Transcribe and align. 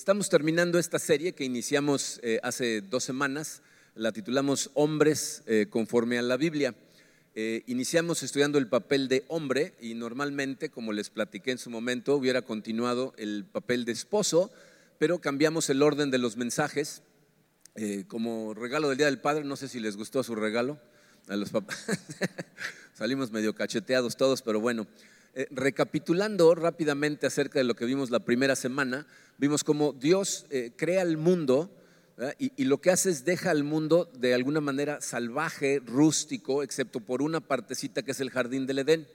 estamos 0.00 0.30
terminando 0.30 0.78
esta 0.78 0.98
serie 0.98 1.34
que 1.34 1.44
iniciamos 1.44 2.20
eh, 2.22 2.40
hace 2.42 2.80
dos 2.80 3.04
semanas, 3.04 3.60
la 3.94 4.12
titulamos 4.12 4.70
Hombres 4.72 5.42
eh, 5.44 5.66
conforme 5.68 6.18
a 6.18 6.22
la 6.22 6.38
Biblia. 6.38 6.74
Eh, 7.34 7.64
iniciamos 7.66 8.22
estudiando 8.22 8.56
el 8.56 8.66
papel 8.66 9.08
de 9.08 9.26
hombre 9.28 9.74
y 9.78 9.92
normalmente, 9.92 10.70
como 10.70 10.94
les 10.94 11.10
platiqué 11.10 11.50
en 11.50 11.58
su 11.58 11.68
momento, 11.68 12.16
hubiera 12.16 12.40
continuado 12.40 13.12
el 13.18 13.44
papel 13.44 13.84
de 13.84 13.92
esposo, 13.92 14.50
pero 14.98 15.18
cambiamos 15.18 15.68
el 15.68 15.82
orden 15.82 16.10
de 16.10 16.16
los 16.16 16.38
mensajes. 16.38 17.02
como 18.08 18.54
regalo 18.54 18.88
del 18.88 18.96
Día 18.96 19.06
del 19.06 19.20
Padre, 19.20 19.44
no 19.44 19.56
sé 19.56 19.68
si 19.68 19.80
les 19.80 19.98
gustó 19.98 20.22
su 20.22 20.34
regalo 20.34 20.80
a 21.28 21.36
los 21.36 21.50
papás. 21.50 21.84
Salimos 22.94 23.32
medio 23.32 23.54
cacheteados 23.54 24.16
todos, 24.16 24.40
pero 24.40 24.60
bueno. 24.60 24.86
Eh, 25.34 25.46
recapitulando 25.50 26.54
rápidamente 26.54 27.26
acerca 27.26 27.60
de 27.60 27.64
lo 27.64 27.74
que 27.74 27.84
vimos 27.84 28.10
la 28.10 28.20
primera 28.20 28.56
semana, 28.56 29.06
vimos 29.38 29.62
cómo 29.62 29.92
Dios 29.92 30.46
eh, 30.50 30.72
crea 30.76 31.02
el 31.02 31.16
mundo 31.16 31.70
y, 32.38 32.64
lo 32.64 32.82
que 32.82 32.90
hace 32.90 33.08
es 33.08 33.24
deja 33.24 33.50
al 33.50 33.64
mundo 33.64 34.10
de 34.12 34.34
alguna 34.34 34.60
manera 34.60 35.00
salvaje, 35.00 35.80
rústico, 35.84 36.62
excepto 36.62 37.00
por 37.00 37.22
una 37.22 37.40
partecita 37.40 38.02
que 38.02 38.10
es 38.10 38.20
el 38.20 38.28
jardín 38.28 38.66
del 38.66 38.80
Edén. 38.80 39.06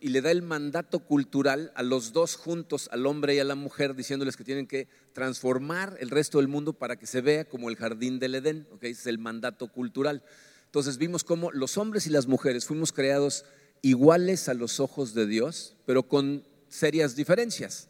Y 0.00 0.08
le 0.10 0.20
da 0.20 0.30
el 0.30 0.42
mandato 0.42 1.00
cultural 1.00 1.72
a 1.74 1.82
los 1.82 2.12
dos 2.12 2.36
juntos, 2.36 2.88
al 2.92 3.06
hombre 3.06 3.34
y 3.34 3.40
a 3.40 3.44
la 3.44 3.56
mujer, 3.56 3.94
diciéndoles 3.94 4.36
que 4.36 4.44
tienen 4.44 4.68
que 4.68 4.86
transformar 5.12 5.96
el 5.98 6.10
resto 6.10 6.38
del 6.38 6.46
mundo 6.46 6.72
para 6.72 6.96
que 6.96 7.06
se 7.06 7.20
vea 7.20 7.44
como 7.44 7.68
el 7.68 7.76
jardín 7.76 8.20
del 8.20 8.36
Edén. 8.36 8.68
Ese 8.80 8.90
es 8.90 9.06
el 9.06 9.18
mandato 9.18 9.66
cultural. 9.66 10.22
Entonces 10.66 10.98
vimos 10.98 11.24
cómo 11.24 11.50
los 11.50 11.78
hombres 11.78 12.06
y 12.06 12.10
las 12.10 12.26
mujeres 12.26 12.66
fuimos 12.66 12.92
creados 12.92 13.44
iguales 13.88 14.48
a 14.48 14.54
los 14.54 14.80
ojos 14.80 15.14
de 15.14 15.26
Dios, 15.26 15.76
pero 15.86 16.02
con 16.02 16.42
serias 16.68 17.14
diferencias. 17.14 17.88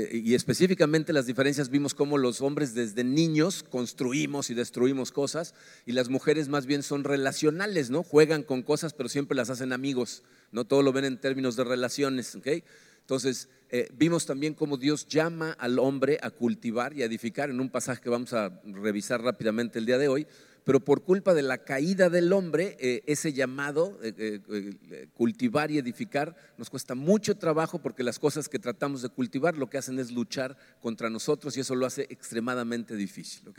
y 0.00 0.34
específicamente 0.34 1.12
las 1.12 1.26
diferencias 1.26 1.68
vimos 1.68 1.92
cómo 1.92 2.16
los 2.16 2.40
hombres 2.40 2.72
desde 2.72 3.02
niños 3.04 3.62
construimos 3.62 4.48
y 4.48 4.54
destruimos 4.54 5.10
cosas 5.10 5.54
y 5.84 5.92
las 5.92 6.08
mujeres 6.08 6.48
más 6.48 6.66
bien 6.66 6.82
son 6.82 7.02
relacionales, 7.04 7.90
¿no? 7.90 8.02
Juegan 8.02 8.44
con 8.44 8.62
cosas 8.62 8.94
pero 8.94 9.08
siempre 9.08 9.36
las 9.36 9.50
hacen 9.50 9.72
amigos, 9.72 10.22
no 10.52 10.64
todo 10.64 10.82
lo 10.82 10.92
ven 10.92 11.04
en 11.04 11.20
términos 11.20 11.56
de 11.56 11.64
relaciones, 11.64 12.38
Entonces, 13.00 13.48
eh, 13.70 13.88
vimos 13.92 14.24
también 14.24 14.54
cómo 14.54 14.76
Dios 14.76 15.06
llama 15.08 15.52
al 15.58 15.78
hombre 15.80 16.18
a 16.22 16.30
cultivar 16.30 16.96
y 16.96 17.02
a 17.02 17.06
edificar 17.06 17.50
en 17.50 17.60
un 17.60 17.68
pasaje 17.70 18.00
que 18.00 18.08
vamos 18.08 18.32
a 18.32 18.60
revisar 18.64 19.20
rápidamente 19.20 19.78
el 19.78 19.86
día 19.86 19.98
de 19.98 20.08
hoy, 20.08 20.26
pero 20.68 20.80
por 20.80 21.02
culpa 21.02 21.32
de 21.32 21.40
la 21.40 21.64
caída 21.64 22.10
del 22.10 22.30
hombre, 22.30 22.76
eh, 22.78 23.02
ese 23.06 23.32
llamado, 23.32 23.98
eh, 24.02 24.12
eh, 24.50 25.08
cultivar 25.14 25.70
y 25.70 25.78
edificar, 25.78 26.36
nos 26.58 26.68
cuesta 26.68 26.94
mucho 26.94 27.38
trabajo 27.38 27.78
porque 27.78 28.02
las 28.02 28.18
cosas 28.18 28.50
que 28.50 28.58
tratamos 28.58 29.00
de 29.00 29.08
cultivar 29.08 29.56
lo 29.56 29.70
que 29.70 29.78
hacen 29.78 29.98
es 29.98 30.10
luchar 30.10 30.58
contra 30.82 31.08
nosotros 31.08 31.56
y 31.56 31.60
eso 31.60 31.74
lo 31.74 31.86
hace 31.86 32.02
extremadamente 32.10 32.96
difícil. 32.96 33.50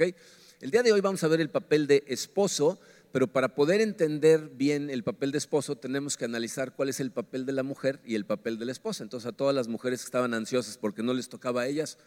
El 0.61 0.69
día 0.69 0.83
de 0.83 0.91
hoy 0.91 1.01
vamos 1.01 1.23
a 1.23 1.27
ver 1.27 1.41
el 1.41 1.49
papel 1.49 1.88
de 1.88 2.03
esposo, 2.05 2.79
pero 3.11 3.25
para 3.25 3.55
poder 3.55 3.81
entender 3.81 4.51
bien 4.53 4.91
el 4.91 5.03
papel 5.03 5.31
de 5.31 5.39
esposo 5.39 5.77
tenemos 5.77 6.16
que 6.16 6.25
analizar 6.25 6.75
cuál 6.75 6.89
es 6.89 6.99
el 6.99 7.09
papel 7.09 7.47
de 7.47 7.53
la 7.53 7.63
mujer 7.63 7.99
y 8.05 8.13
el 8.13 8.27
papel 8.27 8.59
de 8.59 8.66
la 8.66 8.71
esposa. 8.71 9.01
Entonces 9.01 9.27
a 9.27 9.31
todas 9.31 9.55
las 9.55 9.67
mujeres 9.67 10.01
que 10.01 10.05
estaban 10.05 10.35
ansiosas 10.35 10.77
porque 10.77 11.01
no 11.01 11.16
les 11.16 11.27
tocaba 11.27 11.61
a 11.61 11.67
ellas, 11.67 11.97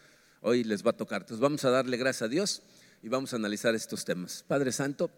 hoy 0.42 0.62
les 0.62 0.86
va 0.86 0.90
a 0.90 0.96
tocar. 0.96 1.22
Entonces 1.22 1.40
vamos 1.40 1.64
a 1.64 1.70
darle 1.70 1.96
gracias 1.96 2.22
a 2.22 2.28
Dios 2.28 2.62
y 3.02 3.08
vamos 3.08 3.32
a 3.32 3.36
analizar 3.36 3.74
estos 3.74 4.04
temas. 4.04 4.44
Padre 4.46 4.72
Santo, 4.72 5.10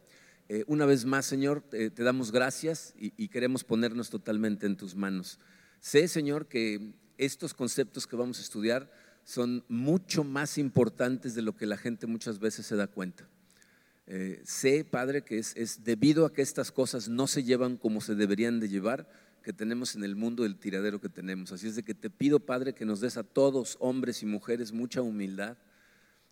eh, 0.49 0.65
una 0.67 0.87
vez 0.87 1.05
más, 1.05 1.27
Señor, 1.27 1.63
te 1.63 2.03
damos 2.03 2.33
gracias 2.33 2.95
y, 2.99 3.29
queremos 3.29 3.63
ponernos 3.63 4.11
totalmente 4.11 4.67
en 4.67 4.77
tus 4.77 4.95
manos. 4.95 5.39
Sé, 5.81 6.09
Señor, 6.09 6.49
que 6.49 6.95
estos 7.19 7.55
conceptos 7.55 8.07
que 8.07 8.17
vamos 8.17 8.39
a 8.39 8.43
estudiar 8.43 8.91
son 9.23 9.65
mucho 9.69 10.25
más 10.25 10.59
importantes 10.59 11.35
de 11.35 11.43
lo 11.43 11.57
que 11.57 11.67
la 11.67 11.77
gente 11.77 12.07
muchas 12.07 12.39
veces 12.39 12.67
se 12.67 12.77
da 12.77 12.87
cuenta. 12.87 13.29
Eh, 14.07 14.43
sé, 14.45 14.85
Padre, 14.85 15.23
que 15.23 15.39
es, 15.39 15.55
es, 15.57 15.85
debido 15.85 16.27
a 16.27 16.33
que 16.33 16.43
estas 16.43 16.73
cosas 16.73 17.09
no 17.09 17.27
se 17.27 17.43
llevan 17.43 17.77
como 17.79 18.01
se 18.01 18.15
deberían 18.15 18.61
de 18.61 18.69
llevar, 18.69 19.09
que 19.43 19.53
tenemos 19.53 19.95
en 19.95 20.05
el 20.05 20.17
mundo 20.17 20.45
el 20.45 20.57
tiradero 20.57 21.01
que 21.01 21.09
tenemos. 21.09 21.53
Así 21.53 21.69
es 21.69 21.77
de 21.77 21.83
que 21.83 21.95
te 21.95 22.11
pido, 22.11 22.41
Padre, 22.41 22.75
que 22.75 22.87
nos 22.87 23.01
des 23.01 23.17
a 23.17 23.23
todos, 23.25 23.77
hombres 23.81 24.23
y 24.23 24.27
mujeres, 24.27 24.73
mucha 24.73 25.03
humildad 25.03 25.57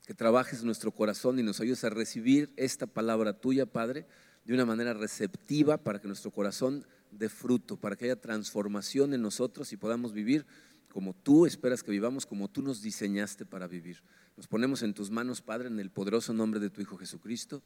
que 0.07 0.15
trabajes 0.15 0.65
nuestro 0.65 0.93
corazón 0.93 1.39
y 1.39 1.43
nos 1.43 1.61
ayudes 1.61 1.85
a 1.85 1.91
recibir 1.91 2.53
esta 2.57 2.87
palabra 2.87 3.35
tuya, 3.35 3.67
Padre, 3.67 4.07
de 4.45 4.55
una 4.55 4.67
manera 4.67 4.95
receptiva 4.95 5.79
para 5.79 6.01
que 6.01 6.09
nuestro 6.09 6.31
corazón 6.31 6.85
dé 7.11 7.29
fruto, 7.29 7.77
para 7.77 7.97
que 7.97 8.07
haya 8.07 8.21
transformación 8.21 9.15
en 9.15 9.23
nosotros 9.23 9.73
y 9.73 9.77
podamos 9.77 10.13
vivir 10.13 10.47
como 10.93 11.15
tú 11.15 11.47
esperas 11.47 11.83
que 11.83 11.91
vivamos, 11.91 12.27
como 12.27 12.49
tú 12.49 12.63
nos 12.63 12.83
diseñaste 12.83 13.47
para 13.47 13.67
vivir. 13.67 14.03
Nos 14.37 14.47
ponemos 14.47 14.83
en 14.83 14.93
tus 14.93 15.11
manos, 15.11 15.41
Padre, 15.41 15.69
en 15.69 15.79
el 15.81 15.91
poderoso 15.91 16.35
nombre 16.35 16.61
de 16.61 16.71
tu 16.71 16.81
Hijo 16.81 16.99
Jesucristo. 16.99 17.63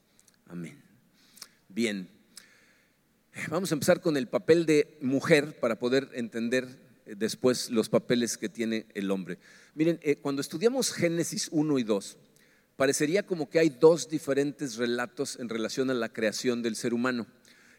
Amén. 0.46 0.80
Bien, 1.68 2.08
vamos 3.50 3.72
a 3.72 3.74
empezar 3.74 4.00
con 4.00 4.16
el 4.16 4.28
papel 4.28 4.66
de 4.66 4.98
mujer 5.00 5.58
para 5.58 5.78
poder 5.78 6.10
entender 6.14 6.85
después 7.06 7.70
los 7.70 7.88
papeles 7.88 8.36
que 8.36 8.48
tiene 8.48 8.86
el 8.94 9.10
hombre. 9.10 9.38
Miren, 9.74 10.00
eh, 10.02 10.16
cuando 10.16 10.40
estudiamos 10.40 10.92
Génesis 10.92 11.48
1 11.52 11.78
y 11.78 11.84
2, 11.84 12.18
parecería 12.76 13.24
como 13.24 13.48
que 13.48 13.58
hay 13.58 13.70
dos 13.70 14.08
diferentes 14.08 14.76
relatos 14.76 15.38
en 15.38 15.48
relación 15.48 15.90
a 15.90 15.94
la 15.94 16.12
creación 16.12 16.62
del 16.62 16.76
ser 16.76 16.94
humano. 16.94 17.26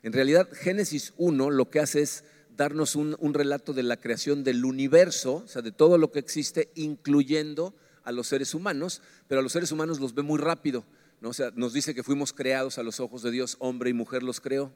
En 0.03 0.13
realidad, 0.13 0.49
Génesis 0.53 1.13
1 1.17 1.51
lo 1.51 1.69
que 1.69 1.79
hace 1.79 2.01
es 2.01 2.23
darnos 2.55 2.95
un, 2.95 3.15
relato 3.33 3.73
de 3.73 3.83
la 3.83 3.97
creación 3.97 4.43
del 4.43 4.65
universo, 4.65 5.43
o 5.45 5.47
sea, 5.47 5.61
de 5.61 5.71
todo 5.71 5.97
lo 5.97 6.11
que 6.11 6.19
existe, 6.19 6.71
incluyendo 6.75 7.75
a 8.03 8.11
los 8.11 8.27
seres 8.27 8.53
humanos, 8.53 9.01
pero 9.27 9.39
a 9.39 9.43
los 9.43 9.51
seres 9.51 9.71
humanos 9.71 9.99
los 9.99 10.15
ve 10.15 10.23
muy 10.23 10.39
rápido. 10.39 10.83
¿no? 11.21 11.29
O 11.29 11.33
sea, 11.33 11.51
nos 11.55 11.73
dice 11.73 11.93
que 11.93 12.03
fuimos 12.03 12.33
creados 12.33 12.77
a 12.77 12.83
los 12.83 12.99
ojos 12.99 13.21
de 13.21 13.31
Dios, 13.31 13.57
hombre 13.59 13.91
y 13.91 13.93
mujer 13.93 14.23
los 14.23 14.41
creó. 14.41 14.73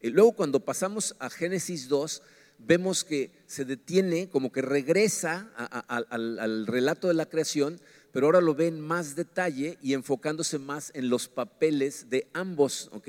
Y 0.00 0.10
luego 0.10 0.32
cuando 0.32 0.60
pasamos 0.60 1.16
a 1.18 1.28
Génesis 1.28 1.88
2, 1.88 2.22
vemos 2.66 3.04
que 3.04 3.30
se 3.46 3.64
detiene, 3.64 4.28
como 4.28 4.52
que 4.52 4.62
regresa 4.62 5.50
al 5.88 6.66
relato 6.66 7.08
de 7.08 7.14
la 7.14 7.26
creación, 7.26 7.80
pero 8.12 8.26
ahora 8.26 8.40
lo 8.40 8.54
ve 8.54 8.68
en 8.68 8.80
más 8.80 9.16
detalle 9.16 9.78
y 9.82 9.94
enfocándose 9.94 10.58
más 10.58 10.90
en 10.94 11.08
los 11.08 11.28
papeles 11.28 12.10
de 12.10 12.28
ambos, 12.32 12.90
¿ok? 12.92 13.08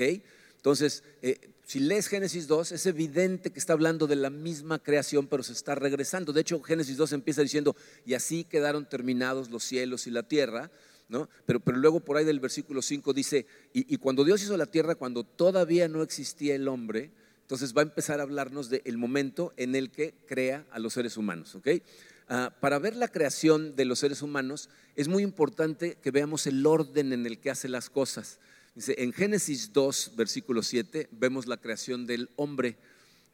Entonces, 0.56 1.02
eh, 1.20 1.38
si 1.66 1.78
lees 1.78 2.08
Génesis 2.08 2.46
2, 2.46 2.72
es 2.72 2.86
evidente 2.86 3.50
que 3.50 3.58
está 3.58 3.74
hablando 3.74 4.06
de 4.06 4.16
la 4.16 4.30
misma 4.30 4.78
creación, 4.78 5.26
pero 5.26 5.42
se 5.42 5.52
está 5.52 5.74
regresando. 5.74 6.32
De 6.32 6.40
hecho, 6.40 6.60
Génesis 6.62 6.96
2 6.96 7.12
empieza 7.12 7.42
diciendo, 7.42 7.76
y 8.06 8.14
así 8.14 8.44
quedaron 8.44 8.88
terminados 8.88 9.50
los 9.50 9.62
cielos 9.62 10.06
y 10.06 10.10
la 10.10 10.22
tierra, 10.22 10.70
¿no? 11.08 11.28
Pero, 11.44 11.60
pero 11.60 11.76
luego 11.76 12.00
por 12.00 12.16
ahí 12.16 12.24
del 12.24 12.40
versículo 12.40 12.80
5 12.80 13.12
dice, 13.12 13.46
y, 13.74 13.92
y, 13.92 13.98
cuando 13.98 14.24
Dios 14.24 14.42
hizo 14.42 14.56
la 14.56 14.64
tierra, 14.64 14.94
cuando 14.94 15.24
todavía 15.24 15.86
no 15.86 16.02
existía 16.02 16.54
el 16.54 16.66
hombre, 16.66 17.10
entonces 17.44 17.74
va 17.76 17.82
a 17.82 17.84
empezar 17.84 18.20
a 18.20 18.22
hablarnos 18.22 18.70
del 18.70 18.96
momento 18.96 19.52
en 19.58 19.74
el 19.74 19.90
que 19.90 20.14
crea 20.26 20.64
a 20.70 20.78
los 20.78 20.94
seres 20.94 21.18
humanos, 21.18 21.54
¿ok? 21.54 21.68
Ah, 22.26 22.54
para 22.58 22.78
ver 22.78 22.96
la 22.96 23.08
creación 23.08 23.76
de 23.76 23.84
los 23.84 23.98
seres 23.98 24.22
humanos 24.22 24.70
es 24.96 25.08
muy 25.08 25.22
importante 25.22 25.98
que 26.02 26.10
veamos 26.10 26.46
el 26.46 26.64
orden 26.64 27.12
en 27.12 27.26
el 27.26 27.38
que 27.38 27.50
hace 27.50 27.68
las 27.68 27.90
cosas. 27.90 28.38
Dice, 28.74 28.94
en 28.96 29.12
Génesis 29.12 29.74
2, 29.74 30.12
versículo 30.16 30.62
7, 30.62 31.08
vemos 31.12 31.46
la 31.46 31.58
creación 31.58 32.06
del 32.06 32.30
hombre. 32.36 32.78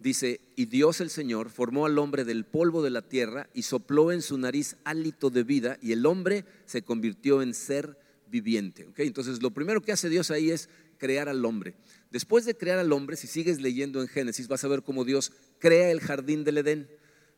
Dice, 0.00 0.40
y 0.56 0.64
Dios 0.64 1.00
el 1.00 1.10
Señor 1.10 1.48
formó 1.48 1.86
al 1.86 1.96
hombre 1.96 2.24
del 2.24 2.44
polvo 2.44 2.82
de 2.82 2.90
la 2.90 3.02
tierra 3.02 3.48
y 3.54 3.62
sopló 3.62 4.10
en 4.10 4.22
su 4.22 4.38
nariz 4.38 4.76
hálito 4.82 5.30
de 5.30 5.44
vida 5.44 5.78
y 5.80 5.92
el 5.92 6.04
hombre 6.04 6.44
se 6.66 6.82
convirtió 6.82 7.42
en 7.42 7.54
ser 7.54 7.96
viviente. 8.28 8.88
Entonces, 8.96 9.40
lo 9.40 9.52
primero 9.52 9.82
que 9.82 9.92
hace 9.92 10.08
Dios 10.08 10.32
ahí 10.32 10.50
es 10.50 10.68
crear 10.98 11.28
al 11.28 11.44
hombre. 11.44 11.74
Después 12.10 12.44
de 12.44 12.56
crear 12.56 12.78
al 12.78 12.92
hombre, 12.92 13.16
si 13.16 13.26
sigues 13.26 13.60
leyendo 13.60 14.02
en 14.02 14.08
Génesis, 14.08 14.48
vas 14.48 14.64
a 14.64 14.68
ver 14.68 14.82
cómo 14.82 15.04
Dios 15.04 15.32
crea 15.58 15.90
el 15.90 16.00
jardín 16.00 16.44
del 16.44 16.58
Edén 16.58 16.88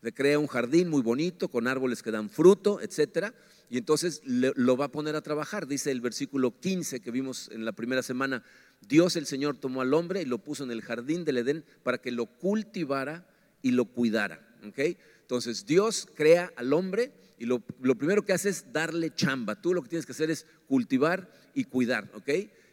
le 0.02 0.12
crea 0.12 0.38
un 0.38 0.48
jardín 0.48 0.90
muy 0.90 1.00
bonito 1.00 1.48
con 1.48 1.68
árboles 1.68 2.02
que 2.02 2.10
dan 2.10 2.28
fruto, 2.28 2.80
etcétera, 2.80 3.34
y 3.70 3.78
entonces 3.78 4.20
lo 4.24 4.76
va 4.76 4.86
a 4.86 4.92
poner 4.92 5.14
a 5.14 5.22
trabajar. 5.22 5.66
Dice 5.66 5.92
el 5.92 6.00
versículo 6.00 6.58
15 6.58 7.00
que 7.00 7.10
vimos 7.12 7.48
en 7.52 7.64
la 7.64 7.72
primera 7.72 8.02
semana, 8.02 8.42
Dios 8.86 9.14
el 9.16 9.26
Señor 9.26 9.56
tomó 9.56 9.80
al 9.80 9.94
hombre 9.94 10.20
y 10.20 10.24
lo 10.26 10.38
puso 10.38 10.64
en 10.64 10.72
el 10.72 10.82
jardín 10.82 11.24
del 11.24 11.38
Edén 11.38 11.64
para 11.84 11.98
que 11.98 12.10
lo 12.10 12.26
cultivara 12.26 13.26
y 13.62 13.70
lo 13.70 13.86
cuidara. 13.86 14.46
Entonces 14.60 15.64
Dios 15.64 16.08
crea 16.14 16.52
al 16.56 16.72
hombre 16.72 17.12
y 17.38 17.46
lo, 17.46 17.60
primero 17.60 18.24
que 18.24 18.32
hace 18.32 18.48
es 18.48 18.72
darle 18.72 19.14
chamba. 19.14 19.62
Tú 19.62 19.72
lo 19.72 19.82
que 19.82 19.88
tienes 19.88 20.04
que 20.04 20.12
hacer 20.12 20.30
es 20.32 20.46
cultivar 20.66 21.32
y 21.54 21.64
cuidar. 21.64 22.10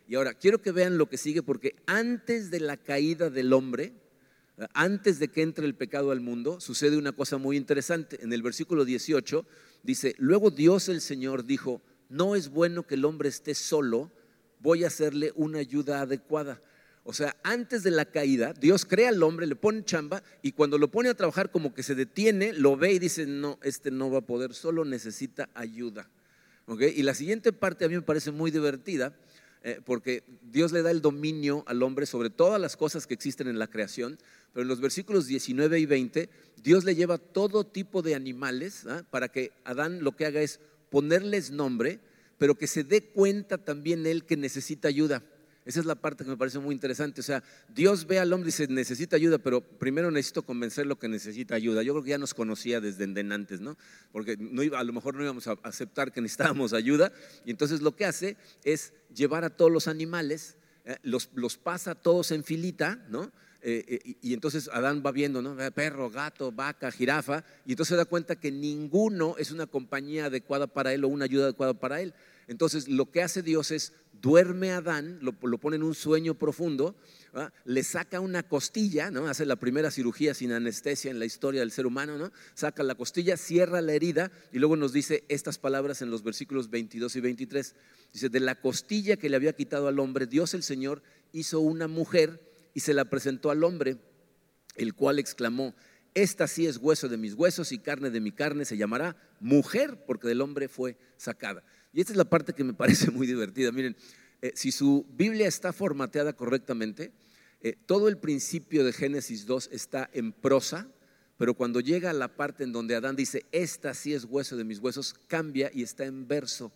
Y 0.09 0.15
ahora 0.15 0.33
quiero 0.33 0.59
que 0.59 0.71
vean 0.71 0.97
lo 0.97 1.07
que 1.07 1.19
sigue 1.19 1.43
porque 1.43 1.75
antes 1.85 2.49
de 2.49 2.59
la 2.59 2.77
caída 2.77 3.29
del 3.29 3.53
hombre, 3.53 3.93
antes 4.73 5.19
de 5.19 5.27
que 5.27 5.43
entre 5.43 5.67
el 5.67 5.75
pecado 5.75 6.09
al 6.09 6.19
mundo, 6.19 6.59
sucede 6.59 6.97
una 6.97 7.11
cosa 7.11 7.37
muy 7.37 7.55
interesante. 7.57 8.17
En 8.23 8.33
el 8.33 8.41
versículo 8.41 8.85
18 8.85 9.45
dice, 9.83 10.15
luego 10.17 10.49
Dios 10.49 10.89
el 10.89 11.01
Señor 11.01 11.45
dijo, 11.45 11.83
no 12.09 12.35
es 12.35 12.49
bueno 12.49 12.87
que 12.87 12.95
el 12.95 13.05
hombre 13.05 13.29
esté 13.29 13.53
solo, 13.53 14.11
voy 14.59 14.83
a 14.83 14.87
hacerle 14.87 15.31
una 15.35 15.59
ayuda 15.59 16.01
adecuada. 16.01 16.59
O 17.03 17.13
sea, 17.13 17.37
antes 17.43 17.83
de 17.83 17.91
la 17.91 18.05
caída, 18.05 18.53
Dios 18.53 18.85
crea 18.85 19.09
al 19.09 19.21
hombre, 19.21 19.45
le 19.45 19.55
pone 19.55 19.85
chamba 19.85 20.23
y 20.41 20.53
cuando 20.53 20.79
lo 20.79 20.89
pone 20.89 21.09
a 21.09 21.13
trabajar 21.13 21.51
como 21.51 21.75
que 21.75 21.83
se 21.83 21.93
detiene, 21.93 22.51
lo 22.53 22.77
ve 22.77 22.93
y 22.93 22.99
dice, 22.99 23.27
no, 23.27 23.59
este 23.61 23.91
no 23.91 24.09
va 24.09 24.17
a 24.17 24.25
poder, 24.25 24.55
solo 24.55 24.85
necesita 24.85 25.49
ayuda. 25.53 26.09
Y 26.67 27.01
la 27.01 27.15
siguiente 27.15 27.51
parte 27.51 27.85
a 27.85 27.89
mí 27.89 27.95
me 27.95 28.01
parece 28.01 28.31
muy 28.31 28.51
divertida, 28.51 29.15
eh, 29.61 29.81
porque 29.83 30.23
Dios 30.41 30.71
le 30.71 30.81
da 30.81 30.91
el 30.91 31.01
dominio 31.01 31.63
al 31.67 31.83
hombre 31.83 32.05
sobre 32.05 32.29
todas 32.29 32.61
las 32.61 32.77
cosas 32.77 33.07
que 33.07 33.13
existen 33.13 33.47
en 33.47 33.59
la 33.59 33.67
creación, 33.67 34.17
pero 34.53 34.61
en 34.61 34.69
los 34.69 34.79
versículos 34.79 35.27
19 35.27 35.79
y 35.79 35.85
20, 35.85 36.29
Dios 36.63 36.85
le 36.85 36.95
lleva 36.95 37.17
todo 37.17 37.65
tipo 37.65 38.01
de 38.01 38.15
animales 38.15 38.85
¿ah? 38.87 39.03
para 39.09 39.29
que 39.29 39.51
Adán 39.65 40.03
lo 40.03 40.15
que 40.15 40.25
haga 40.25 40.41
es 40.41 40.59
ponerles 40.89 41.51
nombre, 41.51 41.99
pero 42.37 42.55
que 42.55 42.67
se 42.67 42.83
dé 42.83 43.03
cuenta 43.03 43.57
también 43.57 44.05
él 44.05 44.25
que 44.25 44.37
necesita 44.37 44.87
ayuda. 44.87 45.23
Esa 45.69 45.81
es 45.81 45.85
la 45.85 45.93
parte 45.93 46.23
que 46.23 46.31
me 46.31 46.35
parece 46.35 46.57
muy 46.57 46.73
interesante. 46.73 47.21
O 47.21 47.23
sea, 47.23 47.43
Dios 47.75 48.07
ve 48.07 48.17
al 48.17 48.33
hombre 48.33 48.47
y 48.47 48.51
dice, 48.51 48.67
necesita 48.67 49.15
ayuda, 49.15 49.37
pero 49.37 49.61
primero 49.61 50.09
necesito 50.09 50.41
convencerlo 50.41 50.97
que 50.97 51.07
necesita 51.07 51.53
ayuda. 51.53 51.83
Yo 51.83 51.93
creo 51.93 52.03
que 52.03 52.09
ya 52.09 52.17
nos 52.17 52.33
conocía 52.33 52.81
desde 52.81 53.03
antes, 53.03 53.61
¿no? 53.61 53.77
Porque 54.11 54.35
no 54.35 54.63
iba, 54.63 54.79
a 54.79 54.83
lo 54.83 54.93
mejor 54.93 55.13
no 55.13 55.21
íbamos 55.21 55.45
a 55.47 55.59
aceptar 55.61 56.11
que 56.11 56.21
necesitábamos 56.21 56.73
ayuda. 56.73 57.11
Y 57.45 57.51
entonces 57.51 57.81
lo 57.81 57.95
que 57.95 58.05
hace 58.05 58.35
es 58.63 58.93
llevar 59.13 59.43
a 59.43 59.51
todos 59.51 59.71
los 59.71 59.87
animales, 59.87 60.57
eh, 60.85 60.97
los, 61.03 61.29
los 61.35 61.57
pasa 61.57 61.93
todos 61.93 62.31
en 62.31 62.43
filita, 62.43 63.05
¿no? 63.07 63.31
Eh, 63.61 63.85
eh, 63.87 64.15
y 64.23 64.33
entonces 64.33 64.71
Adán 64.73 65.03
va 65.05 65.11
viendo, 65.11 65.43
¿no? 65.43 65.55
Perro, 65.75 66.09
gato, 66.09 66.51
vaca, 66.51 66.89
jirafa, 66.89 67.43
y 67.67 67.73
entonces 67.73 67.89
se 67.89 67.95
da 67.95 68.05
cuenta 68.05 68.39
que 68.39 68.51
ninguno 68.51 69.35
es 69.37 69.51
una 69.51 69.67
compañía 69.67 70.25
adecuada 70.25 70.65
para 70.65 70.95
él 70.95 71.03
o 71.03 71.09
una 71.09 71.25
ayuda 71.25 71.43
adecuada 71.43 71.75
para 71.75 72.01
él. 72.01 72.15
Entonces 72.49 72.87
lo 72.87 73.11
que 73.11 73.21
hace 73.21 73.43
Dios 73.43 73.69
es 73.69 73.93
duerme 74.21 74.71
Adán, 74.71 75.19
lo, 75.21 75.33
pone 75.33 75.75
en 75.75 75.83
un 75.83 75.95
sueño 75.95 76.35
profundo, 76.35 76.95
le 77.65 77.83
saca 77.83 78.19
una 78.19 78.43
costilla, 78.43 79.11
¿no? 79.11 79.27
hace 79.27 79.45
la 79.45 79.55
primera 79.55 79.91
cirugía 79.91 80.33
sin 80.33 80.51
anestesia 80.51 81.11
en 81.11 81.19
la 81.19 81.25
historia 81.25 81.61
del 81.61 81.71
ser 81.71 81.85
humano, 81.85 82.17
¿no? 82.17 82.31
saca 82.53 82.83
la 82.83 82.95
costilla, 82.95 83.37
cierra 83.37 83.81
la 83.81 83.93
herida 83.93 84.31
y 84.51 84.59
luego 84.59 84.75
nos 84.75 84.93
dice 84.93 85.23
estas 85.29 85.57
palabras 85.57 86.01
en 86.01 86.09
los 86.09 86.23
versículos 86.23 86.69
22 86.69 87.15
y 87.15 87.21
23. 87.21 87.75
Dice, 88.13 88.29
de 88.29 88.39
la 88.39 88.55
costilla 88.59 89.17
que 89.17 89.29
le 89.29 89.35
había 89.35 89.53
quitado 89.53 89.87
al 89.87 89.99
hombre, 89.99 90.25
Dios 90.25 90.53
el 90.53 90.63
Señor 90.63 91.03
hizo 91.31 91.59
una 91.59 91.87
mujer 91.87 92.41
y 92.73 92.79
se 92.81 92.93
la 92.93 93.05
presentó 93.05 93.51
al 93.51 93.63
hombre, 93.63 93.97
el 94.75 94.95
cual 94.95 95.19
exclamó, 95.19 95.75
esta 96.15 96.47
sí 96.47 96.65
es 96.65 96.77
hueso 96.77 97.07
de 97.07 97.17
mis 97.17 97.35
huesos 97.35 97.71
y 97.71 97.79
carne 97.79 98.09
de 98.09 98.19
mi 98.19 98.31
carne, 98.31 98.65
se 98.65 98.77
llamará 98.77 99.15
mujer, 99.39 100.03
porque 100.05 100.27
del 100.27 100.41
hombre 100.41 100.67
fue 100.67 100.97
sacada. 101.17 101.63
Y 101.93 102.01
esta 102.01 102.13
es 102.13 102.17
la 102.17 102.29
parte 102.29 102.53
que 102.53 102.63
me 102.63 102.73
parece 102.73 103.11
muy 103.11 103.27
divertida. 103.27 103.71
Miren, 103.71 103.95
eh, 104.41 104.53
si 104.55 104.71
su 104.71 105.05
Biblia 105.09 105.47
está 105.47 105.73
formateada 105.73 106.33
correctamente, 106.33 107.11
eh, 107.61 107.75
todo 107.85 108.07
el 108.07 108.17
principio 108.17 108.85
de 108.85 108.93
Génesis 108.93 109.45
2 109.45 109.69
está 109.71 110.09
en 110.13 110.31
prosa, 110.31 110.87
pero 111.37 111.55
cuando 111.55 111.79
llega 111.79 112.09
a 112.09 112.13
la 112.13 112.35
parte 112.35 112.63
en 112.63 112.71
donde 112.71 112.95
Adán 112.95 113.15
dice, 113.15 113.45
esta 113.51 113.93
sí 113.93 114.13
es 114.13 114.25
hueso 114.25 114.55
de 114.55 114.63
mis 114.63 114.79
huesos, 114.79 115.15
cambia 115.27 115.71
y 115.73 115.83
está 115.83 116.05
en 116.05 116.27
verso. 116.27 116.71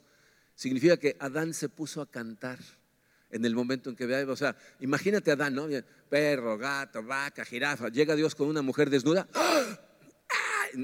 Significa 0.55 0.97
que 0.97 1.15
Adán 1.19 1.53
se 1.53 1.69
puso 1.69 2.01
a 2.01 2.09
cantar 2.09 2.59
en 3.29 3.45
el 3.45 3.55
momento 3.55 3.89
en 3.89 3.95
que 3.95 4.05
vea, 4.05 4.29
o 4.29 4.35
sea, 4.35 4.55
imagínate 4.79 5.31
Adán, 5.31 5.55
¿no? 5.55 5.67
Perro, 6.09 6.57
gato, 6.57 7.01
vaca, 7.01 7.43
jirafa, 7.43 7.89
llega 7.89 8.15
Dios 8.15 8.35
con 8.35 8.47
una 8.47 8.61
mujer 8.61 8.89
desnuda, 8.89 9.27
¡Ah! 9.33 9.79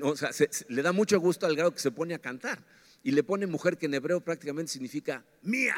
o 0.01 0.15
sea, 0.15 0.31
le 0.67 0.81
da 0.81 0.91
mucho 0.91 1.19
gusto 1.19 1.45
al 1.45 1.55
grado 1.55 1.73
que 1.73 1.79
se 1.79 1.91
pone 1.91 2.13
a 2.15 2.19
cantar 2.19 2.63
y 3.03 3.11
le 3.11 3.23
pone 3.23 3.47
mujer 3.47 3.77
que 3.77 3.85
en 3.85 3.93
hebreo 3.93 4.21
prácticamente 4.21 4.71
significa 4.71 5.23
mía. 5.41 5.75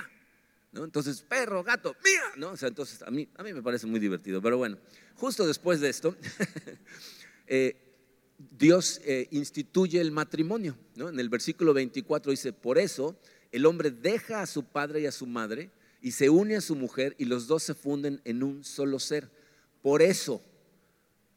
¿no? 0.72 0.84
Entonces, 0.84 1.22
perro, 1.22 1.64
gato, 1.64 1.96
mía. 2.04 2.22
¿no? 2.38 2.52
O 2.52 2.58
sea, 2.58 2.70
entonces 2.70 3.02
a 3.02 3.12
mí, 3.12 3.28
a 3.36 3.44
mí 3.44 3.54
me 3.54 3.62
parece 3.62 3.88
muy 3.88 4.00
divertido. 4.00 4.42
Pero 4.42 4.58
bueno, 4.58 4.78
justo 5.16 5.46
después 5.46 5.80
de 5.80 5.90
esto, 5.90 6.16
eh, 7.48 7.76
Dios 8.38 9.02
eh, 9.04 9.28
instituye 9.32 10.02
el 10.02 10.12
matrimonio. 10.12 10.78
¿no? 10.96 11.10
En 11.10 11.20
el 11.20 11.30
versículo 11.30 11.74
24 11.74 12.32
dice, 12.32 12.54
por 12.54 12.78
eso 12.78 13.16
el 13.52 13.66
hombre 13.66 13.92
deja 13.92 14.42
a 14.42 14.48
su 14.48 14.64
padre 14.64 15.02
y 15.02 15.06
a 15.06 15.12
su 15.12 15.28
madre 15.28 15.72
y 16.02 16.12
se 16.12 16.30
une 16.30 16.56
a 16.56 16.62
su 16.62 16.76
mujer 16.76 17.16
y 17.20 17.26
los 17.26 17.48
dos 17.48 17.64
se 17.64 17.76
funden 17.76 18.22
en 18.24 18.44
un 18.44 18.64
solo 18.64 19.00
ser. 19.00 19.30
Por 19.82 20.02
eso, 20.02 20.42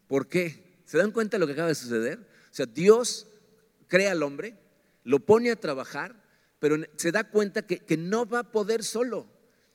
¿por 0.07 0.29
qué? 0.29 0.63
¿Se 0.85 0.99
dan 0.99 1.11
cuenta 1.11 1.37
de 1.37 1.41
lo 1.41 1.47
que 1.47 1.53
acaba 1.53 1.69
de 1.69 1.75
suceder? 1.75 2.19
O 2.19 2.55
sea, 2.55 2.67
Dios 2.67 3.27
crea 3.89 4.13
al 4.13 4.23
hombre, 4.23 4.57
lo 5.05 5.21
pone 5.21 5.51
a 5.51 5.57
trabajar, 5.57 6.17
pero 6.59 6.77
se 6.97 7.13
da 7.13 7.25
cuenta 7.25 7.63
que, 7.63 7.97
no 7.97 8.27
va 8.27 8.41
a 8.41 8.51
poder 8.51 8.83
solo. 8.83 9.27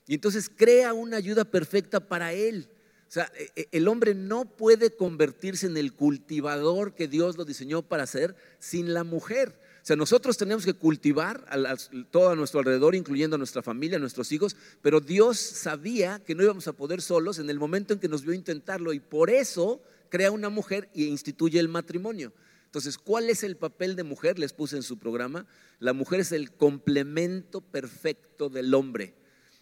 Y 0.08 0.16
entonces 0.16 0.50
crea 0.54 0.94
una 0.94 1.18
ayuda 1.18 1.46
perfecta 1.46 2.00
para 2.00 2.34
él. 2.34 2.68
O 3.08 3.12
sea, 3.12 3.32
e, 3.38 3.52
e, 3.56 3.68
el 3.72 3.88
hombre 3.88 4.16
no 4.16 4.46
puede 4.46 4.96
convertirse 4.96 5.68
en 5.68 5.78
el 5.78 5.94
cultivador 5.94 6.96
que 6.96 7.08
Dios 7.08 7.38
lo 7.38 7.46
diseñó 7.46 7.84
para 7.84 8.08
ser 8.08 8.36
sin 8.60 8.94
la 8.94 9.04
mujer. 9.04 9.60
O 9.82 9.86
sea, 9.86 9.96
nosotros 9.96 10.38
tenemos 10.38 10.66
que 10.66 10.74
cultivar 10.74 11.46
a, 11.50 11.76
todo 12.12 12.30
a 12.30 12.36
nuestro 12.36 12.60
alrededor, 12.60 12.96
incluyendo 12.96 13.36
a 13.36 13.38
nuestra 13.38 13.64
familia, 13.64 13.98
a 13.98 14.00
nuestros 14.00 14.32
hijos, 14.32 14.56
pero 14.82 15.00
Dios 15.00 15.40
sabía 15.40 16.20
que 16.20 16.36
no 16.36 16.44
íbamos 16.44 16.68
a 16.68 16.74
poder 16.74 17.02
solos 17.02 17.40
en 17.40 17.50
el 17.50 17.60
momento 17.60 17.94
en 17.94 18.00
que 18.00 18.10
nos 18.10 18.24
vio 18.24 18.34
intentarlo 18.34 18.94
y 18.94 19.00
por 19.00 19.30
eso 19.30 19.82
crea 20.10 20.32
una 20.32 20.50
mujer 20.50 20.90
y 20.94 21.06
instituye 21.06 21.60
el 21.60 21.70
matrimonio. 21.70 22.34
Entonces, 22.70 23.00
¿cuál 23.00 23.32
es 23.32 23.44
el 23.44 23.58
papel 23.58 23.96
de 23.96 24.04
mujer? 24.04 24.38
Les 24.38 24.54
puse 24.54 24.76
en 24.76 24.84
su 24.84 25.00
programa. 25.00 25.48
La 25.80 25.92
mujer 25.92 26.20
es 26.20 26.32
el 26.32 26.52
complemento 26.52 27.62
perfecto 27.62 28.48
del 28.48 28.76
hombre. 28.76 29.16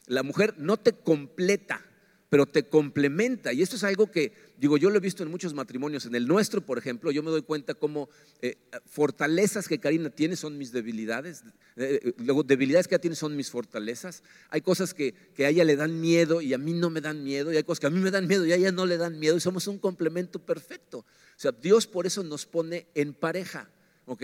La 0.07 0.23
mujer 0.23 0.55
no 0.57 0.75
te 0.75 0.91
completa, 0.91 1.85
pero 2.29 2.45
te 2.45 2.67
complementa. 2.67 3.53
Y 3.53 3.61
esto 3.61 3.77
es 3.77 3.83
algo 3.83 4.11
que, 4.11 4.33
digo, 4.57 4.77
yo 4.77 4.89
lo 4.89 4.97
he 4.97 4.99
visto 4.99 5.23
en 5.23 5.31
muchos 5.31 5.53
matrimonios. 5.53 6.05
En 6.05 6.15
el 6.15 6.27
nuestro, 6.27 6.61
por 6.61 6.77
ejemplo, 6.77 7.11
yo 7.11 7.23
me 7.23 7.31
doy 7.31 7.41
cuenta 7.41 7.73
cómo 7.73 8.09
eh, 8.41 8.57
fortalezas 8.85 9.67
que 9.67 9.79
Karina 9.79 10.09
tiene 10.09 10.35
son 10.35 10.57
mis 10.57 10.71
debilidades. 10.71 11.43
Eh, 11.77 11.99
eh, 12.03 12.13
luego, 12.17 12.43
debilidades 12.43 12.87
que 12.87 12.95
ella 12.95 13.01
tiene 13.01 13.15
son 13.15 13.35
mis 13.35 13.49
fortalezas. 13.49 14.23
Hay 14.49 14.61
cosas 14.61 14.93
que, 14.93 15.13
que, 15.35 15.45
a 15.45 15.49
ella 15.49 15.63
le 15.63 15.77
dan 15.77 16.01
miedo 16.01 16.41
y 16.41 16.53
a 16.53 16.57
mí 16.57 16.73
no 16.73 16.89
me 16.89 16.99
dan 16.99 17.23
miedo. 17.23 17.53
Y 17.53 17.57
hay 17.57 17.63
cosas 17.63 17.79
que 17.79 17.87
a 17.87 17.91
mí 17.91 17.99
me 17.99 18.11
dan 18.11 18.27
miedo 18.27 18.45
y 18.45 18.51
a 18.51 18.55
ella 18.55 18.73
no 18.73 18.85
le 18.85 18.97
dan 18.97 19.17
miedo. 19.17 19.37
Y 19.37 19.39
somos 19.39 19.67
un 19.67 19.79
complemento 19.79 20.39
perfecto. 20.39 20.99
O 20.99 21.39
sea, 21.39 21.53
Dios 21.53 21.87
por 21.87 22.05
eso 22.05 22.23
nos 22.23 22.45
pone 22.45 22.87
en 22.93 23.13
pareja, 23.13 23.69
¿ok? 24.05 24.23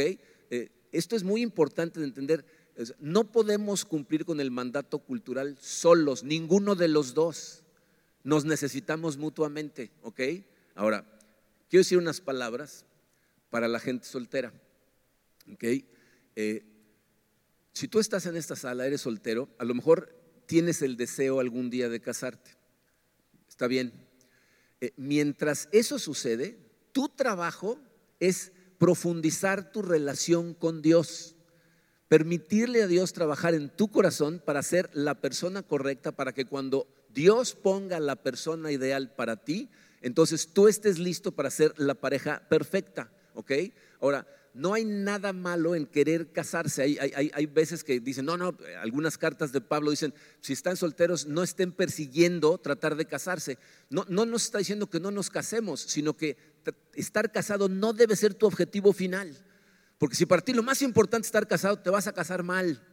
Esto 0.91 1.15
es 1.15 1.23
muy 1.23 1.41
importante 1.41 1.99
de 1.99 2.05
entender. 2.05 2.45
No 2.99 3.31
podemos 3.31 3.85
cumplir 3.85 4.25
con 4.25 4.39
el 4.39 4.51
mandato 4.51 4.99
cultural 4.99 5.57
solos, 5.59 6.23
ninguno 6.23 6.75
de 6.75 6.87
los 6.87 7.13
dos. 7.13 7.62
Nos 8.23 8.45
necesitamos 8.45 9.17
mutuamente, 9.17 9.91
¿ok? 10.01 10.21
Ahora, 10.75 11.05
quiero 11.69 11.81
decir 11.81 11.97
unas 11.97 12.21
palabras 12.21 12.85
para 13.49 13.67
la 13.67 13.79
gente 13.79 14.05
soltera, 14.05 14.53
¿ok? 15.51 15.63
Eh, 16.35 16.65
si 17.73 17.87
tú 17.87 17.99
estás 17.99 18.25
en 18.25 18.35
esta 18.35 18.55
sala, 18.55 18.85
eres 18.85 19.01
soltero, 19.01 19.49
a 19.57 19.65
lo 19.65 19.73
mejor 19.73 20.15
tienes 20.45 20.81
el 20.81 20.95
deseo 20.95 21.39
algún 21.39 21.69
día 21.69 21.89
de 21.89 21.99
casarte. 21.99 22.51
Está 23.49 23.67
bien. 23.67 23.93
Eh, 24.79 24.93
mientras 24.95 25.69
eso 25.71 25.99
sucede, 25.99 26.57
tu 26.91 27.09
trabajo 27.09 27.79
es 28.19 28.51
profundizar 28.77 29.71
tu 29.71 29.81
relación 29.81 30.53
con 30.53 30.81
Dios, 30.81 31.35
permitirle 32.07 32.83
a 32.83 32.87
Dios 32.87 33.13
trabajar 33.13 33.53
en 33.53 33.69
tu 33.69 33.89
corazón 33.89 34.41
para 34.43 34.61
ser 34.61 34.89
la 34.93 35.21
persona 35.21 35.63
correcta, 35.63 36.11
para 36.11 36.33
que 36.33 36.45
cuando 36.45 36.87
Dios 37.13 37.55
ponga 37.55 37.99
la 37.99 38.15
persona 38.15 38.71
ideal 38.71 39.13
para 39.13 39.37
ti, 39.37 39.69
entonces 40.01 40.49
tú 40.53 40.67
estés 40.67 40.99
listo 40.99 41.31
para 41.31 41.49
ser 41.49 41.73
la 41.77 41.95
pareja 41.95 42.41
perfecta, 42.49 43.11
¿ok? 43.35 43.51
Ahora, 44.01 44.27
no 44.53 44.73
hay 44.73 44.85
nada 44.85 45.33
malo 45.33 45.73
en 45.73 45.87
querer 45.87 46.31
casarse. 46.31 46.83
Hay, 46.83 47.45
veces 47.47 47.83
que 47.83 47.99
dicen, 47.99 48.25
no, 48.25 48.37
no, 48.37 48.55
algunas 48.81 49.17
cartas 49.17 49.51
de 49.51 49.61
Pablo 49.61 49.89
dicen, 49.89 50.13
si 50.41 50.53
están 50.53 50.77
solteros, 50.77 51.25
no 51.25 51.41
estén 51.41 51.71
persiguiendo 51.71 52.59
tratar 52.59 52.95
de 52.95 53.05
casarse. 53.05 53.57
No, 53.89 54.05
no 54.09 54.25
nos 54.25 54.45
está 54.45 54.59
diciendo 54.59 54.89
que 54.89 54.99
no 54.99 55.09
nos 55.09 55.31
casemos, 55.31 55.81
sino 55.81 56.15
que 56.15 56.37
estar 56.93 57.31
casado 57.31 57.67
no 57.67 57.93
debe 57.93 58.15
ser 58.15 58.35
tu 58.35 58.45
objetivo 58.45 58.93
final. 58.93 59.35
Porque 59.97 60.15
si 60.15 60.25
para 60.25 60.43
ti 60.43 60.53
lo 60.53 60.63
más 60.63 60.81
importante 60.83 61.25
es 61.25 61.29
estar 61.29 61.47
casado, 61.47 61.79
te 61.79 61.89
vas 61.89 62.05
a 62.05 62.13
casar 62.13 62.43
mal. 62.43 62.85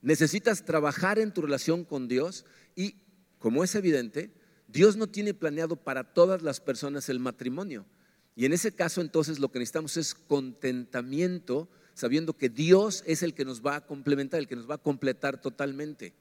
Necesitas 0.00 0.64
trabajar 0.64 1.18
en 1.18 1.32
tu 1.32 1.42
relación 1.42 1.84
con 1.84 2.08
Dios 2.08 2.46
y, 2.74 2.94
como 3.40 3.64
es 3.64 3.74
evidente, 3.74 4.30
Dios 4.68 4.96
no 4.96 5.08
tiene 5.08 5.34
planeado 5.34 5.74
para 5.74 6.04
todas 6.04 6.42
las 6.42 6.60
personas 6.60 7.08
el 7.08 7.18
matrimonio. 7.18 7.86
Y 8.36 8.44
en 8.44 8.52
ese 8.52 8.72
caso 8.72 9.00
entonces 9.00 9.40
lo 9.40 9.50
que 9.50 9.58
necesitamos 9.58 9.96
es 9.96 10.14
contentamiento, 10.14 11.68
sabiendo 11.94 12.36
que 12.36 12.48
Dios 12.48 13.02
es 13.06 13.24
el 13.24 13.34
que 13.34 13.44
nos 13.44 13.66
va 13.66 13.76
a 13.76 13.86
complementar, 13.86 14.38
el 14.38 14.46
que 14.46 14.54
nos 14.54 14.70
va 14.70 14.76
a 14.76 14.78
completar 14.78 15.40
totalmente. 15.40 16.14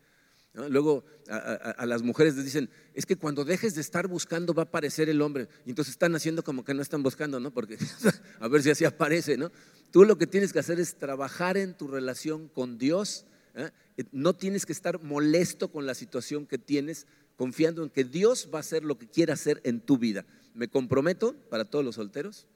Luego 0.53 1.05
a, 1.29 1.85
las 1.85 2.01
mujeres 2.01 2.35
les 2.35 2.45
dicen, 2.45 2.69
es 2.95 3.05
que 3.05 3.15
cuando 3.15 3.45
dejes 3.45 3.75
de 3.75 3.81
estar 3.81 4.07
buscando 4.07 4.53
va 4.53 4.63
a 4.63 4.65
aparecer 4.65 5.07
el 5.07 5.21
hombre. 5.21 5.47
Y 5.65 5.69
entonces 5.69 5.91
están 5.91 6.15
haciendo 6.15 6.43
como 6.43 6.65
que 6.65 6.73
no 6.73 6.81
están 6.81 7.03
buscando, 7.03 7.39
¿no? 7.39 7.51
Porque 7.51 7.77
a 8.39 8.47
ver 8.47 8.63
si 8.63 8.71
así 8.71 8.83
aparece, 8.83 9.37
¿no? 9.37 9.51
Tú 9.91 10.05
lo 10.05 10.17
que 10.17 10.25
tienes 10.25 10.51
que 10.51 10.59
hacer 10.59 10.79
es 10.79 10.95
trabajar 10.95 11.55
en 11.57 11.77
tu 11.77 11.87
relación 11.87 12.47
con 12.47 12.77
Dios. 12.77 13.25
¿Eh? 13.55 13.69
No 14.11 14.35
tienes 14.35 14.65
que 14.65 14.73
estar 14.73 15.01
molesto 15.01 15.71
con 15.71 15.85
la 15.85 15.93
situación 15.93 16.45
que 16.45 16.57
tienes, 16.57 17.07
confiando 17.35 17.83
en 17.83 17.89
que 17.89 18.03
Dios 18.03 18.49
va 18.53 18.59
a 18.59 18.61
hacer 18.61 18.83
lo 18.83 18.97
que 18.97 19.07
quiera 19.07 19.33
hacer 19.33 19.61
en 19.63 19.81
tu 19.81 19.97
vida. 19.97 20.25
Me 20.53 20.67
comprometo 20.67 21.35
para 21.49 21.65
todos 21.65 21.83
los 21.85 21.95
solteros 21.95 22.47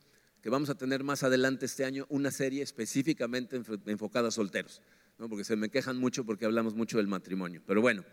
que 0.41 0.49
vamos 0.49 0.69
a 0.69 0.75
tener 0.75 1.03
más 1.05 1.23
adelante 1.23 1.65
este 1.65 1.85
año 1.85 2.05
una 2.09 2.29
serie 2.29 2.63
específicamente 2.63 3.61
enfocada 3.85 4.27
a 4.27 4.31
solteros. 4.31 4.81
porque 5.17 5.45
se 5.45 5.55
me 5.55 5.69
quejan 5.69 5.97
mucho 5.97 6.25
porque 6.25 6.45
hablamos 6.45 6.75
mucho 6.75 6.97
del 6.97 7.07
matrimonio. 7.07 7.61
Pero 7.65 7.81
bueno, 7.81 8.03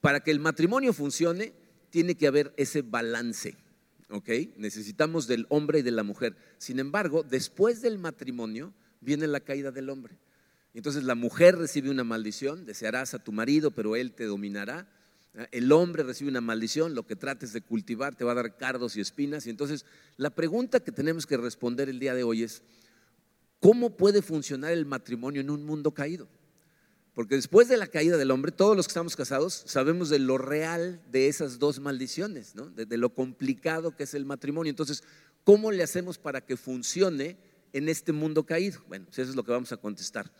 para 0.00 0.20
que 0.20 0.32
el 0.32 0.40
matrimonio 0.40 0.92
funcione, 0.92 1.52
tiene 1.90 2.16
que 2.16 2.26
haber 2.26 2.52
ese 2.56 2.82
balance. 2.82 3.56
¿ok? 4.10 4.28
Necesitamos 4.56 5.26
del 5.26 5.46
hombre 5.50 5.80
y 5.80 5.82
de 5.82 5.92
la 5.92 6.02
mujer. 6.02 6.36
Sin 6.58 6.80
embargo, 6.80 7.22
después 7.22 7.80
del 7.80 7.98
matrimonio 7.98 8.74
viene 9.00 9.26
la 9.26 9.40
caída 9.40 9.70
del 9.70 9.90
hombre. 9.90 10.18
Entonces 10.78 11.02
la 11.02 11.16
mujer 11.16 11.58
recibe 11.58 11.90
una 11.90 12.04
maldición, 12.04 12.64
desearás 12.64 13.12
a 13.12 13.18
tu 13.18 13.32
marido, 13.32 13.72
pero 13.72 13.96
él 13.96 14.12
te 14.12 14.26
dominará. 14.26 14.88
El 15.50 15.72
hombre 15.72 16.04
recibe 16.04 16.30
una 16.30 16.40
maldición, 16.40 16.94
lo 16.94 17.04
que 17.04 17.16
trates 17.16 17.52
de 17.52 17.62
cultivar 17.62 18.14
te 18.14 18.22
va 18.22 18.30
a 18.30 18.36
dar 18.36 18.56
cardos 18.56 18.96
y 18.96 19.00
espinas. 19.00 19.48
Y 19.48 19.50
entonces 19.50 19.84
la 20.18 20.30
pregunta 20.30 20.78
que 20.78 20.92
tenemos 20.92 21.26
que 21.26 21.36
responder 21.36 21.88
el 21.88 21.98
día 21.98 22.14
de 22.14 22.22
hoy 22.22 22.44
es, 22.44 22.62
¿cómo 23.58 23.96
puede 23.96 24.22
funcionar 24.22 24.70
el 24.70 24.86
matrimonio 24.86 25.40
en 25.40 25.50
un 25.50 25.64
mundo 25.64 25.90
caído? 25.90 26.28
Porque 27.12 27.34
después 27.34 27.66
de 27.66 27.76
la 27.76 27.88
caída 27.88 28.16
del 28.16 28.30
hombre, 28.30 28.52
todos 28.52 28.76
los 28.76 28.86
que 28.86 28.92
estamos 28.92 29.16
casados 29.16 29.64
sabemos 29.66 30.10
de 30.10 30.20
lo 30.20 30.38
real 30.38 31.02
de 31.10 31.26
esas 31.26 31.58
dos 31.58 31.80
maldiciones, 31.80 32.54
de, 32.54 32.96
lo 32.96 33.12
complicado 33.12 33.96
que 33.96 34.04
es 34.04 34.14
el 34.14 34.24
matrimonio. 34.24 34.70
Entonces, 34.70 35.02
¿cómo 35.42 35.72
le 35.72 35.82
hacemos 35.82 36.18
para 36.18 36.40
que 36.40 36.56
funcione 36.56 37.36
en 37.72 37.88
este 37.88 38.12
mundo 38.12 38.46
caído? 38.46 38.80
Bueno, 38.86 39.06
pues 39.06 39.18
eso 39.18 39.30
es 39.30 39.36
lo 39.36 39.42
que 39.42 39.50
vamos 39.50 39.72
a 39.72 39.76
contestar. 39.76 40.30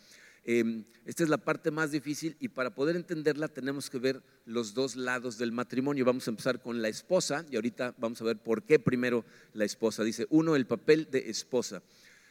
Em, 0.51 0.87
esta 1.05 1.25
es 1.25 1.29
la 1.29 1.37
parte 1.37 1.71
más 1.71 1.91
difícil 1.91 2.35
y 2.41 2.49
para 2.49 2.75
poder 2.75 2.97
entenderla 2.97 3.49
tenemos 3.49 3.91
que 3.91 3.99
ver 3.99 4.23
los 4.47 4.73
dos 4.73 4.97
lados 4.97 5.37
del 5.37 5.53
matrimonio. 5.53 6.07
Vamos 6.07 6.27
a 6.27 6.31
empezar 6.31 6.63
con 6.63 6.81
la 6.81 6.89
esposa 6.89 7.45
y 7.51 7.57
ahorita 7.57 7.95
vamos 7.99 8.23
a 8.23 8.25
ver 8.25 8.39
por 8.39 8.63
qué 8.63 8.79
primero 8.79 9.27
la 9.53 9.67
esposa. 9.67 10.03
Dice, 10.05 10.27
uno, 10.31 10.57
el 10.57 10.67
papel 10.67 11.07
de 11.11 11.29
esposa. 11.29 11.83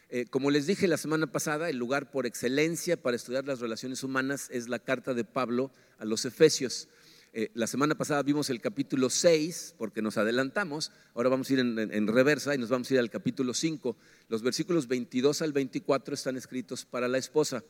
Eh, 0.09 0.25
como 0.31 0.49
les 0.49 0.65
dije 0.65 0.87
la 0.87 0.97
semana 0.97 1.31
pasada, 1.31 1.69
el 1.69 1.77
lugar 1.77 2.09
por 2.09 2.25
excelencia 2.25 2.99
para 2.99 3.15
estudiar 3.15 3.45
las 3.45 3.59
relaciones 3.59 4.01
humanas 4.03 4.49
es 4.51 4.67
la 4.67 4.79
carta 4.79 5.13
de 5.13 5.23
Pablo 5.23 5.69
a 5.99 6.05
los 6.05 6.25
Efesios. 6.25 6.87
Eh, 7.33 7.51
la 7.53 7.67
semana 7.67 7.93
pasada 7.93 8.23
vimos 8.23 8.49
el 8.49 8.61
capítulo 8.61 9.11
6, 9.11 9.75
porque 9.77 10.01
nos 10.01 10.17
adelantamos, 10.17 10.91
ahora 11.13 11.29
vamos 11.29 11.51
a 11.51 11.53
ir 11.53 11.59
en, 11.59 12.07
reversa 12.07 12.55
y 12.55 12.57
nos 12.57 12.69
vamos 12.69 12.89
a 12.89 12.95
ir 12.95 12.99
al 12.99 13.11
capítulo 13.11 13.53
5. 13.53 13.95
Los 14.27 14.41
versículos 14.41 14.87
22 14.87 15.43
al 15.43 15.53
24 15.53 16.15
están 16.15 16.35
escritos 16.35 16.83
para 16.83 17.07
la 17.07 17.19
esposa. 17.19 17.63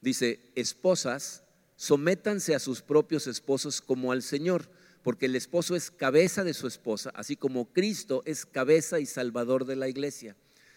Dice, 0.00 0.40
esposas, 0.54 1.44
sométanse 1.76 2.54
a 2.54 2.58
sus 2.58 2.82
propios 2.82 3.26
esposos 3.26 3.80
como 3.80 4.12
al 4.12 4.22
Señor, 4.22 4.70
porque 5.02 5.26
el 5.26 5.36
esposo 5.36 5.76
es 5.76 5.90
cabeza 5.90 6.44
de 6.44 6.54
su 6.54 6.66
esposa, 6.66 7.10
así 7.14 7.36
como 7.36 7.72
Cristo 7.72 8.22
es 8.26 8.46
cabeza 8.46 9.00
y 9.00 9.06
salvador 9.06 9.64
de 9.64 9.76
la 9.76 9.88
iglesia. 9.88 10.36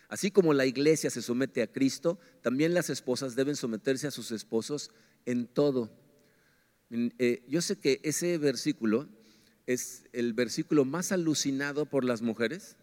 Así 0.10 0.30
como 0.30 0.54
la 0.54 0.66
iglesia 0.66 1.10
se 1.10 1.22
somete 1.22 1.62
a 1.62 1.72
Cristo, 1.72 2.20
también 2.42 2.74
las 2.74 2.90
esposas 2.90 3.36
deben 3.36 3.56
someterse 3.56 4.08
a 4.08 4.12
sus 4.12 4.32
esposos 4.32 4.92
en 5.25 5.48
todo. 5.48 5.90
Eh, 6.90 7.44
yo 7.48 7.62
sé 7.62 7.78
que 7.78 8.01
ese 8.04 8.38
versículo 8.38 9.08
es 9.66 10.04
el 10.12 10.34
versículo 10.34 10.84
más 10.84 11.12
alucinado 11.12 11.86
por 11.86 12.04
las 12.04 12.22
mujeres. 12.22 12.75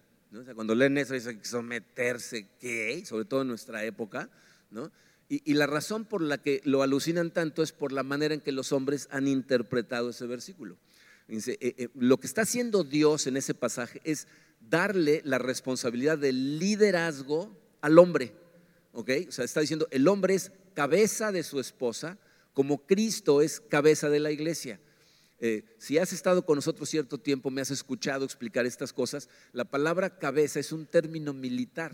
cuando 0.55 0.75
leen 0.75 0.97
eso 0.97 1.13
dicen 1.13 1.43
someterse, 1.43 2.47
¿qué? 2.59 3.03
Sobre 3.05 3.25
todo 3.25 3.43
en 3.43 3.49
nuestra 3.49 3.83
época. 3.83 4.29
Y, 5.31 5.53
la 5.53 5.67
razón 5.67 6.05
por 6.05 6.23
la 6.23 6.39
que 6.39 6.59
lo 6.65 6.81
alucinan 6.81 7.29
tanto 7.29 7.61
es 7.61 7.71
por 7.71 7.91
la 7.91 8.01
manera 8.01 8.33
en 8.33 8.41
que 8.41 8.51
los 8.51 8.71
hombres 8.71 9.07
han 9.11 9.27
interpretado 9.27 10.09
ese 10.09 10.25
versículo. 10.25 10.75
Eh, 11.27 11.57
eh, 11.59 11.89
lo 11.93 12.19
que 12.19 12.25
está 12.25 12.41
haciendo 12.41 12.83
Dios 12.83 13.27
en 13.27 13.37
ese 13.37 13.53
pasaje 13.53 14.01
es 14.03 14.27
darle 14.59 15.21
la 15.23 15.37
responsabilidad 15.37 16.17
del 16.17 16.57
liderazgo 16.57 17.55
al 17.81 17.99
hombre. 17.99 18.33
¿Ok? 18.93 19.11
O 19.27 19.31
sea, 19.31 19.45
está 19.45 19.61
diciendo, 19.61 19.87
el 19.91 20.07
hombre 20.07 20.33
es 20.33 20.51
cabeza 20.73 21.31
de 21.31 21.43
su 21.43 21.59
esposa, 21.59 22.17
como 22.53 22.87
Cristo 22.87 23.43
es 23.43 23.59
cabeza 23.59 24.09
de 24.09 24.19
la 24.19 24.31
iglesia. 24.31 24.79
Eh, 25.39 25.63
si 25.77 25.97
has 25.97 26.11
estado 26.11 26.45
con 26.45 26.55
nosotros 26.55 26.89
cierto 26.89 27.19
tiempo, 27.19 27.51
me 27.51 27.61
has 27.61 27.71
escuchado 27.71 28.25
explicar 28.25 28.65
estas 28.65 28.91
cosas, 28.91 29.29
la 29.53 29.65
palabra 29.65 30.17
cabeza 30.17 30.59
es 30.59 30.71
un 30.71 30.85
término 30.85 31.33
militar. 31.33 31.93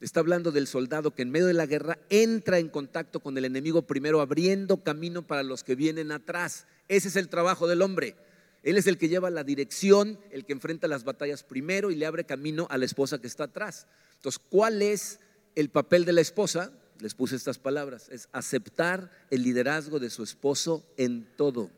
Está 0.00 0.20
hablando 0.20 0.52
del 0.52 0.66
soldado 0.66 1.14
que 1.14 1.22
en 1.22 1.30
medio 1.30 1.46
de 1.46 1.54
la 1.54 1.66
guerra 1.66 1.98
entra 2.10 2.58
en 2.58 2.68
contacto 2.68 3.20
con 3.20 3.38
el 3.38 3.44
enemigo 3.44 3.82
primero, 3.82 4.20
abriendo 4.20 4.82
camino 4.82 5.26
para 5.26 5.42
los 5.42 5.64
que 5.64 5.74
vienen 5.74 6.12
atrás. 6.12 6.66
Ese 6.88 7.08
es 7.08 7.16
el 7.16 7.28
trabajo 7.28 7.66
del 7.66 7.82
hombre. 7.82 8.16
Él 8.62 8.76
es 8.76 8.86
el 8.86 8.98
que 8.98 9.08
lleva 9.08 9.30
la 9.30 9.44
dirección, 9.44 10.18
el 10.30 10.44
que 10.44 10.52
enfrenta 10.52 10.88
las 10.88 11.04
batallas 11.04 11.44
primero 11.44 11.90
y 11.90 11.96
le 11.96 12.06
abre 12.06 12.24
camino 12.24 12.66
a 12.70 12.78
la 12.78 12.86
esposa 12.86 13.20
que 13.20 13.26
está 13.26 13.44
atrás. 13.44 13.86
Entonces, 14.16 14.40
¿cuál 14.48 14.82
es 14.82 15.20
el 15.54 15.68
papel 15.68 16.04
de 16.04 16.14
la 16.14 16.22
esposa? 16.22 16.72
Les 17.00 17.14
puse 17.14 17.36
estas 17.36 17.58
palabras, 17.58 18.08
es 18.10 18.28
aceptar 18.32 19.10
el 19.30 19.42
liderazgo 19.42 19.98
de 19.98 20.10
su 20.10 20.22
esposo 20.22 20.86
en 20.96 21.26
todo. 21.36 21.70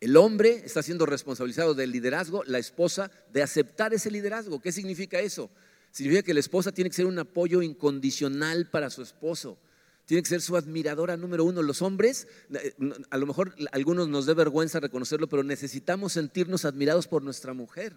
El 0.00 0.16
hombre 0.16 0.62
está 0.64 0.82
siendo 0.82 1.06
responsabilizado 1.06 1.74
del 1.74 1.92
liderazgo, 1.92 2.42
la 2.44 2.58
esposa 2.58 3.12
de 3.32 3.42
aceptar 3.42 3.94
ese 3.94 4.10
liderazgo. 4.10 4.60
¿Qué 4.60 4.72
significa 4.72 5.20
eso? 5.20 5.48
Significa 5.92 6.24
que 6.24 6.34
la 6.34 6.40
esposa 6.40 6.72
tiene 6.72 6.90
que 6.90 6.96
ser 6.96 7.06
un 7.06 7.18
apoyo 7.20 7.62
incondicional 7.62 8.68
para 8.68 8.90
su 8.90 9.02
esposo 9.02 9.56
tiene 10.06 10.22
que 10.22 10.28
ser 10.28 10.42
su 10.42 10.56
admiradora 10.56 11.16
número 11.16 11.44
uno. 11.44 11.62
Los 11.62 11.82
hombres, 11.82 12.26
eh, 12.52 12.74
a 13.10 13.16
lo 13.18 13.26
mejor 13.26 13.54
algunos 13.72 14.08
nos 14.08 14.26
dé 14.26 14.34
vergüenza 14.34 14.80
reconocerlo, 14.80 15.28
pero 15.28 15.42
necesitamos 15.42 16.12
sentirnos 16.12 16.64
admirados 16.64 17.06
por 17.06 17.22
nuestra 17.22 17.54
mujer. 17.54 17.94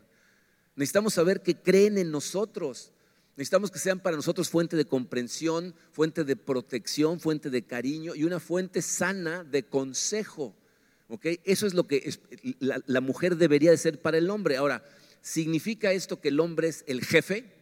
Necesitamos 0.76 1.14
saber 1.14 1.42
que 1.42 1.56
creen 1.56 1.98
en 1.98 2.12
nosotros. 2.12 2.92
Necesitamos 3.36 3.72
que 3.72 3.80
sean 3.80 4.00
para 4.00 4.16
nosotros 4.16 4.50
fuente 4.50 4.78
de 4.78 4.86
comprensión, 4.86 5.76
fuente 5.92 6.24
de 6.24 6.36
protección, 6.36 7.20
fuente 7.20 7.50
de 7.50 7.64
cariño 7.64 8.16
y 8.16 8.24
una 8.24 8.40
fuente 8.40 8.82
sana 8.82 9.44
de 9.44 9.64
consejo. 9.64 10.56
Eso 11.44 11.68
es 11.68 11.74
lo 11.74 11.86
que 11.86 12.18
la, 12.60 12.82
la 12.86 13.02
mujer 13.02 13.36
debería 13.36 13.72
de 13.72 13.78
ser 13.78 14.02
para 14.02 14.18
el 14.18 14.30
hombre. 14.30 14.58
Ahora, 14.58 14.86
¿significa 15.22 15.92
esto 15.92 16.22
que 16.22 16.30
el 16.30 16.40
hombre 16.40 16.70
es 16.70 16.84
el 16.88 17.04
jefe? 17.04 17.55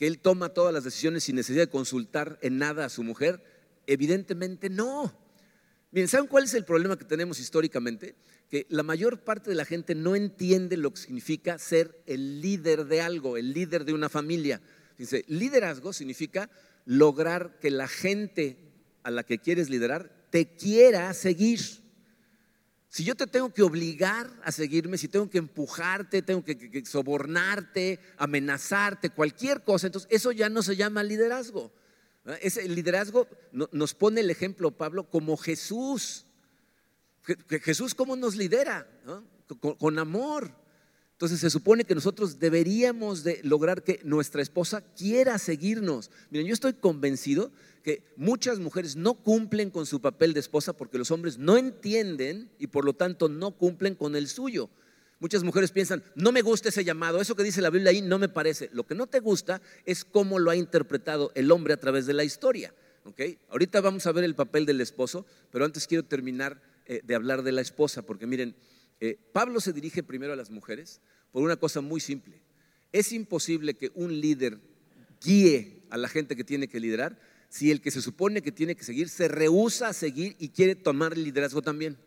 Que 0.00 0.06
él 0.06 0.18
toma 0.18 0.48
todas 0.48 0.72
las 0.72 0.84
decisiones 0.84 1.24
sin 1.24 1.36
necesidad 1.36 1.64
de 1.64 1.70
consultar 1.70 2.38
en 2.40 2.56
nada 2.56 2.86
a 2.86 2.88
su 2.88 3.02
mujer? 3.02 3.44
Evidentemente 3.86 4.70
no. 4.70 5.14
Miren, 5.90 6.08
¿saben 6.08 6.26
cuál 6.26 6.44
es 6.44 6.54
el 6.54 6.64
problema 6.64 6.96
que 6.96 7.04
tenemos 7.04 7.38
históricamente? 7.38 8.14
Que 8.48 8.64
la 8.70 8.82
mayor 8.82 9.20
parte 9.20 9.50
de 9.50 9.56
la 9.56 9.66
gente 9.66 9.94
no 9.94 10.16
entiende 10.16 10.78
lo 10.78 10.94
que 10.94 11.02
significa 11.02 11.58
ser 11.58 12.02
el 12.06 12.40
líder 12.40 12.86
de 12.86 13.02
algo, 13.02 13.36
el 13.36 13.52
líder 13.52 13.84
de 13.84 13.92
una 13.92 14.08
familia. 14.08 14.62
Dice, 14.96 15.22
liderazgo 15.28 15.92
significa 15.92 16.48
lograr 16.86 17.58
que 17.60 17.70
la 17.70 17.86
gente 17.86 18.56
a 19.02 19.10
la 19.10 19.22
que 19.22 19.38
quieres 19.38 19.68
liderar 19.68 20.28
te 20.30 20.56
quiera 20.56 21.12
seguir. 21.12 21.60
Si 22.90 23.04
yo 23.04 23.14
te 23.14 23.28
tengo 23.28 23.54
que 23.54 23.62
obligar 23.62 24.28
a 24.42 24.50
seguirme, 24.50 24.98
si 24.98 25.06
tengo 25.06 25.30
que 25.30 25.38
empujarte, 25.38 26.22
tengo 26.22 26.44
que, 26.44 26.82
sobornarte, 26.84 28.00
amenazarte, 28.16 29.10
cualquier 29.10 29.62
cosa, 29.62 29.86
entonces 29.86 30.10
eso 30.10 30.32
ya 30.32 30.48
no 30.48 30.60
se 30.60 30.74
llama 30.74 31.04
liderazgo. 31.04 31.72
Ese 32.42 32.68
liderazgo 32.68 33.28
nos 33.52 33.94
pone 33.94 34.22
el 34.22 34.28
ejemplo, 34.28 34.72
Pablo, 34.72 35.08
como 35.08 35.36
Jesús. 35.36 36.26
Jesús 37.62 37.94
cómo 37.94 38.16
nos 38.16 38.34
lidera, 38.34 38.88
con 39.78 39.98
amor. 40.00 40.52
Entonces 41.12 41.38
se 41.38 41.50
supone 41.50 41.84
que 41.84 41.94
nosotros 41.94 42.40
deberíamos 42.40 43.22
de 43.22 43.40
lograr 43.44 43.84
que 43.84 44.00
nuestra 44.02 44.42
esposa 44.42 44.80
quiera 44.80 45.38
seguirnos. 45.38 46.10
Miren, 46.30 46.48
yo 46.48 46.54
estoy 46.54 46.72
convencido 46.72 47.52
que 47.82 48.02
muchas 48.16 48.58
mujeres 48.58 48.96
no 48.96 49.14
cumplen 49.14 49.70
con 49.70 49.86
su 49.86 50.00
papel 50.00 50.34
de 50.34 50.40
esposa 50.40 50.72
porque 50.72 50.98
los 50.98 51.10
hombres 51.10 51.38
no 51.38 51.56
entienden 51.56 52.50
y 52.58 52.66
por 52.66 52.84
lo 52.84 52.92
tanto 52.92 53.28
no 53.28 53.52
cumplen 53.52 53.94
con 53.94 54.16
el 54.16 54.28
suyo. 54.28 54.70
Muchas 55.18 55.44
mujeres 55.44 55.70
piensan, 55.70 56.02
no 56.14 56.32
me 56.32 56.40
gusta 56.40 56.70
ese 56.70 56.82
llamado, 56.82 57.20
eso 57.20 57.36
que 57.36 57.42
dice 57.42 57.60
la 57.60 57.68
Biblia 57.68 57.90
ahí 57.90 58.00
no 58.00 58.18
me 58.18 58.28
parece. 58.28 58.70
Lo 58.72 58.86
que 58.86 58.94
no 58.94 59.06
te 59.06 59.20
gusta 59.20 59.60
es 59.84 60.04
cómo 60.04 60.38
lo 60.38 60.50
ha 60.50 60.56
interpretado 60.56 61.30
el 61.34 61.50
hombre 61.50 61.74
a 61.74 61.76
través 61.76 62.06
de 62.06 62.14
la 62.14 62.24
historia. 62.24 62.74
¿okay? 63.04 63.38
Ahorita 63.50 63.80
vamos 63.82 64.06
a 64.06 64.12
ver 64.12 64.24
el 64.24 64.34
papel 64.34 64.64
del 64.64 64.80
esposo, 64.80 65.26
pero 65.50 65.64
antes 65.64 65.86
quiero 65.86 66.04
terminar 66.04 66.62
eh, 66.86 67.02
de 67.04 67.14
hablar 67.14 67.42
de 67.42 67.52
la 67.52 67.60
esposa, 67.60 68.02
porque 68.02 68.26
miren, 68.26 68.56
eh, 69.00 69.18
Pablo 69.32 69.60
se 69.60 69.72
dirige 69.72 70.02
primero 70.02 70.32
a 70.32 70.36
las 70.36 70.50
mujeres 70.50 71.00
por 71.32 71.42
una 71.42 71.56
cosa 71.56 71.80
muy 71.82 72.00
simple. 72.00 72.40
Es 72.92 73.12
imposible 73.12 73.74
que 73.74 73.90
un 73.94 74.20
líder 74.20 74.58
guíe 75.22 75.82
a 75.90 75.98
la 75.98 76.08
gente 76.08 76.34
que 76.34 76.44
tiene 76.44 76.68
que 76.68 76.80
liderar 76.80 77.18
si 77.50 77.70
el 77.70 77.80
que 77.82 77.90
se 77.90 78.00
supone 78.00 78.42
que 78.42 78.52
tiene 78.52 78.76
que 78.76 78.84
seguir 78.84 79.08
se 79.08 79.28
rehúsa 79.28 79.88
a 79.88 79.92
seguir 79.92 80.36
y 80.38 80.48
quiere 80.48 80.76
tomar 80.76 81.12
el 81.12 81.24
liderazgo 81.24 81.60
también. 81.60 81.98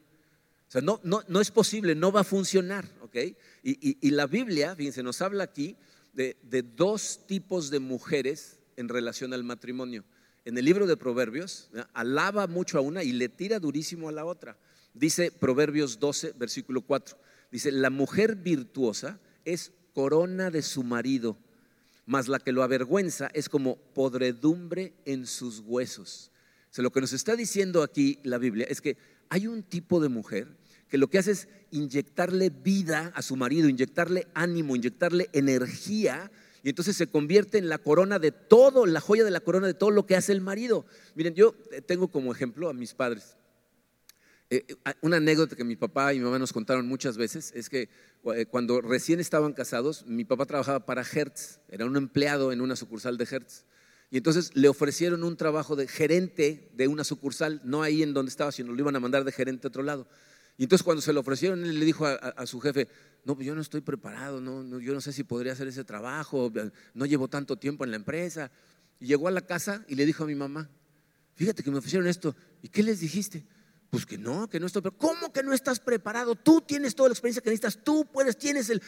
O 0.68 0.72
sea, 0.72 0.82
no, 0.82 1.00
no, 1.04 1.22
no 1.28 1.42
es 1.42 1.52
posible, 1.52 1.94
no 1.94 2.12
va 2.12 2.22
a 2.22 2.24
funcionar, 2.24 2.90
¿ok? 3.02 3.18
Y, 3.62 4.10
la 4.12 4.26
Biblia, 4.26 4.76
fíjense, 4.76 5.04
nos 5.04 5.22
habla 5.22 5.44
aquí 5.44 5.76
de, 6.14 6.38
de, 6.44 6.64
dos 6.64 7.28
tipos 7.28 7.70
de 7.70 7.80
mujeres 7.80 8.58
en 8.78 8.90
relación 8.90 9.34
al 9.34 9.44
matrimonio. 9.44 10.06
En 10.46 10.58
el 10.58 10.66
libro 10.66 10.88
de 10.88 10.98
Proverbios, 10.98 11.70
alaba 11.94 12.48
mucho 12.48 12.78
a 12.78 12.82
una 12.82 13.04
y 13.04 13.12
le 13.12 13.30
tira 13.30 13.60
durísimo 13.60 14.10
a 14.10 14.14
la 14.14 14.26
otra. 14.26 14.58
Dice 14.94 15.32
Proverbios 15.32 16.00
12, 16.00 16.34
versículo 16.38 16.82
4, 16.82 17.18
dice, 17.52 17.72
la 17.72 17.90
mujer 17.90 18.38
virtuosa 18.38 19.20
es 19.46 19.74
corona 19.94 20.50
de 20.50 20.62
su 20.62 20.84
marido 20.84 21.38
mas 22.06 22.28
la 22.28 22.40
que 22.40 22.52
lo 22.52 22.64
avergüenza 22.64 23.30
es 23.34 23.50
como 23.50 23.78
podredumbre 23.78 24.94
en 25.06 25.26
sus 25.26 25.60
huesos. 25.60 26.32
O 26.72 26.74
sea, 26.74 26.84
lo 26.84 26.92
que 26.92 27.02
nos 27.02 27.14
está 27.14 27.36
diciendo 27.36 27.84
aquí 27.84 28.20
la 28.24 28.38
Biblia 28.38 28.66
es 28.70 28.82
que 28.82 28.98
hay 29.30 29.48
un 29.48 29.64
tipo 29.64 30.00
de 30.00 30.10
mujer 30.10 30.48
que 30.90 30.98
lo 30.98 31.10
que 31.10 31.18
hace 31.18 31.32
es 31.32 31.48
inyectarle 31.72 32.50
vida 32.50 33.12
a 33.16 33.22
su 33.22 33.36
marido, 33.36 33.68
inyectarle 33.68 34.28
ánimo, 34.36 34.76
inyectarle 34.76 35.30
energía, 35.34 36.30
y 36.62 36.70
entonces 36.70 36.96
se 36.96 37.08
convierte 37.08 37.58
en 37.58 37.68
la 37.68 37.78
corona 37.78 38.20
de 38.20 38.32
todo, 38.32 38.86
la 38.86 39.02
joya 39.02 39.26
de 39.26 39.32
la 39.32 39.42
corona 39.42 39.68
de 39.68 39.74
todo 39.74 39.92
lo 39.92 40.06
que 40.06 40.16
hace 40.16 40.32
el 40.32 40.40
marido. 40.40 40.86
Miren, 41.16 41.34
yo 41.34 41.56
tengo 41.88 42.08
como 42.08 42.32
ejemplo 42.32 42.70
a 42.70 42.74
mis 42.74 42.94
padres. 42.94 43.36
Eh, 44.54 44.66
eh, 44.68 44.94
una 45.02 45.18
anécdota 45.18 45.56
que 45.56 45.64
mi 45.64 45.76
papá 45.76 46.14
y 46.14 46.20
mi 46.20 46.26
mamá 46.26 46.38
nos 46.38 46.54
contaron 46.54 46.88
muchas 46.88 47.18
veces 47.18 47.52
es 47.56 47.70
que 47.70 47.90
eh, 48.36 48.46
cuando 48.46 48.82
recién 48.82 49.20
estaban 49.20 49.54
casados, 49.54 50.06
mi 50.06 50.26
papá 50.26 50.46
trabajaba 50.46 50.86
para 50.86 51.02
Hertz, 51.02 51.60
era 51.70 51.88
un 51.88 51.98
empleado 51.98 52.52
en 52.52 52.62
una 52.62 52.76
sucursal 52.76 53.18
de 53.18 53.26
Hertz. 53.26 53.66
Y 54.12 54.18
entonces 54.18 54.56
le 54.56 54.68
ofrecieron 54.68 55.24
un 55.24 55.38
trabajo 55.38 55.76
de 55.76 55.88
gerente 55.88 56.70
de 56.76 56.88
una 56.88 57.04
sucursal, 57.04 57.62
no 57.64 57.82
ahí 57.82 58.04
en 58.04 58.14
donde 58.14 58.30
estaba, 58.30 58.52
sino 58.52 58.74
lo 58.74 58.80
iban 58.80 58.96
a 58.96 59.00
mandar 59.00 59.24
de 59.24 59.32
gerente 59.32 59.66
a 59.66 59.70
otro 59.70 59.82
lado. 59.82 60.08
Y 60.56 60.64
entonces 60.64 60.84
cuando 60.84 61.02
se 61.02 61.14
lo 61.14 61.22
ofrecieron, 61.22 61.66
él 61.66 61.80
le 61.80 61.86
dijo 61.86 62.06
a, 62.06 62.46
su 62.46 62.62
jefe, 62.62 62.88
no, 63.26 63.34
pues 63.34 63.48
yo 63.48 63.56
no 63.56 63.62
estoy 63.62 63.82
preparado, 63.82 64.40
no, 64.40 64.80
yo 64.80 64.94
no 64.94 65.02
sé 65.02 65.14
si 65.14 65.24
podría 65.24 65.54
hacer 65.54 65.68
ese 65.68 65.84
trabajo, 65.84 66.54
no 66.94 67.08
llevo 67.08 67.28
tanto 67.28 67.56
tiempo 67.56 67.86
en 67.86 67.90
la 67.90 67.98
empresa. 67.98 68.52
Y 69.00 69.08
llegó 69.08 69.30
a 69.30 69.32
la 69.32 69.42
casa 69.42 69.84
y 69.88 69.96
le 69.96 70.06
dijo 70.06 70.26
a 70.26 70.28
mi 70.28 70.36
mamá, 70.36 70.70
fíjate 71.34 71.64
que 71.64 71.72
me 71.72 71.80
ofrecieron 71.80 72.08
esto, 72.08 72.36
¿y 72.62 72.70
qué 72.70 72.84
les 72.84 73.00
dijiste? 73.00 73.48
Pues 73.94 74.08
que 74.08 74.18
no, 74.18 74.50
que 74.50 74.60
no 74.60 74.66
estoy 74.66 74.82
preparado. 74.82 75.08
¿Cómo 75.08 75.32
que 75.32 75.44
no 75.44 75.54
estás 75.54 75.80
preparado? 75.80 76.34
Tú 76.34 76.62
tienes 76.62 76.96
toda 76.96 77.10
la 77.10 77.14
experiencia 77.14 77.44
que 77.44 77.52
necesitas, 77.52 77.78
tú 77.84 78.08
puedes, 78.12 78.36
tienes 78.36 78.72
el, 78.72 78.80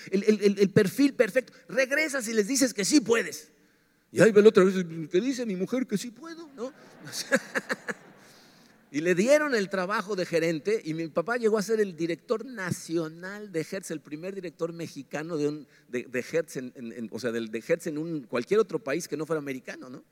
perfil 0.73 1.13
perfecto. 1.13 1.53
Regresas 1.69 2.27
y 2.27 2.33
les 2.33 2.47
dices 2.47 2.73
que 2.73 2.83
sí 2.83 3.01
puedes. 3.01 3.51
Y 4.11 4.19
ahí 4.19 4.31
ve 4.31 4.41
la 4.41 4.49
otra 4.49 4.63
vez, 4.63 4.83
que 5.11 5.21
dice 5.21 5.45
mi 5.45 5.55
mujer 5.55 5.85
que 5.85 5.99
sí 5.99 6.09
puedo, 6.09 6.49
¿no? 6.55 6.73
Y 8.91 9.01
le 9.01 9.13
dieron 9.13 9.53
el 9.53 9.69
trabajo 9.69 10.15
de 10.15 10.25
gerente 10.25 10.81
y 10.83 10.95
mi 10.95 11.07
papá 11.09 11.37
llegó 11.37 11.59
a 11.59 11.61
ser 11.61 11.81
el 11.81 11.95
director 11.95 12.45
nacional 12.45 13.51
de 13.51 13.67
Hertz, 13.69 13.91
el 13.91 13.99
primer 13.99 14.33
director 14.33 14.73
mexicano 14.73 15.37
de, 15.37 15.49
un, 15.49 15.67
de, 15.89 16.25
Hertz, 16.31 16.55
en, 16.55 17.09
o 17.11 17.19
sea, 17.19 17.31
de 17.31 17.63
Hertz 17.67 17.87
en 17.87 18.23
cualquier 18.23 18.59
otro 18.59 18.79
país 18.79 19.07
que 19.07 19.17
no 19.17 19.25
fuera 19.25 19.39
americano, 19.39 19.89
¿no? 19.89 20.03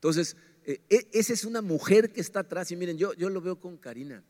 Entonces, 0.00 0.34
eh, 0.64 0.80
e, 0.88 1.08
esa 1.12 1.32
es 1.32 1.44
una 1.44 1.62
mujer 1.62 2.12
que 2.12 2.20
está 2.20 2.40
atrás 2.40 2.70
y 2.70 2.76
miren, 2.76 2.96
yo, 2.96 3.12
yo 3.14 3.28
lo 3.28 3.40
veo 3.40 3.58
con 3.58 3.76
Karina. 3.76 4.24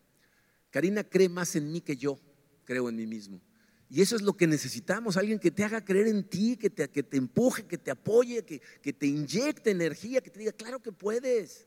Karina 0.71 1.05
cree 1.05 1.29
más 1.29 1.57
en 1.57 1.71
mí 1.71 1.81
que 1.81 1.97
yo 1.97 2.19
creo 2.65 2.89
en 2.89 2.97
mí 2.97 3.07
mismo. 3.07 3.41
Y 3.89 4.03
eso 4.03 4.15
es 4.15 4.23
lo 4.23 4.37
que 4.37 4.47
necesitamos, 4.47 5.17
alguien 5.17 5.41
que 5.41 5.51
te 5.51 5.65
haga 5.65 5.85
creer 5.85 6.07
en 6.07 6.23
ti, 6.23 6.57
que 6.57 6.71
te, 6.71 6.89
que 6.89 7.03
te 7.03 7.17
empuje, 7.17 7.67
que 7.67 7.77
te 7.77 7.91
apoye, 7.91 8.45
que, 8.45 8.61
que 8.81 8.93
te 8.93 9.07
inyecte 9.07 9.71
energía, 9.71 10.21
que 10.21 10.31
te 10.31 10.39
diga, 10.39 10.53
claro 10.53 10.81
que 10.81 10.93
puedes. 10.93 11.67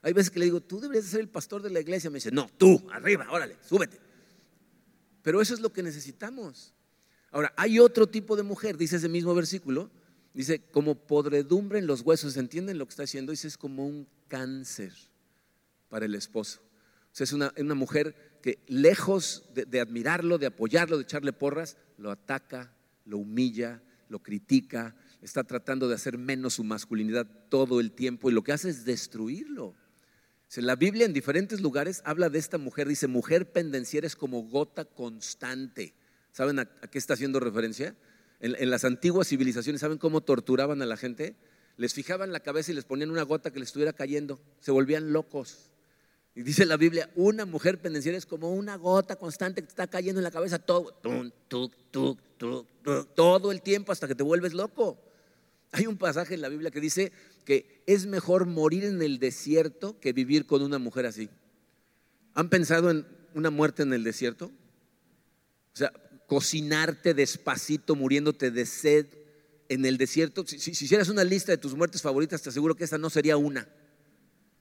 Hay 0.00 0.14
veces 0.14 0.30
que 0.30 0.38
le 0.38 0.46
digo, 0.46 0.62
tú 0.62 0.80
deberías 0.80 1.04
ser 1.04 1.20
el 1.20 1.28
pastor 1.28 1.60
de 1.60 1.68
la 1.68 1.80
iglesia. 1.80 2.08
Me 2.08 2.16
dice, 2.16 2.30
no, 2.30 2.48
tú, 2.56 2.88
arriba, 2.90 3.26
órale, 3.30 3.56
súbete. 3.60 3.98
Pero 5.22 5.42
eso 5.42 5.52
es 5.52 5.60
lo 5.60 5.70
que 5.70 5.82
necesitamos. 5.82 6.72
Ahora, 7.30 7.52
hay 7.56 7.78
otro 7.78 8.06
tipo 8.06 8.34
de 8.34 8.42
mujer, 8.42 8.78
dice 8.78 8.96
ese 8.96 9.10
mismo 9.10 9.34
versículo, 9.34 9.90
dice, 10.34 10.60
como 10.70 10.94
podredumbre 10.94 11.78
en 11.78 11.86
los 11.86 12.02
huesos, 12.02 12.36
¿entienden 12.36 12.78
lo 12.78 12.86
que 12.86 12.90
está 12.90 13.02
diciendo? 13.02 13.32
Dice, 13.32 13.48
es 13.48 13.56
como 13.56 13.86
un 13.86 14.06
cáncer 14.28 14.92
para 15.88 16.06
el 16.06 16.14
esposo. 16.14 16.60
O 17.12 17.16
sea, 17.18 17.24
es 17.24 17.32
una, 17.32 17.74
mujer 17.74 18.38
que 18.42 18.58
lejos 18.68 19.44
de, 19.54 19.80
admirarlo, 19.80 20.38
de 20.38 20.46
apoyarlo, 20.46 20.96
de 20.96 21.02
echarle 21.02 21.32
porras, 21.32 21.76
lo 21.96 22.10
ataca, 22.10 22.72
lo 23.04 23.18
humilla, 23.18 23.82
lo 24.08 24.20
critica, 24.20 24.94
está 25.22 25.44
tratando 25.44 25.88
de 25.88 25.94
hacer 25.94 26.18
menos 26.18 26.54
su 26.54 26.64
masculinidad 26.64 27.26
todo 27.48 27.80
el 27.80 27.92
tiempo 27.92 28.30
y 28.30 28.32
lo 28.32 28.44
que 28.44 28.52
hace 28.52 28.70
es 28.70 28.84
destruirlo. 28.84 29.74
La 30.56 30.76
Biblia 30.76 31.04
en 31.04 31.12
diferentes 31.12 31.60
lugares 31.60 32.00
habla 32.04 32.30
de 32.30 32.38
esta 32.38 32.56
mujer, 32.56 32.88
dice, 32.88 33.06
mujer 33.06 33.52
pendenciera 33.52 34.06
es 34.06 34.16
como 34.16 34.42
gota 34.42 34.84
constante. 34.84 35.94
¿Saben 36.32 36.58
a, 36.58 36.64
qué 36.64 36.98
está 36.98 37.14
haciendo 37.14 37.38
referencia? 37.40 37.94
En, 38.40 38.70
las 38.70 38.84
antiguas 38.84 39.28
civilizaciones, 39.28 39.80
¿saben 39.80 39.98
cómo 39.98 40.20
torturaban 40.20 40.80
a 40.82 40.86
la 40.86 40.96
gente? 40.96 41.34
Les 41.76 41.92
fijaban 41.94 42.32
la 42.32 42.40
cabeza 42.40 42.70
y 42.70 42.74
les 42.74 42.84
ponían 42.84 43.10
una 43.10 43.22
gota 43.22 43.50
que 43.50 43.58
les 43.58 43.68
estuviera 43.68 43.92
cayendo. 43.92 44.40
Se 44.60 44.70
volvían 44.70 45.12
locos. 45.12 45.70
Y 46.34 46.42
dice 46.42 46.64
la 46.66 46.76
Biblia, 46.76 47.10
una 47.16 47.46
mujer 47.46 47.80
pendenciera 47.80 48.16
es 48.16 48.26
como 48.26 48.54
una 48.54 48.76
gota 48.76 49.16
constante 49.16 49.60
que 49.60 49.66
te 49.66 49.72
está 49.72 49.88
cayendo 49.88 50.20
en 50.20 50.24
la 50.24 50.30
cabeza 50.30 50.60
todo, 50.60 50.92
todo 53.14 53.50
el 53.50 53.62
tiempo 53.62 53.90
hasta 53.90 54.06
que 54.06 54.14
te 54.14 54.22
vuelves 54.22 54.54
loco. 54.54 54.98
Hay 55.72 55.86
un 55.86 55.98
pasaje 55.98 56.34
en 56.34 56.42
la 56.42 56.48
Biblia 56.48 56.70
que 56.70 56.80
dice 56.80 57.12
que 57.44 57.82
es 57.86 58.06
mejor 58.06 58.46
morir 58.46 58.84
en 58.84 59.02
el 59.02 59.18
desierto 59.18 59.98
que 59.98 60.12
vivir 60.12 60.46
con 60.46 60.62
una 60.62 60.78
mujer 60.78 61.06
así. 61.06 61.28
¿Han 62.34 62.48
pensado 62.50 62.90
en 62.90 63.04
una 63.34 63.50
muerte 63.50 63.82
en 63.82 63.92
el 63.92 64.04
desierto? 64.04 64.46
O 64.46 65.76
sea, 65.76 65.92
cocinarte 66.28 67.14
despacito, 67.14 67.96
muriéndote 67.96 68.52
de 68.52 68.66
sed 68.66 69.06
en 69.68 69.84
el 69.84 69.96
desierto. 69.96 70.46
Si, 70.46 70.60
si, 70.60 70.70
hicieras 70.70 71.08
una 71.08 71.24
lista 71.24 71.50
de 71.50 71.58
tus 71.58 71.74
muertes 71.74 72.02
favoritas, 72.02 72.42
te 72.42 72.50
aseguro 72.50 72.76
que 72.76 72.84
esta 72.84 72.98
no 72.98 73.10
sería 73.10 73.36
una. 73.36 73.66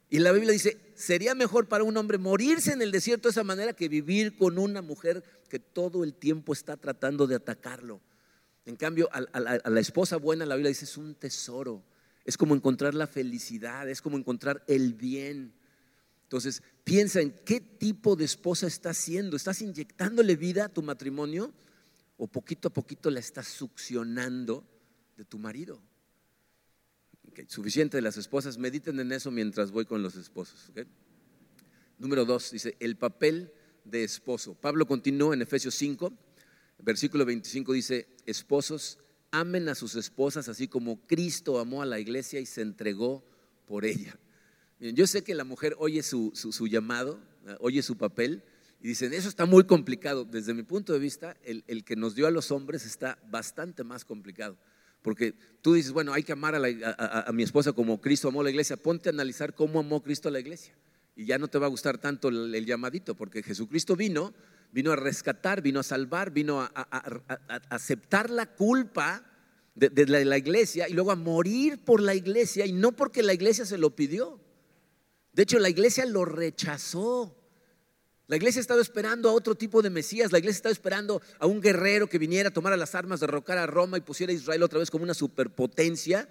Y 0.10 0.20
la 0.20 0.32
Biblia 0.32 0.54
dice, 0.54 0.78
sería 0.96 1.36
mejor 1.36 1.68
para 1.68 1.84
un 1.84 1.98
hombre 1.98 2.18
morirse 2.18 2.72
en 2.72 2.82
el 2.82 2.92
desierto 2.92 3.28
de 3.28 3.32
esa 3.32 3.44
manera 3.44 3.74
que 3.74 3.90
vivir 3.90 4.38
con 4.38 4.58
una 4.58 4.82
mujer 4.82 5.24
que 5.50 5.60
todo 5.60 6.06
el 6.06 6.14
tiempo 6.14 6.54
está 6.54 6.78
tratando 6.78 7.28
de 7.28 7.36
atacarlo. 7.36 8.02
En 8.66 8.78
cambio, 8.78 9.10
a, 9.12 9.22
la, 9.70 9.80
esposa 9.80 10.16
buena 10.16 10.46
la 10.46 10.56
Biblia 10.56 10.70
dice 10.70 10.86
es 10.86 10.98
un 10.98 11.16
tesoro. 11.16 11.84
Es 12.24 12.38
como 12.38 12.56
encontrar 12.56 12.94
la 12.94 13.08
felicidad, 13.08 13.90
es 13.90 14.02
como 14.02 14.18
encontrar 14.18 14.64
el 14.68 14.94
bien. 14.94 15.54
Entonces, 16.28 16.62
piensa 16.84 17.22
en 17.22 17.32
qué 17.32 17.60
tipo 17.62 18.16
de 18.16 18.26
esposa 18.26 18.68
estás 18.68 18.98
siendo. 18.98 19.36
¿Estás 19.36 19.62
inyectándole 19.62 20.36
vida 20.36 20.66
a 20.66 20.70
tu 20.70 20.84
matrimonio 20.84 21.54
o 22.18 22.28
poquito 22.28 22.68
a 22.68 22.74
poquito 22.74 23.10
la 23.10 23.20
estás 23.20 23.48
succionando 23.48 24.64
de 25.16 25.26
tu 25.26 25.40
marido? 25.40 25.82
suficiente 27.48 27.98
de 27.98 28.02
las 28.02 28.18
esposas. 28.18 28.58
Mediten 28.58 29.00
en 29.00 29.12
eso 29.12 29.30
mientras 29.30 29.70
voy 29.70 29.86
con 29.86 30.02
los 30.02 30.16
esposos. 30.16 30.72
Número 32.00 32.26
dos, 32.26 32.50
dice, 32.52 32.76
el 32.80 32.98
papel 32.98 33.54
de 33.84 34.04
esposo. 34.04 34.56
Pablo 34.56 34.88
continuó 34.88 35.34
en 35.34 35.44
Efesios 35.44 35.76
5 35.76 36.12
Versículo 36.80 37.26
25 37.26 37.74
dice, 37.74 38.08
esposos, 38.26 39.00
amen 39.32 39.68
a 39.70 39.76
sus 39.76 39.96
esposas 39.96 40.48
así 40.48 40.68
como 40.68 41.06
Cristo 41.08 41.60
amó 41.60 41.82
a 41.82 41.86
la 41.86 42.00
iglesia 42.00 42.40
y 42.40 42.46
se 42.46 42.62
entregó 42.62 43.24
por 43.66 43.86
ella. 43.86 44.18
Yo 44.80 45.08
sé 45.08 45.24
que 45.24 45.36
la 45.36 45.44
mujer 45.44 45.76
oye 45.80 46.04
su, 46.04 46.32
llamado, 46.70 47.20
oye 47.60 47.82
su 47.82 47.98
papel 47.98 48.44
y 48.82 48.90
dicen, 48.90 49.14
eso 49.14 49.30
está 49.30 49.46
muy 49.46 49.66
complicado. 49.66 50.26
Desde 50.26 50.54
mi 50.54 50.64
punto 50.64 50.94
de 50.94 51.00
vista, 51.00 51.36
el, 51.44 51.84
que 51.84 51.96
nos 51.96 52.16
dio 52.16 52.28
a 52.28 52.32
los 52.32 52.52
hombres 52.52 52.86
está 52.86 53.18
bastante 53.30 53.84
más 53.84 54.06
complicado. 54.06 54.58
Porque 55.02 55.34
tú 55.62 55.74
dices, 55.74 55.92
bueno, 55.92 56.14
hay 56.14 56.24
que 56.24 56.34
amar 56.34 56.56
a, 56.56 57.32
mi 57.32 57.44
esposa 57.44 57.74
como 57.74 58.02
Cristo 58.02 58.28
amó 58.28 58.42
a 58.42 58.44
la 58.46 58.50
iglesia. 58.50 58.78
Ponte 58.78 59.10
a 59.10 59.12
analizar 59.12 59.56
cómo 59.56 59.80
amó 59.80 60.04
Cristo 60.04 60.30
a 60.30 60.32
la 60.32 60.40
iglesia. 60.40 60.76
Y 61.16 61.26
ya 61.26 61.38
no 61.38 61.48
te 61.48 61.58
va 61.58 61.66
a 61.66 61.70
gustar 61.70 61.98
tanto 61.98 62.30
el 62.30 62.66
llamadito, 62.66 63.16
porque 63.16 63.42
Jesucristo 63.42 63.96
vino 63.96 64.34
vino 64.72 64.92
a 64.92 64.96
rescatar, 64.96 65.62
vino 65.62 65.80
a 65.80 65.84
salvar, 65.84 66.32
vino 66.32 66.62
a, 66.62 66.68
aceptar 67.70 68.30
la 68.30 68.46
culpa 68.46 69.24
de, 69.76 70.06
la, 70.08 70.38
iglesia 70.38 70.90
y 70.90 70.94
luego 70.94 71.12
a 71.12 71.16
morir 71.16 71.84
por 71.84 72.02
la 72.02 72.16
iglesia 72.16 72.66
y 72.66 72.74
no 72.74 72.92
porque 72.92 73.24
la 73.24 73.34
iglesia 73.34 73.66
se 73.66 73.78
lo 73.78 73.96
pidió. 73.96 74.40
De 75.38 75.44
hecho, 75.44 75.60
la 75.60 75.70
iglesia 75.70 76.04
lo 76.08 76.26
rechazó. 76.26 77.38
La 78.26 78.38
iglesia 78.38 78.60
estaba 78.60 78.82
esperando 78.82 79.30
a 79.30 79.34
otro 79.34 79.54
tipo 79.54 79.84
de 79.84 79.92
Mesías, 79.92 80.32
la 80.32 80.40
iglesia 80.40 80.58
estaba 80.58 80.74
esperando 80.74 81.22
a 81.38 81.46
un 81.46 81.62
guerrero 81.62 82.10
que 82.10 82.18
viniera 82.18 82.50
a 82.50 82.52
tomar 82.52 82.76
las 82.76 82.96
armas, 82.96 83.20
derrocar 83.20 83.60
a 83.60 83.68
Roma 83.68 84.00
y 84.00 84.02
pusiera 84.02 84.34
a 84.34 84.36
Israel 84.36 84.64
otra 84.64 84.80
vez 84.80 84.90
como 84.90 85.04
una 85.04 85.14
superpotencia. 85.14 86.28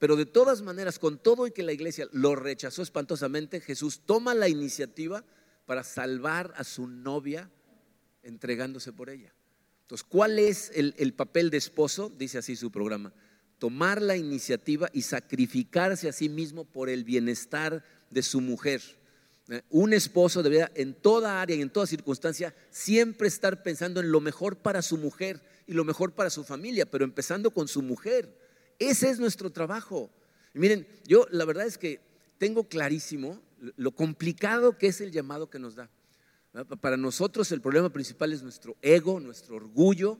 Pero 0.00 0.16
de 0.16 0.26
todas 0.26 0.62
maneras, 0.62 0.98
con 0.98 1.18
todo 1.18 1.46
y 1.46 1.52
que 1.52 1.62
la 1.62 1.72
iglesia 1.72 2.08
lo 2.10 2.34
rechazó 2.34 2.82
espantosamente, 2.82 3.60
Jesús 3.60 4.00
toma 4.04 4.34
la 4.34 4.48
iniciativa 4.48 5.24
para 5.64 5.84
salvar 5.84 6.52
a 6.56 6.64
su 6.64 6.88
novia 6.88 7.48
entregándose 8.24 8.92
por 8.92 9.08
ella. 9.08 9.32
Entonces, 9.82 10.04
¿cuál 10.04 10.36
es 10.40 10.72
el, 10.74 11.14
papel 11.14 11.50
de 11.50 11.58
esposo? 11.58 12.12
Dice 12.18 12.38
así 12.38 12.56
su 12.56 12.72
programa. 12.72 13.12
Tomar 13.60 14.02
la 14.02 14.16
iniciativa 14.16 14.90
y 14.92 15.02
sacrificarse 15.02 16.08
a 16.08 16.12
sí 16.12 16.28
mismo 16.28 16.64
por 16.64 16.88
el 16.88 17.04
bienestar 17.04 17.84
de 18.10 18.22
su 18.22 18.40
mujer. 18.40 18.82
Un 19.70 19.94
esposo 19.94 20.42
debería 20.42 20.70
en 20.74 20.94
toda 20.94 21.40
área 21.40 21.56
y 21.56 21.62
en 21.62 21.70
toda 21.70 21.86
circunstancia 21.86 22.54
siempre 22.70 23.28
estar 23.28 23.62
pensando 23.62 24.00
en 24.00 24.12
lo 24.12 24.20
mejor 24.20 24.56
para 24.56 24.82
su 24.82 24.98
mujer 24.98 25.40
y 25.66 25.72
lo 25.72 25.84
mejor 25.84 26.12
para 26.12 26.28
su 26.28 26.44
familia, 26.44 26.90
pero 26.90 27.04
empezando 27.04 27.50
con 27.50 27.66
su 27.66 27.80
mujer. 27.80 28.36
Ese 28.78 29.08
es 29.08 29.18
nuestro 29.18 29.50
trabajo. 29.50 30.10
miren, 30.52 30.86
yo 31.06 31.26
la 31.30 31.44
verdad 31.44 31.66
es 31.66 31.78
que 31.78 32.00
tengo 32.38 32.68
clarísimo 32.68 33.40
lo 33.76 33.92
complicado 33.92 34.76
que 34.76 34.88
es 34.88 35.00
el 35.00 35.12
llamado 35.12 35.48
que 35.50 35.58
nos 35.58 35.74
da. 35.74 35.90
Para 36.80 36.96
nosotros 36.96 37.50
el 37.52 37.60
problema 37.60 37.90
principal 37.90 38.32
es 38.32 38.42
nuestro 38.42 38.76
ego, 38.82 39.20
nuestro 39.20 39.56
orgullo, 39.56 40.18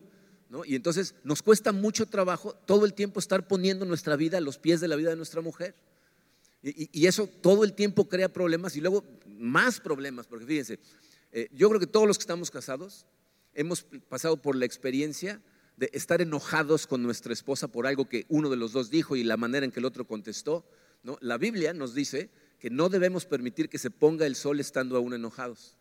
y 0.65 0.75
entonces 0.75 1.15
nos 1.25 1.43
cuesta 1.43 1.73
mucho 1.73 2.07
trabajo 2.07 2.55
todo 2.55 2.87
el 2.87 2.95
tiempo 2.95 3.21
estar 3.21 3.47
poniendo 3.47 3.85
nuestra 3.85 4.17
vida 4.17 4.39
a 4.39 4.41
los 4.41 4.59
pies 4.59 4.81
de 4.81 4.89
la 4.89 4.97
vida 4.97 5.11
de 5.11 5.17
nuestra 5.17 5.43
mujer. 5.43 5.75
Y, 6.63 7.07
eso 7.07 7.27
todo 7.27 7.65
el 7.65 7.73
tiempo 7.73 8.09
crea 8.09 8.33
problemas 8.33 8.75
y 8.77 8.81
luego 8.81 9.05
más 9.27 9.81
problemas, 9.81 10.27
porque 10.27 10.45
fíjense, 10.45 10.81
eh, 11.31 11.49
yo 11.53 11.69
creo 11.69 11.81
que 11.81 11.87
todos 11.87 12.07
los 12.07 12.19
que 12.19 12.23
estamos 12.23 12.51
casados 12.51 13.07
hemos 13.55 13.85
pasado 14.09 14.37
por 14.37 14.57
la 14.57 14.65
experiencia 14.65 15.41
de 15.77 15.91
estar 15.93 16.21
enojados 16.21 16.89
con 16.89 17.03
nuestra 17.03 17.33
esposa 17.33 17.69
por 17.69 17.87
algo 17.87 18.09
que 18.09 18.27
uno 18.29 18.51
de 18.51 18.57
los 18.57 18.73
dos 18.73 18.91
dijo 18.91 19.15
y 19.15 19.23
la 19.23 19.37
manera 19.37 19.65
en 19.65 19.71
que 19.71 19.79
el 19.79 19.87
otro 19.87 20.07
contestó. 20.07 20.69
La 21.21 21.39
Biblia 21.39 21.73
nos 21.73 21.95
dice 21.95 22.31
que 22.59 22.71
no 22.71 22.89
debemos 22.89 23.25
permitir 23.25 23.69
que 23.69 23.79
se 23.79 23.91
ponga 23.91 24.27
el 24.27 24.35
sol 24.35 24.59
estando 24.59 24.97
aún 24.97 25.15
enojados. 25.15 25.77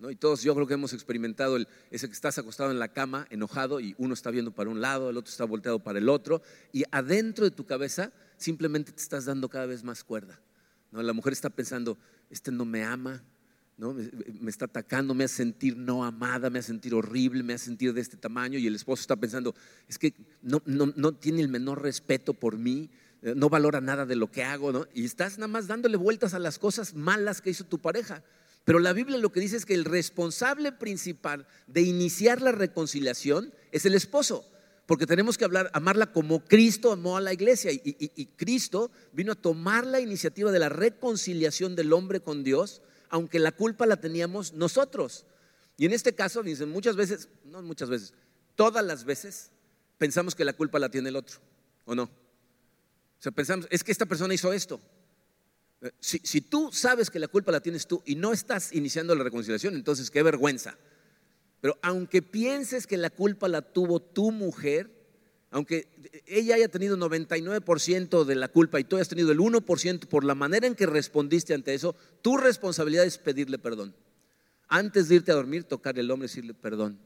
¿No? 0.00 0.10
Y 0.10 0.16
todos 0.16 0.42
yo 0.42 0.54
creo 0.54 0.66
que 0.66 0.74
hemos 0.74 0.92
experimentado 0.92 1.56
el, 1.56 1.68
ese 1.90 2.08
que 2.08 2.14
estás 2.14 2.38
acostado 2.38 2.70
en 2.70 2.78
la 2.78 2.88
cama 2.88 3.26
enojado 3.30 3.80
y 3.80 3.94
uno 3.98 4.14
está 4.14 4.30
viendo 4.30 4.50
para 4.50 4.70
un 4.70 4.80
lado, 4.80 5.10
el 5.10 5.16
otro 5.16 5.30
está 5.30 5.44
volteado 5.44 5.78
para 5.78 5.98
el 5.98 6.08
otro 6.08 6.42
y 6.72 6.84
adentro 6.90 7.44
de 7.44 7.50
tu 7.50 7.66
cabeza 7.66 8.10
simplemente 8.36 8.92
te 8.92 9.02
estás 9.02 9.26
dando 9.26 9.48
cada 9.48 9.66
vez 9.66 9.84
más 9.84 10.02
cuerda. 10.02 10.40
¿no? 10.90 11.02
La 11.02 11.12
mujer 11.12 11.34
está 11.34 11.50
pensando, 11.50 11.98
este 12.30 12.50
no 12.50 12.64
me 12.64 12.82
ama, 12.82 13.22
¿no? 13.76 13.94
Me, 13.94 14.50
está 14.50 14.64
atacando, 14.66 15.14
me 15.14 15.24
hace 15.24 15.36
sentir 15.36 15.76
no 15.76 16.04
amada, 16.04 16.50
me 16.50 16.58
hace 16.58 16.68
sentir 16.68 16.94
horrible, 16.94 17.42
me 17.42 17.54
hace 17.54 17.66
sentir 17.66 17.92
de 17.94 18.00
este 18.00 18.16
tamaño 18.16 18.58
y 18.58 18.66
el 18.66 18.74
esposo 18.74 19.02
está 19.02 19.16
pensando, 19.16 19.54
es 19.88 19.98
que 19.98 20.14
no, 20.42 20.62
no, 20.66 20.92
no 20.96 21.12
tiene 21.12 21.40
el 21.40 21.48
menor 21.48 21.82
respeto 21.82 22.34
por 22.34 22.58
mí, 22.58 22.90
eh, 23.22 23.34
no 23.36 23.48
valora 23.48 23.80
nada 23.80 24.06
de 24.06 24.16
lo 24.16 24.30
que 24.30 24.44
hago, 24.44 24.72
¿no? 24.72 24.86
Y 24.94 25.04
estás 25.04 25.38
nada 25.38 25.48
más 25.48 25.66
dándole 25.66 25.96
vueltas 25.96 26.34
a 26.34 26.38
las 26.38 26.58
cosas 26.58 26.94
malas 26.94 27.40
que 27.40 27.50
hizo 27.50 27.64
tu 27.64 27.78
pareja. 27.78 28.22
Pero 28.70 28.78
la 28.78 28.92
Biblia 28.92 29.18
lo 29.18 29.32
que 29.32 29.40
dice 29.40 29.56
es 29.56 29.66
que 29.66 29.74
el 29.74 29.84
responsable 29.84 30.70
principal 30.70 31.44
de 31.66 31.80
iniciar 31.80 32.40
la 32.40 32.52
reconciliación 32.52 33.52
es 33.72 33.84
el 33.84 33.96
esposo, 33.96 34.48
porque 34.86 35.08
tenemos 35.08 35.36
que 35.36 35.44
hablar, 35.44 35.72
amarla 35.74 36.12
como 36.12 36.44
Cristo 36.44 36.92
amó 36.92 37.16
a 37.16 37.20
la 37.20 37.32
iglesia 37.32 37.72
y, 37.72 38.26
Cristo 38.36 38.92
vino 39.12 39.32
a 39.32 39.34
tomar 39.34 39.84
la 39.88 39.98
iniciativa 39.98 40.52
de 40.52 40.60
la 40.60 40.68
reconciliación 40.68 41.74
del 41.74 41.92
hombre 41.92 42.20
con 42.20 42.44
Dios, 42.44 42.80
aunque 43.08 43.40
la 43.40 43.50
culpa 43.50 43.86
la 43.86 43.96
teníamos 43.96 44.52
nosotros. 44.52 45.26
Y 45.76 45.86
en 45.86 45.92
este 45.92 46.14
caso, 46.14 46.44
dicen, 46.44 46.68
muchas 46.68 46.94
veces, 46.94 47.28
no 47.46 47.62
muchas 47.62 47.88
veces, 47.88 48.14
todas 48.54 48.84
las 48.84 49.04
veces 49.04 49.50
pensamos 49.98 50.36
que 50.36 50.44
la 50.44 50.52
culpa 50.52 50.78
la 50.78 50.90
tiene 50.90 51.08
el 51.08 51.16
otro, 51.16 51.40
¿o 51.86 51.96
no? 51.96 52.04
O 52.04 52.08
sea, 53.18 53.32
pensamos, 53.32 53.66
es 53.68 53.82
que 53.82 53.90
esta 53.90 54.06
persona 54.06 54.32
hizo 54.32 54.52
esto. 54.52 54.80
Si, 55.98 56.40
tú 56.42 56.70
sabes 56.72 57.08
que 57.08 57.18
la 57.18 57.28
culpa 57.28 57.52
la 57.52 57.60
tienes 57.60 57.86
tú 57.86 58.02
y 58.04 58.14
no 58.14 58.32
estás 58.32 58.72
iniciando 58.74 59.14
la 59.14 59.24
reconciliación, 59.24 59.74
entonces 59.74 60.10
qué 60.10 60.22
vergüenza. 60.22 60.76
Pero 61.60 61.78
aunque 61.82 62.20
pienses 62.20 62.86
que 62.86 62.98
la 62.98 63.08
culpa 63.08 63.48
la 63.48 63.62
tuvo 63.62 64.00
tu 64.00 64.30
mujer, 64.30 64.90
aunque 65.50 65.88
ella 66.26 66.56
haya 66.56 66.68
tenido 66.68 66.96
99% 66.96 68.24
de 68.24 68.34
la 68.34 68.48
culpa 68.48 68.78
y 68.78 68.84
tú 68.84 68.96
hayas 68.96 69.08
tenido 69.08 69.32
el 69.32 69.38
1% 69.38 70.06
por 70.06 70.24
la 70.24 70.34
manera 70.34 70.66
en 70.66 70.74
que 70.74 70.86
respondiste 70.86 71.54
ante 71.54 71.74
eso, 71.74 71.96
tu 72.20 72.36
responsabilidad 72.36 73.06
es 73.06 73.16
pedirle 73.16 73.58
perdón. 73.58 73.94
Antes 74.68 75.08
de 75.08 75.16
irte 75.16 75.32
a 75.32 75.34
dormir, 75.34 75.64
tocar 75.64 75.98
el 75.98 76.10
hombre 76.10 76.26
y 76.26 76.28
decirle 76.28 76.54
perdón. 76.54 76.98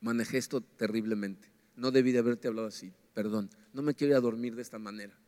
Manejé 0.00 0.38
esto 0.38 0.60
terriblemente. 0.60 1.48
No 1.76 1.90
debí 1.90 2.12
de 2.12 2.20
haberte 2.20 2.48
hablado 2.48 2.68
así. 2.68 2.92
Perdón. 3.14 3.50
No 3.72 3.82
me 3.82 3.94
quiero 3.94 4.12
ir 4.12 4.16
a 4.16 4.20
dormir 4.20 4.54
de 4.54 4.62
esta 4.62 4.78
manera. 4.78 5.18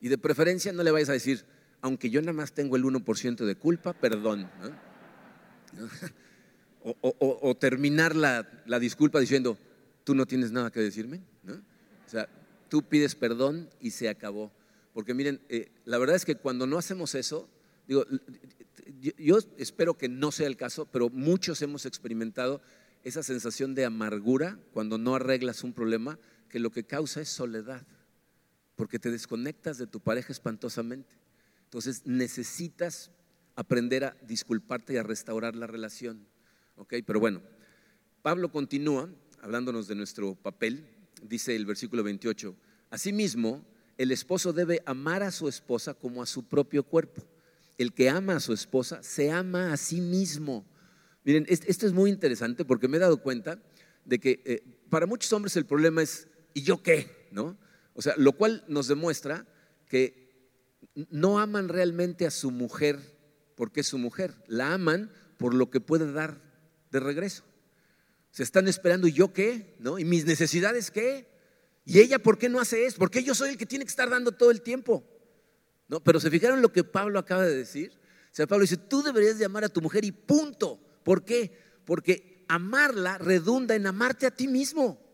Y 0.00 0.08
de 0.08 0.18
preferencia 0.18 0.72
no 0.72 0.82
le 0.82 0.90
vayas 0.90 1.08
a 1.08 1.14
decir, 1.14 1.44
aunque 1.80 2.10
yo 2.10 2.20
nada 2.20 2.32
más 2.32 2.52
tengo 2.52 2.76
el 2.76 2.84
1% 2.84 3.44
de 3.44 3.56
culpa, 3.56 3.92
perdón. 3.92 4.50
O, 7.02 7.56
terminar 7.56 8.14
la, 8.14 8.46
disculpa 8.78 9.18
diciendo, 9.18 9.58
tú 10.04 10.14
no 10.14 10.24
tienes 10.24 10.52
nada 10.52 10.70
que 10.70 10.78
decirme. 10.78 11.20
O 11.48 12.08
sea, 12.08 12.28
tú 12.68 12.84
pides 12.84 13.16
perdón 13.16 13.68
y 13.80 13.90
se 13.90 14.08
acabó. 14.08 14.52
Porque 14.94 15.12
miren, 15.12 15.40
eh, 15.48 15.68
la 15.84 15.98
verdad 15.98 16.14
es 16.14 16.24
que 16.24 16.36
cuando 16.36 16.64
no 16.64 16.78
hacemos 16.78 17.16
eso, 17.16 17.48
digo, 17.88 18.06
yo 19.18 19.38
espero 19.58 19.98
que 19.98 20.08
no 20.08 20.30
sea 20.30 20.46
el 20.46 20.56
caso, 20.56 20.86
pero 20.86 21.10
muchos 21.10 21.60
hemos 21.60 21.86
experimentado 21.86 22.62
esa 23.02 23.24
sensación 23.24 23.74
de 23.74 23.84
amargura 23.84 24.56
cuando 24.72 24.96
no 24.96 25.16
arreglas 25.16 25.64
un 25.64 25.72
problema 25.72 26.20
que 26.48 26.60
lo 26.60 26.70
que 26.70 26.84
causa 26.84 27.20
es 27.20 27.28
soledad 27.28 27.84
porque 28.76 28.98
te 28.98 29.10
desconectas 29.10 29.78
de 29.78 29.86
tu 29.86 30.00
pareja 30.00 30.32
espantosamente. 30.32 31.16
Entonces 31.64 32.02
necesitas 32.04 33.10
aprender 33.56 34.04
a 34.04 34.16
disculparte 34.28 34.92
y 34.92 34.96
a 34.98 35.02
restaurar 35.02 35.56
la 35.56 35.66
relación. 35.66 36.26
¿Ok? 36.76 36.94
Pero 37.04 37.18
bueno, 37.18 37.42
Pablo 38.22 38.52
continúa 38.52 39.08
hablándonos 39.40 39.88
de 39.88 39.94
nuestro 39.94 40.34
papel, 40.34 40.86
dice 41.22 41.56
el 41.56 41.66
versículo 41.66 42.02
28, 42.02 42.54
asimismo, 42.90 43.64
el 43.96 44.10
esposo 44.10 44.52
debe 44.52 44.82
amar 44.84 45.22
a 45.22 45.30
su 45.30 45.48
esposa 45.48 45.94
como 45.94 46.22
a 46.22 46.26
su 46.26 46.44
propio 46.44 46.82
cuerpo. 46.82 47.22
El 47.78 47.92
que 47.92 48.10
ama 48.10 48.36
a 48.36 48.40
su 48.40 48.52
esposa 48.52 49.02
se 49.02 49.30
ama 49.30 49.72
a 49.72 49.76
sí 49.76 50.00
mismo. 50.00 50.66
Miren, 51.24 51.46
esto 51.48 51.86
es 51.86 51.92
muy 51.92 52.10
interesante 52.10 52.64
porque 52.64 52.88
me 52.88 52.98
he 52.98 53.00
dado 53.00 53.22
cuenta 53.22 53.58
de 54.04 54.18
que 54.18 54.42
eh, 54.44 54.62
para 54.90 55.06
muchos 55.06 55.32
hombres 55.32 55.56
el 55.56 55.66
problema 55.66 56.02
es, 56.02 56.28
¿y 56.54 56.62
yo 56.62 56.82
qué? 56.82 57.28
¿No? 57.32 57.56
O 57.96 58.02
sea, 58.02 58.14
lo 58.18 58.32
cual 58.32 58.62
nos 58.68 58.88
demuestra 58.88 59.46
que 59.88 60.26
no 61.10 61.40
aman 61.40 61.68
realmente 61.68 62.26
a 62.26 62.30
su 62.30 62.50
mujer 62.50 63.00
porque 63.54 63.80
es 63.80 63.86
su 63.86 63.98
mujer, 63.98 64.34
la 64.46 64.74
aman 64.74 65.10
por 65.38 65.54
lo 65.54 65.70
que 65.70 65.80
puede 65.80 66.12
dar 66.12 66.40
de 66.90 67.00
regreso. 67.00 67.42
Se 68.30 68.42
están 68.42 68.68
esperando, 68.68 69.08
¿y 69.08 69.12
yo 69.12 69.32
qué? 69.32 69.74
¿No? 69.78 69.98
¿Y 69.98 70.04
mis 70.04 70.26
necesidades 70.26 70.90
qué? 70.90 71.26
¿Y 71.86 72.00
ella 72.00 72.18
por 72.18 72.36
qué 72.36 72.50
no 72.50 72.60
hace 72.60 72.84
eso? 72.84 72.98
¿Por 72.98 73.10
qué 73.10 73.24
yo 73.24 73.34
soy 73.34 73.50
el 73.50 73.56
que 73.56 73.64
tiene 73.64 73.86
que 73.86 73.90
estar 73.90 74.10
dando 74.10 74.32
todo 74.32 74.50
el 74.50 74.60
tiempo? 74.60 75.02
¿No? 75.88 76.04
Pero 76.04 76.20
se 76.20 76.30
fijaron 76.30 76.60
lo 76.60 76.70
que 76.70 76.84
Pablo 76.84 77.18
acaba 77.18 77.46
de 77.46 77.56
decir. 77.56 77.92
O 78.30 78.34
sea, 78.36 78.46
Pablo 78.46 78.62
dice, 78.62 78.76
tú 78.76 79.02
deberías 79.02 79.38
de 79.38 79.46
amar 79.46 79.64
a 79.64 79.70
tu 79.70 79.80
mujer 79.80 80.04
y 80.04 80.12
punto. 80.12 80.78
¿Por 81.02 81.24
qué? 81.24 81.58
Porque 81.86 82.44
amarla 82.48 83.16
redunda 83.16 83.74
en 83.74 83.86
amarte 83.86 84.26
a 84.26 84.30
ti 84.30 84.48
mismo. 84.48 85.05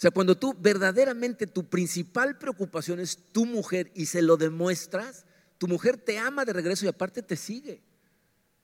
O 0.00 0.02
sea, 0.02 0.10
cuando 0.10 0.34
tú 0.34 0.56
verdaderamente 0.58 1.46
tu 1.46 1.68
principal 1.68 2.38
preocupación 2.38 3.00
es 3.00 3.18
tu 3.32 3.44
mujer 3.44 3.92
y 3.94 4.06
se 4.06 4.22
lo 4.22 4.38
demuestras, 4.38 5.26
tu 5.58 5.68
mujer 5.68 5.98
te 5.98 6.16
ama 6.16 6.46
de 6.46 6.54
regreso 6.54 6.86
y 6.86 6.88
aparte 6.88 7.20
te 7.20 7.36
sigue. 7.36 7.82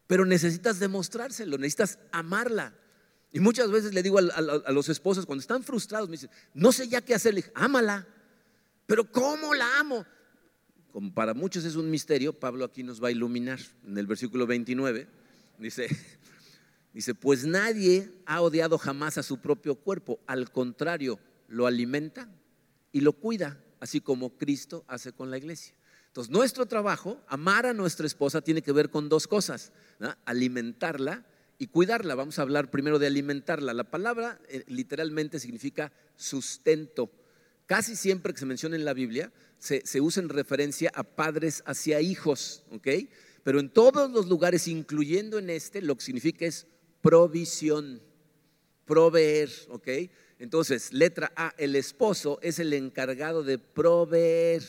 Pero 0.07 0.25
necesitas 0.25 0.79
demostrárselo, 0.79 1.59
necesitas 1.59 1.99
amarla. 2.11 2.75
Y 3.33 3.41
muchas 3.41 3.71
veces 3.71 3.93
le 3.93 4.03
digo 4.03 4.19
a, 4.19 4.73
los 4.73 4.89
esposos 4.89 5.27
cuando 5.27 5.43
están 5.43 5.63
frustrados, 5.63 6.09
me 6.09 6.13
dicen, 6.13 6.31
no 6.55 6.73
sé 6.73 6.89
ya 6.89 7.03
qué 7.03 7.15
hacer, 7.15 7.35
le 7.35 7.45
ámala. 7.55 8.09
Pero 8.87 9.05
¿cómo 9.13 9.53
la 9.53 9.79
amo? 9.79 10.07
Como 10.91 11.13
para 11.13 11.35
muchos 11.35 11.67
es 11.67 11.77
un 11.77 11.91
misterio, 11.91 12.33
Pablo 12.33 12.65
aquí 12.65 12.83
nos 12.83 13.05
va 13.05 13.09
a 13.09 13.11
iluminar. 13.11 13.61
En 13.87 13.99
el 13.99 14.07
versículo 14.07 14.47
29 14.47 15.07
dice, 15.59 15.89
Dice, 16.97 17.15
pues 17.15 17.45
nadie 17.45 18.09
ha 18.25 18.41
odiado 18.41 18.79
jamás 18.79 19.19
a 19.19 19.23
su 19.23 19.39
propio 19.43 19.75
cuerpo, 19.75 20.19
al 20.27 20.51
contrario, 20.51 21.21
lo 21.47 21.67
alimenta 21.67 22.27
y 22.91 23.03
lo 23.03 23.13
cuida, 23.13 23.63
así 23.81 24.01
como 24.01 24.39
Cristo 24.39 24.83
hace 24.89 25.13
con 25.13 25.31
la 25.31 25.37
iglesia. 25.37 25.75
Entonces, 26.07 26.33
nuestro 26.33 26.65
trabajo, 26.65 27.21
amar 27.29 27.67
a 27.67 27.75
nuestra 27.75 28.07
esposa, 28.07 28.41
tiene 28.41 28.63
que 28.63 28.73
ver 28.73 28.89
con 28.89 29.11
dos 29.11 29.27
cosas, 29.27 29.73
alimentarla 30.25 31.27
y 31.59 31.67
cuidarla. 31.67 32.15
Vamos 32.15 32.39
a 32.39 32.43
hablar 32.43 32.71
primero 32.71 32.99
de 32.99 33.09
alimentarla. 33.09 33.75
La 33.75 33.91
palabra 33.91 34.41
eh, 34.49 34.65
literalmente 34.67 35.39
significa 35.39 35.93
sustento. 36.17 37.11
Casi 37.67 37.95
siempre 37.95 38.33
que 38.33 38.41
se 38.41 38.47
menciona 38.47 38.75
en 38.75 38.87
la 38.87 38.95
Biblia, 38.95 39.35
se, 39.59 39.85
se 39.85 40.01
usa 40.01 40.23
en 40.23 40.31
referencia 40.31 40.91
a 40.95 41.03
padres 41.03 41.63
hacia 41.67 42.01
hijos, 42.01 42.63
¿ok? 42.71 42.89
Pero 43.45 43.61
en 43.61 43.69
todos 43.69 44.11
los 44.11 44.29
lugares, 44.29 44.67
incluyendo 44.67 45.39
en 45.39 45.51
este, 45.51 45.83
lo 45.83 45.95
que 45.95 46.05
significa 46.05 46.47
es 46.47 46.67
provisión, 47.07 48.03
proveer, 48.85 49.49
¿ok? 49.69 49.89
Entonces, 50.41 50.93
letra 50.93 51.31
A, 51.37 51.55
el 51.57 51.77
esposo 51.77 52.41
es 52.43 52.59
el 52.59 52.73
encargado 52.73 53.45
de 53.45 53.59
proveer. 53.59 54.65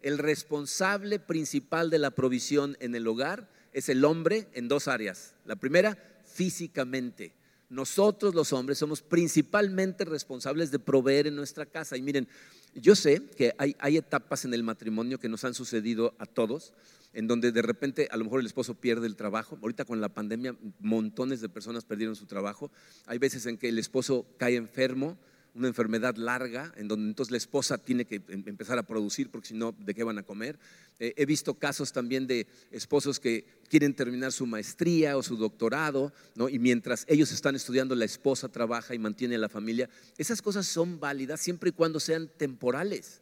El 0.00 0.18
responsable 0.18 1.18
principal 1.18 1.90
de 1.90 1.98
la 1.98 2.12
provisión 2.12 2.76
en 2.78 2.94
el 2.94 3.08
hogar 3.08 3.50
es 3.72 3.88
el 3.88 4.04
hombre 4.04 4.46
en 4.52 4.68
dos 4.68 4.86
áreas. 4.86 5.34
La 5.44 5.56
primera, 5.56 5.98
físicamente. 6.24 7.34
Nosotros 7.72 8.34
los 8.34 8.52
hombres 8.52 8.76
somos 8.76 9.00
principalmente 9.00 10.04
responsables 10.04 10.70
de 10.70 10.78
proveer 10.78 11.26
en 11.26 11.36
nuestra 11.36 11.64
casa. 11.64 11.96
Y 11.96 12.02
miren, 12.02 12.28
yo 12.74 12.94
sé 12.94 13.22
que 13.36 13.54
hay, 13.56 13.74
hay 13.78 13.96
etapas 13.96 14.44
en 14.44 14.52
el 14.52 14.62
matrimonio 14.62 15.18
que 15.18 15.30
nos 15.30 15.44
han 15.44 15.54
sucedido 15.54 16.14
a 16.18 16.26
todos 16.26 16.74
en 17.14 17.26
donde 17.26 17.50
de 17.50 17.62
repente 17.62 18.08
a 18.10 18.16
lo 18.16 18.24
mejor 18.24 18.40
el 18.40 18.46
esposo 18.46 18.74
pierde 18.74 19.06
el 19.06 19.16
trabajo. 19.16 19.58
Ahorita 19.62 19.84
con 19.84 20.00
la 20.00 20.10
pandemia 20.10 20.54
montones 20.80 21.40
de 21.40 21.48
personas 21.48 21.84
perdieron 21.84 22.14
su 22.14 22.26
trabajo. 22.26 22.70
Hay 23.06 23.18
veces 23.18 23.46
en 23.46 23.56
que 23.56 23.68
el 23.68 23.78
esposo 23.78 24.26
cae 24.38 24.56
enfermo, 24.56 25.16
una 25.54 25.68
enfermedad 25.68 26.16
larga, 26.16 26.72
en 26.76 26.88
donde 26.88 27.08
entonces 27.08 27.30
la 27.30 27.36
esposa 27.36 27.78
tiene 27.78 28.04
que 28.04 28.22
em, 28.28 28.42
empezar 28.46 28.78
a 28.78 28.82
producir 28.82 29.30
porque 29.30 29.48
si 29.48 29.54
no, 29.54 29.72
¿de 29.78 29.94
qué 29.94 30.02
van 30.04 30.18
a 30.18 30.22
comer? 30.22 30.58
Eh, 30.98 31.14
he 31.16 31.26
visto 31.26 31.54
casos 31.54 31.92
también 31.92 32.26
de 32.26 32.46
esposos 32.70 33.20
que 33.20 33.44
quieren 33.68 33.94
terminar 33.94 34.32
su 34.32 34.46
maestría 34.46 35.16
o 35.16 35.22
su 35.22 35.36
doctorado, 35.36 36.12
¿no? 36.34 36.48
y 36.48 36.58
mientras 36.58 37.04
ellos 37.08 37.32
están 37.32 37.54
estudiando, 37.54 37.94
la 37.94 38.04
esposa 38.04 38.48
trabaja 38.48 38.94
y 38.94 38.98
mantiene 38.98 39.34
a 39.34 39.38
la 39.38 39.48
familia. 39.48 39.88
Esas 40.16 40.40
cosas 40.40 40.66
son 40.66 41.00
válidas 41.00 41.40
siempre 41.40 41.70
y 41.70 41.72
cuando 41.72 42.00
sean 42.00 42.30
temporales. 42.36 43.20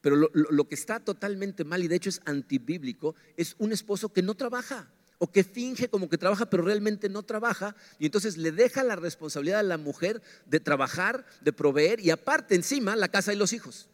Pero 0.00 0.16
lo, 0.16 0.68
que 0.68 0.76
está 0.76 1.00
totalmente 1.00 1.64
mal 1.64 1.82
y 1.82 1.88
de 1.88 1.96
hecho 1.96 2.08
es 2.08 2.20
antibíblico 2.24 3.16
es 3.36 3.56
un 3.58 3.72
esposo 3.72 4.12
que 4.12 4.22
no 4.22 4.36
trabaja 4.36 4.88
o 5.18 5.30
que 5.30 5.44
finge 5.44 5.88
como 5.88 6.08
que 6.08 6.18
trabaja 6.18 6.46
pero 6.46 6.62
realmente 6.62 7.08
no 7.08 7.22
trabaja 7.22 7.76
y 7.98 8.06
entonces 8.06 8.36
le 8.36 8.52
deja 8.52 8.84
la 8.84 8.96
responsabilidad 8.96 9.60
a 9.60 9.64
la 9.64 9.78
mujer 9.78 10.22
de 10.46 10.60
trabajar, 10.60 11.26
de 11.40 11.52
proveer 11.52 12.00
y 12.00 12.10
aparte 12.10 12.54
encima 12.54 12.96
la 12.96 13.08
casa 13.08 13.32
y 13.32 13.36
los 13.36 13.52
hijos. 13.52 13.88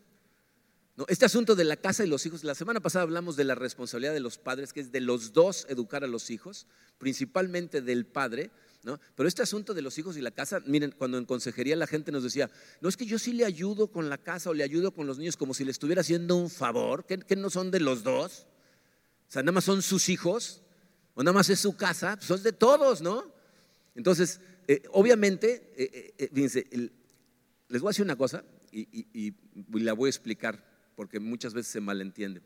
Este 1.09 1.25
asunto 1.25 1.57
de 1.57 1.65
la 1.65 1.77
casa 1.77 2.05
y 2.05 2.09
los 2.09 2.25
hijos, 2.25 2.45
la 2.45 2.55
semana 2.55 2.79
pasada 2.79 3.03
hablamos 3.03 3.35
de 3.35 3.43
la 3.43 3.57
responsabilidad 3.57 4.13
de 4.13 4.21
los 4.21 4.39
padres, 4.39 4.73
que 4.73 4.79
es 4.79 4.93
de 4.93 5.01
los 5.01 5.33
dos 5.33 5.67
educar 5.69 6.05
a 6.05 6.07
los 6.07 6.31
hijos, 6.31 6.69
principalmente 6.99 7.83
del 7.83 8.07
padre, 8.07 8.53
¿no? 8.85 9.01
Pero 9.17 9.29
este 9.29 9.43
asunto 9.43 9.75
de 9.75 9.83
los 9.83 9.99
hijos 9.99 10.17
y 10.17 10.21
la 10.21 10.31
casa, 10.31 10.61
miren, 10.67 10.95
cuando 10.97 11.19
en 11.19 11.25
consejería 11.25 11.75
la 11.75 11.89
gente 11.89 12.13
nos 12.13 12.23
decía, 12.23 12.49
no 12.81 12.89
es 12.89 12.97
que 12.97 13.07
yo 13.07 13.19
sí 13.19 13.33
le 13.33 13.45
ayudo 13.45 13.89
con 13.89 14.09
la 14.09 14.19
casa 14.19 14.51
o 14.51 14.55
le 14.55 14.63
ayudo 14.63 14.93
con 14.93 15.09
los 15.09 15.19
niños 15.19 15.37
como 15.37 15.53
si 15.53 15.65
le 15.65 15.73
estuviera 15.73 16.03
haciendo 16.03 16.37
un 16.37 16.49
favor, 16.49 17.05
que, 17.07 17.35
no 17.35 17.51
son 17.51 17.73
de 17.73 17.81
los 17.81 18.05
dos, 18.05 18.47
o 19.29 19.33
sea, 19.33 19.43
nada 19.43 19.53
más 19.53 19.65
son 19.65 19.83
sus 19.83 20.09
hijos, 20.09 20.63
o 21.15 21.23
nada 21.23 21.33
más 21.33 21.49
es 21.51 21.61
su 21.61 21.77
casa, 21.77 22.19
pues 22.27 22.43
de 22.43 22.53
todos, 22.53 23.01
¿no? 23.01 23.25
Entonces, 23.95 24.41
eh, 24.67 24.83
obviamente, 24.93 25.73
eh, 25.77 26.15
eh, 26.19 26.31
fíjense, 26.33 26.67
les 27.69 27.81
voy 27.81 27.89
a 27.89 27.91
decir 27.91 28.05
una 28.05 28.17
cosa 28.17 28.45
y 28.73 29.33
la 29.73 29.93
voy 29.93 30.09
a 30.09 30.11
explicar 30.11 30.65
porque 30.97 31.21
muchas 31.21 31.55
veces 31.55 31.73
se 31.73 31.81
malentiende. 31.81 32.43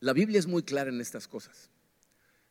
La 0.00 0.12
Biblia 0.12 0.38
es 0.38 0.46
muy 0.46 0.62
clara 0.62 0.90
en 0.90 1.00
estas 1.00 1.28
cosas. 1.28 1.70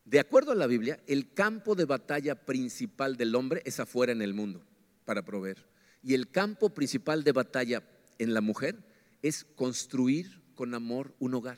De 0.05 0.19
acuerdo 0.19 0.51
a 0.51 0.55
la 0.55 0.67
Biblia, 0.67 0.99
el 1.07 1.33
campo 1.33 1.75
de 1.75 1.85
batalla 1.85 2.35
principal 2.35 3.17
del 3.17 3.35
hombre 3.35 3.61
es 3.65 3.79
afuera 3.79 4.11
en 4.11 4.21
el 4.21 4.33
mundo 4.33 4.65
para 5.05 5.23
proveer. 5.23 5.67
Y 6.01 6.13
el 6.13 6.29
campo 6.29 6.69
principal 6.69 7.23
de 7.23 7.31
batalla 7.31 7.83
en 8.17 8.33
la 8.33 8.41
mujer 8.41 8.77
es 9.21 9.43
construir 9.55 10.41
con 10.55 10.73
amor 10.73 11.13
un 11.19 11.35
hogar. 11.35 11.57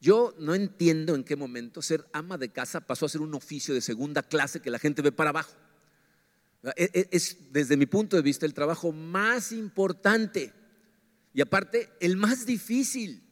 Yo 0.00 0.34
no 0.38 0.54
entiendo 0.54 1.14
en 1.14 1.24
qué 1.24 1.36
momento 1.36 1.82
ser 1.82 2.06
ama 2.12 2.38
de 2.38 2.50
casa 2.50 2.80
pasó 2.80 3.06
a 3.06 3.08
ser 3.08 3.20
un 3.20 3.34
oficio 3.34 3.74
de 3.74 3.80
segunda 3.80 4.22
clase 4.22 4.60
que 4.60 4.70
la 4.70 4.78
gente 4.78 5.02
ve 5.02 5.12
para 5.12 5.30
abajo. 5.30 5.54
E, 6.76 6.90
e, 6.92 7.08
es, 7.12 7.52
desde 7.52 7.76
mi 7.76 7.86
punto 7.86 8.16
de 8.16 8.22
vista, 8.22 8.44
el 8.44 8.54
trabajo 8.54 8.92
más 8.92 9.52
importante 9.52 10.52
y 11.36 11.42
aparte, 11.42 11.90
el 12.00 12.16
más 12.16 12.46
difícil. 12.46 13.22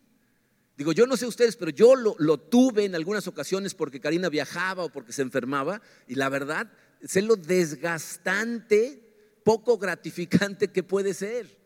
Digo, 0.77 0.93
yo 0.93 1.07
no 1.07 1.17
sé 1.17 1.27
ustedes, 1.27 1.57
pero 1.57 1.71
yo 1.71 1.97
lo, 1.97 2.39
tuve 2.39 2.85
en 2.85 2.95
algunas 2.95 3.27
ocasiones 3.29 3.73
porque 3.73 3.99
Karina 3.99 4.29
viajaba 4.29 4.85
o 4.85 4.91
porque 4.91 5.15
se 5.15 5.23
enfermaba. 5.23 5.81
Y 6.07 6.17
la 6.17 6.29
verdad, 6.29 6.71
sé 7.03 7.23
lo 7.23 7.37
desgastante, 7.37 9.41
poco 9.43 9.79
gratificante 9.79 10.69
que 10.69 10.83
puede 10.83 11.15
ser. 11.15 11.57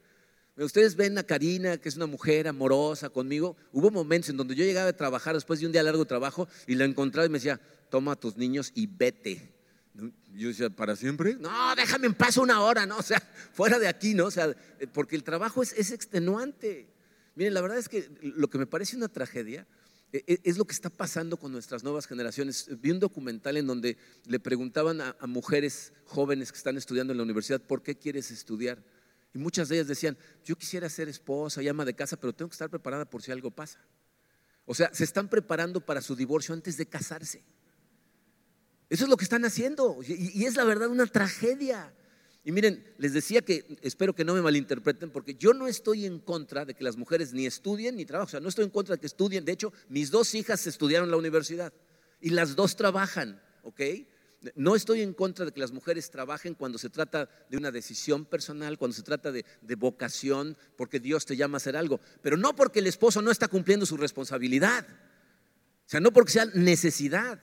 Ustedes 0.65 0.97
ven 0.97 1.17
a 1.19 1.23
Karina, 1.23 1.79
que 1.79 1.89
es 1.89 1.97
una 1.97 2.07
mujer 2.07 2.49
amorosa 2.49 3.11
conmigo. 3.11 3.57
Hubo 3.73 3.91
momentos 3.91 4.31
en 4.31 4.37
donde 4.37 4.57
yo 4.57 4.65
llegaba 4.65 4.89
a 4.89 4.97
trabajar 4.97 5.35
después 5.35 5.61
de 5.61 5.67
un 5.67 5.73
día 5.73 5.85
largo 5.85 6.01
de 6.03 6.09
trabajo 6.09 6.49
y 6.67 6.75
la 6.75 6.85
encontraba 6.85 7.27
y 7.27 7.29
me 7.29 7.39
decía, 7.39 7.61
toma 7.91 8.13
a 8.13 8.17
tus 8.17 8.37
niños 8.37 8.73
y 8.75 8.89
vete. 8.89 9.53
Yo 10.35 10.49
decía, 10.49 10.71
¿para 10.71 10.97
siempre? 10.97 11.37
No, 11.39 11.75
déjame 11.77 12.07
en 12.07 12.15
paz 12.15 12.37
una 12.37 12.61
hora, 12.63 12.87
¿no? 12.87 12.99
O 12.99 13.03
sea, 13.03 13.21
fuera 13.53 13.79
de 13.79 13.89
aquí, 13.89 14.15
¿no? 14.15 14.27
O 14.27 14.31
sea, 14.31 14.55
porque 14.93 15.17
el 15.17 15.25
trabajo 15.25 15.63
es, 15.63 15.91
extenuante. 15.91 16.89
Miren, 17.35 17.55
la 17.55 17.61
verdad 17.61 17.79
es 17.79 17.89
que 17.89 18.09
lo 18.21 18.49
que 18.49 18.59
me 18.59 18.67
parece 18.67 18.97
una 18.97 19.09
tragedia 19.09 19.67
eh, 20.13 20.25
eh, 20.27 20.39
es 20.43 20.59
lo 20.59 20.65
que 20.65 20.73
está 20.73 20.91
pasando 20.91 21.37
con 21.37 21.53
nuestras 21.53 21.85
nuevas 21.85 22.07
generaciones. 22.07 22.69
Vi 22.81 22.91
un 22.91 23.01
documental 23.01 23.57
en 23.57 23.67
donde 23.67 23.97
le 24.27 24.41
preguntaban 24.41 25.01
a, 25.01 25.17
mujeres 25.27 25.93
jóvenes 26.05 26.51
que 26.51 26.59
están 26.59 26.77
estudiando 26.77 27.13
en 27.13 27.19
la 27.19 27.25
universidad, 27.25 27.61
¿por 27.61 27.83
qué 27.83 27.97
quieres 27.97 28.31
estudiar? 28.31 28.83
Y 29.39 29.41
muchas 29.41 29.69
de 29.69 29.77
ellas 29.77 29.87
decían, 29.87 30.19
yo 30.45 30.57
quisiera 30.57 30.89
ser 30.89 31.09
esposa 31.09 31.63
y 31.63 31.69
ama 31.69 31.85
de 31.85 31.95
casa, 31.95 32.17
pero 32.17 32.33
tengo 32.33 32.49
que 32.49 32.55
estar 32.55 32.69
preparada 32.69 33.05
por 33.05 33.23
si 33.23 33.31
algo 33.31 33.53
pasa. 33.53 33.79
O 34.67 34.75
sea, 34.75 34.93
se 34.93 35.05
están 35.05 35.29
preparando 35.29 35.81
para 35.81 36.03
su 36.03 36.17
divorcio 36.17 36.53
antes 36.53 36.77
de 36.77 36.87
casarse. 36.87 37.45
Eso 38.91 39.05
es 39.05 39.09
lo 39.09 39.17
que 39.17 39.23
están 39.23 39.45
haciendo. 39.45 40.01
Y, 40.03 40.45
es 40.45 40.57
la 40.57 40.65
verdad 40.65 40.89
una 40.89 41.07
tragedia. 41.07 41.95
Y 42.43 42.51
miren, 42.51 42.85
les 42.99 43.13
decía 43.13 43.41
que 43.43 43.79
espero 43.81 44.13
que 44.13 44.25
no 44.25 44.35
me 44.35 44.43
malinterpreten, 44.43 45.13
porque 45.13 45.37
yo 45.37 45.55
no 45.55 45.69
estoy 45.69 46.05
en 46.05 46.19
contra 46.19 46.65
de 46.65 46.75
que 46.75 46.83
las 46.83 46.97
mujeres 46.97 47.33
ni 47.33 47.47
estudien 47.47 47.95
ni 47.95 48.05
trabajen. 48.05 48.27
O 48.27 48.31
sea, 48.33 48.41
no 48.41 48.49
estoy 48.49 48.65
en 48.65 48.73
contra 48.73 48.97
de 48.97 49.01
que 49.01 49.07
estudien. 49.07 49.45
De 49.45 49.53
hecho, 49.53 49.73
mis 49.89 50.11
dos 50.11 50.35
hijas 50.35 50.67
estudiaron 50.67 51.07
en 51.07 51.13
la 51.13 51.17
universidad 51.17 51.73
y 52.21 52.31
las 52.31 52.57
dos 52.57 52.75
trabajan, 52.75 53.41
¿ok? 53.63 53.83
No 54.55 54.77
estoy 54.77 55.03
en 55.03 55.15
contra 55.15 55.45
de 55.45 55.53
que 55.53 55.59
las 55.59 55.73
mujeres 55.73 56.11
trabajen 56.11 56.55
cuando 56.55 56.79
se 56.79 56.91
trata 56.91 57.29
de 57.51 57.57
una 57.57 57.73
decisión 57.73 58.25
personal, 58.25 58.79
cuando 58.79 58.95
se 58.95 59.03
trata 59.03 59.33
de, 59.33 59.45
vocación, 59.77 60.57
porque 60.77 61.01
Dios 61.01 61.27
te 61.27 61.37
llama 61.37 61.57
a 61.57 61.59
hacer 61.59 61.77
algo, 61.77 62.01
pero 62.23 62.37
no 62.37 62.55
porque 62.55 62.79
el 62.79 62.87
esposo 62.87 63.21
no 63.21 63.33
está 63.33 63.49
cumpliendo 63.49 63.85
su 63.85 63.97
responsabilidad. 63.97 64.87
O 64.87 65.91
sea, 65.91 66.01
no 66.01 66.13
porque 66.13 66.33
sea 66.33 66.47
necesidad. 66.55 67.41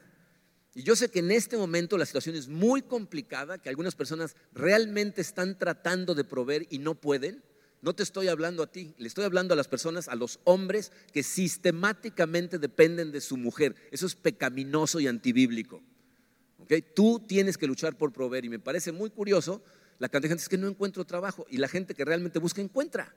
Y 0.73 0.83
yo 0.83 0.95
sé 0.95 1.09
que 1.09 1.19
en 1.19 1.31
este 1.31 1.57
momento 1.57 1.97
la 1.97 2.05
situación 2.05 2.35
es 2.35 2.47
muy 2.47 2.81
complicada, 2.81 3.57
que 3.57 3.69
algunas 3.69 3.95
personas 3.95 4.35
realmente 4.53 5.21
están 5.21 5.57
tratando 5.57 6.15
de 6.15 6.23
proveer 6.23 6.65
y 6.69 6.79
no 6.79 6.95
pueden. 6.95 7.43
No 7.81 7.93
te 7.93 8.03
estoy 8.03 8.29
hablando 8.29 8.63
a 8.63 8.71
ti, 8.71 8.95
le 8.97 9.07
estoy 9.07 9.25
hablando 9.25 9.53
a 9.53 9.57
las 9.57 9.67
personas, 9.67 10.07
a 10.07 10.15
los 10.15 10.39
hombres 10.45 10.91
que 11.11 11.23
sistemáticamente 11.23 12.57
dependen 12.57 13.11
de 13.11 13.21
su 13.21 13.35
mujer. 13.35 13.75
Eso 13.91 14.05
es 14.05 14.15
pecaminoso 14.15 14.99
y 14.99 15.07
antibíblico. 15.07 15.83
Tú 16.93 17.19
tienes 17.27 17.57
que 17.57 17.67
luchar 17.67 17.97
por 17.97 18.11
proveer 18.11 18.45
y 18.45 18.49
me 18.49 18.59
parece 18.59 18.91
muy 18.91 19.09
curioso 19.09 19.63
la 19.97 20.09
cantidad 20.09 20.29
de 20.29 20.29
gente 20.29 20.43
es 20.43 20.49
que 20.49 20.57
no 20.57 20.67
encuentro 20.67 21.05
trabajo 21.05 21.45
y 21.49 21.57
la 21.57 21.67
gente 21.67 21.93
que 21.93 22.03
realmente 22.03 22.39
busca 22.39 22.61
encuentra. 22.61 23.15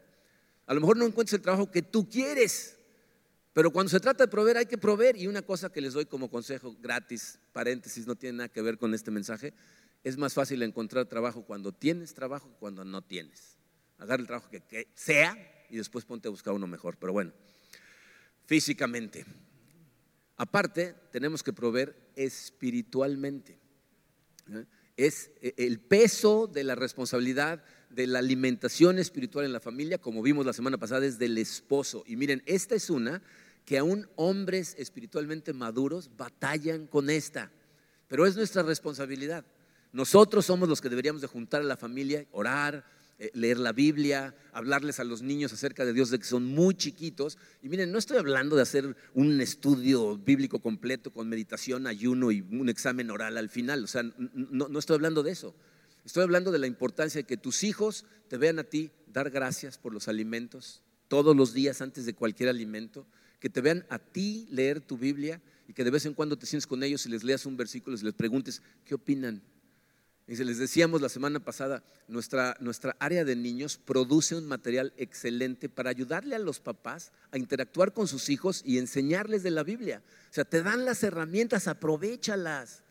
A 0.67 0.75
lo 0.75 0.81
mejor 0.81 0.97
no 0.97 1.07
encuentras 1.07 1.35
el 1.35 1.43
trabajo 1.43 1.71
que 1.71 1.83
tú 1.83 2.09
quieres, 2.09 2.77
pero 3.53 3.73
cuando 3.73 3.91
se 3.91 3.99
trata 3.99 4.25
de 4.25 4.29
proveer, 4.29 4.59
hay 4.59 4.67
que 4.67 4.79
proveer. 4.79 5.17
Y 5.17 5.27
una 5.27 5.43
cosa 5.43 5.71
que 5.71 5.81
les 5.81 5.95
doy 5.95 6.07
como 6.07 6.31
consejo 6.31 6.77
gratis, 6.81 7.41
paréntesis, 7.53 8.07
no 8.07 8.15
tiene 8.15 8.39
nada 8.39 8.49
que 8.49 8.63
ver 8.63 8.79
con 8.79 8.95
este 8.95 9.11
mensaje, 9.11 9.53
es 10.05 10.17
más 10.17 10.35
fácil 10.35 10.63
encontrar 10.63 11.07
trabajo 11.07 11.43
cuando 11.43 11.73
tienes 11.73 12.15
trabajo 12.15 12.49
que 12.49 12.57
cuando 12.59 12.85
no 12.85 13.03
tienes. 13.03 13.57
Agarra 13.99 14.21
el 14.21 14.27
trabajo 14.29 14.49
que, 14.49 14.87
sea 14.95 15.37
y 15.71 15.77
después 15.77 16.05
ponte 16.05 16.29
a 16.29 16.31
buscar 16.31 16.55
uno 16.55 16.69
mejor. 16.69 16.97
Pero 16.99 17.13
bueno, 17.13 17.33
físicamente. 18.47 19.25
Aparte, 20.37 20.95
tenemos 21.11 21.43
que 21.43 21.53
proveer 21.53 22.08
espiritualmente. 22.19 23.59
Es 24.97 25.31
eh, 25.41 25.55
el 25.57 25.79
peso 25.79 26.47
de 26.47 26.65
la 26.65 26.75
responsabilidad 26.75 27.63
de 27.91 28.07
la 28.07 28.19
alimentación 28.19 28.99
espiritual 28.99 29.45
en 29.45 29.53
la 29.53 29.61
familia, 29.61 29.99
como 29.99 30.21
vimos 30.21 30.45
la 30.45 30.53
semana 30.53 30.77
pasada, 30.77 31.07
es 31.07 31.19
del 31.19 31.39
esposo. 31.39 32.05
Y 32.07 32.17
miren, 32.17 32.43
esta 32.45 32.75
es 32.75 32.91
una 32.91 33.23
que 33.65 33.79
aún 33.79 34.09
hombres 34.17 34.75
espiritualmente 34.79 35.53
maduros 35.53 36.11
batallan 36.17 36.87
con 36.87 37.09
esta, 37.09 37.51
pero 38.09 38.27
es 38.27 38.37
nuestra 38.37 38.63
responsabilidad. 38.63 39.45
Nosotros 39.93 40.45
somos 40.45 40.69
los 40.69 40.81
que 40.81 40.89
deberíamos 40.89 41.23
de 41.23 41.29
juntar 41.29 41.61
a 41.61 41.65
la 41.65 41.77
familia, 41.77 42.27
orar, 42.33 42.85
leer 43.33 43.59
la 43.59 43.73
Biblia, 43.73 44.35
hablarles 44.53 45.01
a 45.01 45.05
los 45.05 45.23
niños 45.23 45.53
acerca 45.53 45.85
de 45.85 45.93
Dios 45.93 46.11
de 46.11 46.19
que 46.19 46.25
son 46.25 46.45
muy 46.45 46.75
chiquitos. 46.75 47.39
Y 47.63 47.69
miren, 47.69 47.91
no 47.91 47.99
estoy 47.99 48.19
hablando 48.19 48.57
de 48.57 48.63
hacer 48.63 48.97
un 49.15 49.41
estudio 49.41 50.17
bíblico 50.17 50.61
completo 50.61 51.13
con 51.13 51.29
meditación, 51.29 51.87
ayuno 51.87 52.31
y 52.31 52.43
un 52.43 52.69
examen 52.69 53.11
oral 53.11 53.37
al 53.37 53.49
final. 53.49 53.85
O 53.85 53.89
sea, 53.89 54.03
no, 54.03 54.69
no 54.69 54.79
estoy 54.79 54.95
hablando 54.95 55.23
de 55.23 55.33
eso. 55.33 55.55
Estoy 56.05 56.23
hablando 56.23 56.53
de 56.53 56.59
la 56.59 56.67
importancia 56.67 57.21
de 57.21 57.27
que 57.27 57.37
tus 57.37 57.65
hijos 57.65 58.05
te 58.29 58.37
vean 58.37 58.59
a 58.59 58.65
ti 58.65 58.91
dar 59.13 59.31
gracias 59.31 59.79
por 59.79 59.93
los 59.93 60.09
alimentos 60.09 60.83
todos 61.09 61.35
los 61.35 61.53
días 61.55 61.83
antes 61.83 62.07
de 62.07 62.15
cualquier 62.15 62.49
alimento, 62.49 63.07
que 63.41 63.51
te 63.51 63.61
vean 63.61 63.85
a 63.89 63.99
ti 63.99 64.47
leer 64.51 64.81
tu 64.81 64.97
Biblia 64.97 65.41
y 65.67 65.73
que 65.73 65.85
de 65.85 65.91
vez 65.91 66.07
en 66.07 66.15
cuando 66.15 66.39
te 66.39 66.47
sientes 66.47 66.67
con 66.67 66.83
ellos 66.83 67.05
y 67.07 67.09
les 67.09 67.25
leas 67.25 67.47
un 67.47 67.57
versículo 67.57 67.97
y 67.97 68.03
les 68.03 68.15
preguntes, 68.15 68.63
¿qué 68.85 68.95
opinan? 68.95 69.43
Se 70.37 70.45
les 70.45 70.59
decíamos 70.59 71.01
la 71.01 71.09
semana 71.09 71.41
pasada, 71.41 71.83
nuestra, 72.07 72.55
nuestra 72.61 72.95
área 73.01 73.25
de 73.25 73.35
niños 73.35 73.79
produce 73.79 74.37
un 74.37 74.47
material 74.47 74.93
excelente 74.99 75.71
para 75.71 75.89
ayudarle 75.89 76.37
a 76.37 76.39
los 76.39 76.61
papás 76.61 77.13
a 77.31 77.39
interactuar 77.39 77.95
con 77.95 78.07
sus 78.07 78.29
hijos 78.29 78.61
y 78.63 78.77
enseñarles 78.77 79.43
de 79.43 79.51
la 79.51 79.63
Biblia. 79.63 80.03
O 80.31 80.35
sea, 80.35 80.45
te 80.45 80.63
dan 80.63 80.85
las 80.85 81.03
herramientas, 81.03 81.67
aprovechalas. 81.67 82.85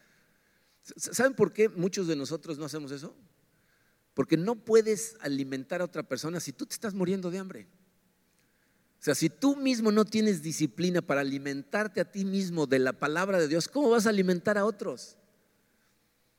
¿Saben 0.81 1.35
por 1.35 1.53
qué 1.53 1.69
muchos 1.69 2.07
de 2.07 2.15
nosotros 2.15 2.57
no 2.57 2.65
hacemos 2.65 2.91
eso? 2.91 3.15
Porque 4.15 4.35
no 4.35 4.55
puedes 4.55 5.15
alimentar 5.19 5.81
a 5.81 5.85
otra 5.85 6.01
persona 6.01 6.39
si 6.39 6.53
tú 6.53 6.65
te 6.65 6.73
estás 6.73 6.95
muriendo 6.95 7.29
de 7.29 7.37
hambre. 7.37 7.67
O 8.99 9.03
sea, 9.03 9.13
si 9.13 9.29
tú 9.29 9.55
mismo 9.55 9.91
no 9.91 10.05
tienes 10.05 10.41
disciplina 10.41 11.03
para 11.03 11.21
alimentarte 11.21 12.01
a 12.01 12.11
ti 12.11 12.25
mismo 12.25 12.65
de 12.65 12.79
la 12.79 12.93
palabra 12.93 13.39
de 13.39 13.47
Dios, 13.47 13.67
¿cómo 13.67 13.91
vas 13.91 14.07
a 14.07 14.09
alimentar 14.09 14.57
a 14.57 14.65
otros? 14.65 15.17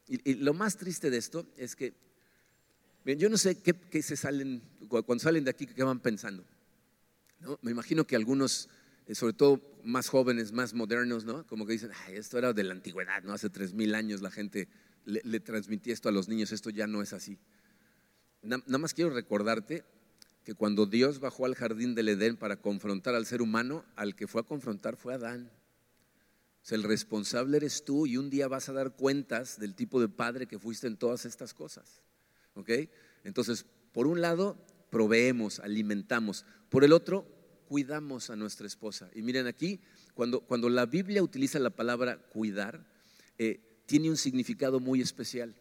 Y, 0.08 0.34
lo 0.36 0.54
más 0.54 0.76
triste 0.76 1.10
de 1.10 1.18
esto 1.18 1.46
es 1.56 1.76
que, 1.76 1.94
yo 3.04 3.28
no 3.28 3.36
sé 3.36 3.60
qué, 3.60 4.02
se 4.02 4.16
salen, 4.16 4.62
cuando 4.88 5.18
salen 5.18 5.44
de 5.44 5.50
aquí, 5.50 5.66
qué 5.66 5.82
van 5.82 6.00
pensando. 6.00 6.44
Me 7.62 7.70
imagino 7.70 8.06
que 8.06 8.16
algunos, 8.16 8.68
eh, 9.06 9.14
sobre 9.14 9.34
todo 9.34 9.62
más 9.84 10.08
jóvenes, 10.08 10.52
más 10.52 10.74
modernos, 10.74 11.24
¿no? 11.24 11.46
Como 11.46 11.66
que 11.66 11.72
dicen, 11.74 11.90
esto 12.10 12.38
era 12.38 12.52
de 12.52 12.64
la 12.64 12.72
antigüedad, 12.72 13.22
¿no? 13.22 13.32
Hace 13.32 13.50
tres 13.50 13.74
mil 13.74 13.94
años 13.94 14.22
la 14.22 14.30
gente 14.30 14.68
le, 15.04 15.20
le, 15.24 15.40
transmitía 15.40 15.94
esto 15.94 16.08
a 16.08 16.12
los 16.12 16.28
niños, 16.28 16.52
esto 16.52 16.70
ya 16.70 16.86
no 16.86 17.00
es 17.02 17.12
así. 17.12 17.38
nada 18.42 18.78
más 18.78 18.92
quiero 18.92 19.10
recordarte 19.10 19.84
que 20.44 20.54
cuando 20.54 20.86
Dios 20.86 21.20
bajó 21.20 21.44
al 21.44 21.54
jardín 21.54 21.94
del 21.94 22.08
Edén 22.08 22.36
para 22.36 22.56
confrontar 22.56 23.14
al 23.14 23.26
ser 23.26 23.42
humano, 23.42 23.84
al 23.96 24.16
que 24.16 24.26
fue 24.26 24.40
a 24.40 24.44
confrontar 24.44 24.96
fue 24.96 25.14
Adán. 25.14 25.50
Sea, 26.68 26.76
el 26.76 26.84
responsable 26.84 27.56
eres 27.56 27.82
tú 27.82 28.06
y 28.06 28.18
un 28.18 28.28
día 28.28 28.46
vas 28.46 28.68
a 28.68 28.74
dar 28.74 28.94
cuentas 28.94 29.58
del 29.58 29.74
tipo 29.74 30.02
de 30.02 30.10
padre 30.10 30.46
que 30.46 30.58
fuiste 30.58 30.86
en 30.86 30.98
todas 30.98 31.24
estas 31.24 31.54
cosas. 31.54 32.02
¿Ok? 32.52 32.68
Entonces, 33.24 33.64
por 33.90 34.06
un 34.06 34.20
lado, 34.20 34.54
proveemos, 34.90 35.60
alimentamos. 35.60 36.44
Por 36.68 36.84
el 36.84 36.92
otro, 36.92 37.26
cuidamos 37.68 38.28
a 38.28 38.36
nuestra 38.36 38.66
esposa. 38.66 39.08
Y 39.14 39.22
miren 39.22 39.46
aquí, 39.46 39.80
cuando, 40.12 40.42
cuando 40.42 40.68
la 40.68 40.84
Biblia 40.84 41.22
utiliza 41.22 41.58
la 41.58 41.70
palabra 41.70 42.18
cuidar, 42.18 42.86
eh, 43.38 43.82
tiene 43.86 44.10
un 44.10 44.18
significado 44.18 44.78
muy 44.78 45.00
especial. 45.00 45.56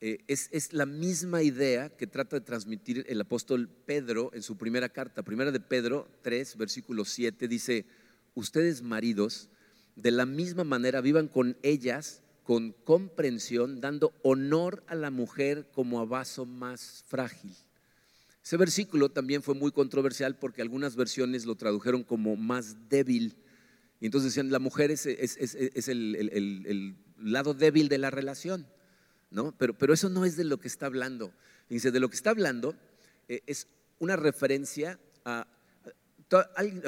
Eh, 0.00 0.18
es, 0.26 0.72
la 0.72 0.84
misma 0.84 1.44
idea 1.44 1.90
que 1.90 2.08
trata 2.08 2.40
de 2.40 2.44
transmitir 2.44 3.04
el 3.08 3.20
apóstol 3.20 3.68
Pedro 3.68 4.32
en 4.34 4.42
su 4.42 4.56
primera 4.56 4.88
carta. 4.88 5.22
Primera 5.22 5.52
de 5.52 5.60
Pedro 5.60 6.08
3, 6.22 6.56
versículo 6.56 7.04
7, 7.04 7.46
dice, 7.46 7.86
ustedes 8.34 8.82
maridos, 8.82 9.48
de 9.96 10.10
la 10.10 10.26
misma 10.26 10.64
manera 10.64 11.00
vivan 11.00 11.28
con 11.28 11.56
ellas 11.62 12.22
con 12.44 12.72
comprensión, 12.84 13.80
dando 13.80 14.12
honor 14.22 14.84
a 14.86 14.94
la 14.94 15.10
mujer 15.10 15.66
como 15.72 15.98
a 16.00 16.04
vaso 16.04 16.44
más 16.44 17.02
frágil. 17.08 17.52
Ese 18.44 18.58
versículo 18.58 19.08
también 19.08 19.42
fue 19.42 19.54
muy 19.54 19.72
controversial 19.72 20.36
porque 20.36 20.60
algunas 20.60 20.94
versiones 20.94 21.46
lo 21.46 21.54
tradujeron 21.56 22.04
como 22.04 22.36
más 22.36 22.90
débil. 22.90 23.34
Y 23.98 24.06
entonces 24.06 24.32
decían, 24.32 24.52
la 24.52 24.58
mujer 24.58 24.90
es, 24.90 25.06
el, 25.06 26.96
lado 27.18 27.54
débil 27.54 27.88
de 27.88 27.96
la 27.96 28.10
relación. 28.10 28.66
¿no? 29.30 29.56
Pero, 29.56 29.72
pero 29.72 29.94
eso 29.94 30.10
no 30.10 30.26
es 30.26 30.36
de 30.36 30.44
lo 30.44 30.60
que 30.60 30.68
está 30.68 30.84
hablando. 30.84 31.32
Dice, 31.70 31.90
de 31.90 32.00
lo 32.00 32.10
que 32.10 32.16
está 32.16 32.28
hablando 32.28 32.76
eh, 33.28 33.40
es 33.46 33.66
una 33.98 34.16
referencia 34.16 35.00
a... 35.24 35.46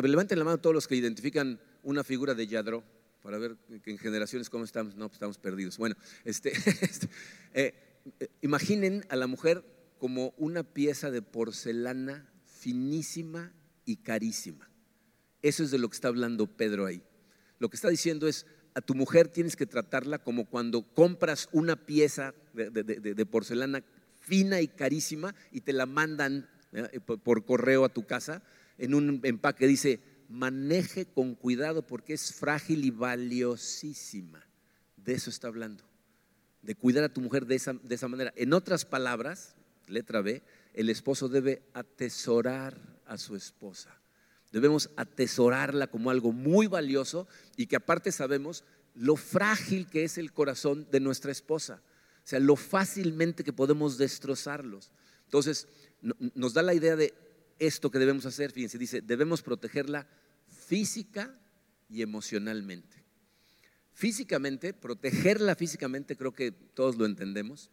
levanten 0.02 0.38
la 0.38 0.44
mano 0.44 0.58
todos 0.58 0.74
los 0.74 0.86
que 0.86 0.96
identifican 0.96 1.58
una 1.82 2.04
figura 2.04 2.34
de 2.34 2.46
Yadro 2.46 2.84
para 3.26 3.38
ver 3.38 3.56
en 3.86 3.98
generaciones 3.98 4.48
cómo 4.48 4.62
estamos. 4.62 4.94
No, 4.94 5.08
pues 5.08 5.16
estamos 5.16 5.36
perdidos. 5.36 5.78
Bueno, 5.78 5.96
este, 6.24 6.52
este 6.80 7.08
eh, 7.54 7.74
eh, 8.20 8.28
imaginen 8.40 9.04
a 9.08 9.16
la 9.16 9.26
mujer 9.26 9.64
como 9.98 10.32
una 10.36 10.62
pieza 10.62 11.10
de 11.10 11.22
porcelana 11.22 12.30
finísima 12.44 13.52
y 13.84 13.96
carísima. 13.96 14.70
Eso 15.42 15.64
es 15.64 15.72
de 15.72 15.78
lo 15.78 15.88
que 15.88 15.96
está 15.96 16.06
hablando 16.06 16.46
Pedro 16.46 16.86
ahí. 16.86 17.02
Lo 17.58 17.68
que 17.68 17.74
está 17.74 17.88
diciendo 17.88 18.28
es, 18.28 18.46
a 18.74 18.80
tu 18.80 18.94
mujer 18.94 19.26
tienes 19.26 19.56
que 19.56 19.66
tratarla 19.66 20.20
como 20.20 20.48
cuando 20.48 20.82
compras 20.82 21.48
una 21.50 21.74
pieza 21.74 22.32
de, 22.54 23.26
porcelana 23.26 23.82
fina 24.20 24.60
y 24.60 24.68
carísima 24.68 25.34
y 25.50 25.62
te 25.62 25.72
la 25.72 25.86
mandan 25.86 26.48
por 27.24 27.44
correo 27.44 27.84
a 27.84 27.88
tu 27.88 28.06
casa 28.06 28.44
en 28.78 28.94
un 28.94 29.18
empaque. 29.24 29.66
Dice, 29.66 29.98
maneje 30.28 31.06
con 31.06 31.34
cuidado 31.34 31.86
porque 31.86 32.14
es 32.14 32.34
frágil 32.34 32.84
y 32.84 32.90
valiosísima. 32.90 34.46
De 34.96 35.14
eso 35.14 35.30
está 35.30 35.48
hablando, 35.48 35.84
de 36.62 36.74
cuidar 36.74 37.04
a 37.04 37.12
tu 37.12 37.20
mujer 37.20 37.46
de 37.46 37.54
esa, 37.54 37.74
de 37.74 37.94
esa 37.94 38.08
manera. 38.08 38.32
En 38.36 38.52
otras 38.52 38.84
palabras, 38.84 39.54
letra 39.86 40.20
B, 40.20 40.42
el 40.74 40.90
esposo 40.90 41.28
debe 41.28 41.62
atesorar 41.74 42.76
a 43.06 43.18
su 43.18 43.36
esposa. 43.36 44.00
Debemos 44.52 44.90
atesorarla 44.96 45.88
como 45.88 46.10
algo 46.10 46.32
muy 46.32 46.66
valioso 46.66 47.28
y 47.56 47.66
que 47.66 47.76
aparte 47.76 48.12
sabemos 48.12 48.64
lo 48.94 49.16
frágil 49.16 49.88
que 49.88 50.04
es 50.04 50.18
el 50.18 50.32
corazón 50.32 50.88
de 50.90 51.00
nuestra 51.00 51.30
esposa. 51.30 51.82
O 52.24 52.28
sea, 52.28 52.40
lo 52.40 52.56
fácilmente 52.56 53.44
que 53.44 53.52
podemos 53.52 53.98
destrozarlos. 53.98 54.90
Entonces, 55.24 55.68
nos 56.34 56.54
da 56.54 56.62
la 56.62 56.74
idea 56.74 56.96
de 56.96 57.14
esto 57.58 57.90
que 57.90 57.98
debemos 57.98 58.26
hacer. 58.26 58.52
Fíjense, 58.52 58.78
dice, 58.78 59.00
debemos 59.00 59.42
protegerla 59.42 60.06
física 60.48 61.38
y 61.88 62.02
emocionalmente. 62.02 63.04
Físicamente, 63.92 64.74
protegerla 64.74 65.54
físicamente, 65.54 66.16
creo 66.16 66.34
que 66.34 66.52
todos 66.52 66.96
lo 66.96 67.06
entendemos. 67.06 67.70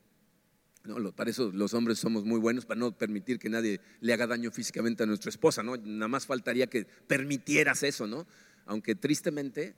No, 0.86 1.14
para 1.14 1.30
eso 1.30 1.52
los 1.54 1.74
hombres 1.74 2.00
somos 2.00 2.26
muy 2.26 2.40
buenos, 2.40 2.66
para 2.66 2.80
no 2.80 2.98
permitir 2.98 3.40
que 3.40 3.50
nadie 3.50 3.80
le 4.02 4.14
haga 4.14 4.28
daño 4.28 4.52
físicamente 4.52 5.04
a 5.04 5.06
nuestra 5.06 5.30
esposa, 5.30 5.64
¿no? 5.64 5.78
Nada 5.78 6.10
más 6.10 6.26
faltaría 6.26 6.68
que 6.68 6.86
permitieras 6.86 7.84
eso, 7.84 8.06
¿no? 8.06 8.28
Aunque 8.66 8.96
tristemente 8.96 9.76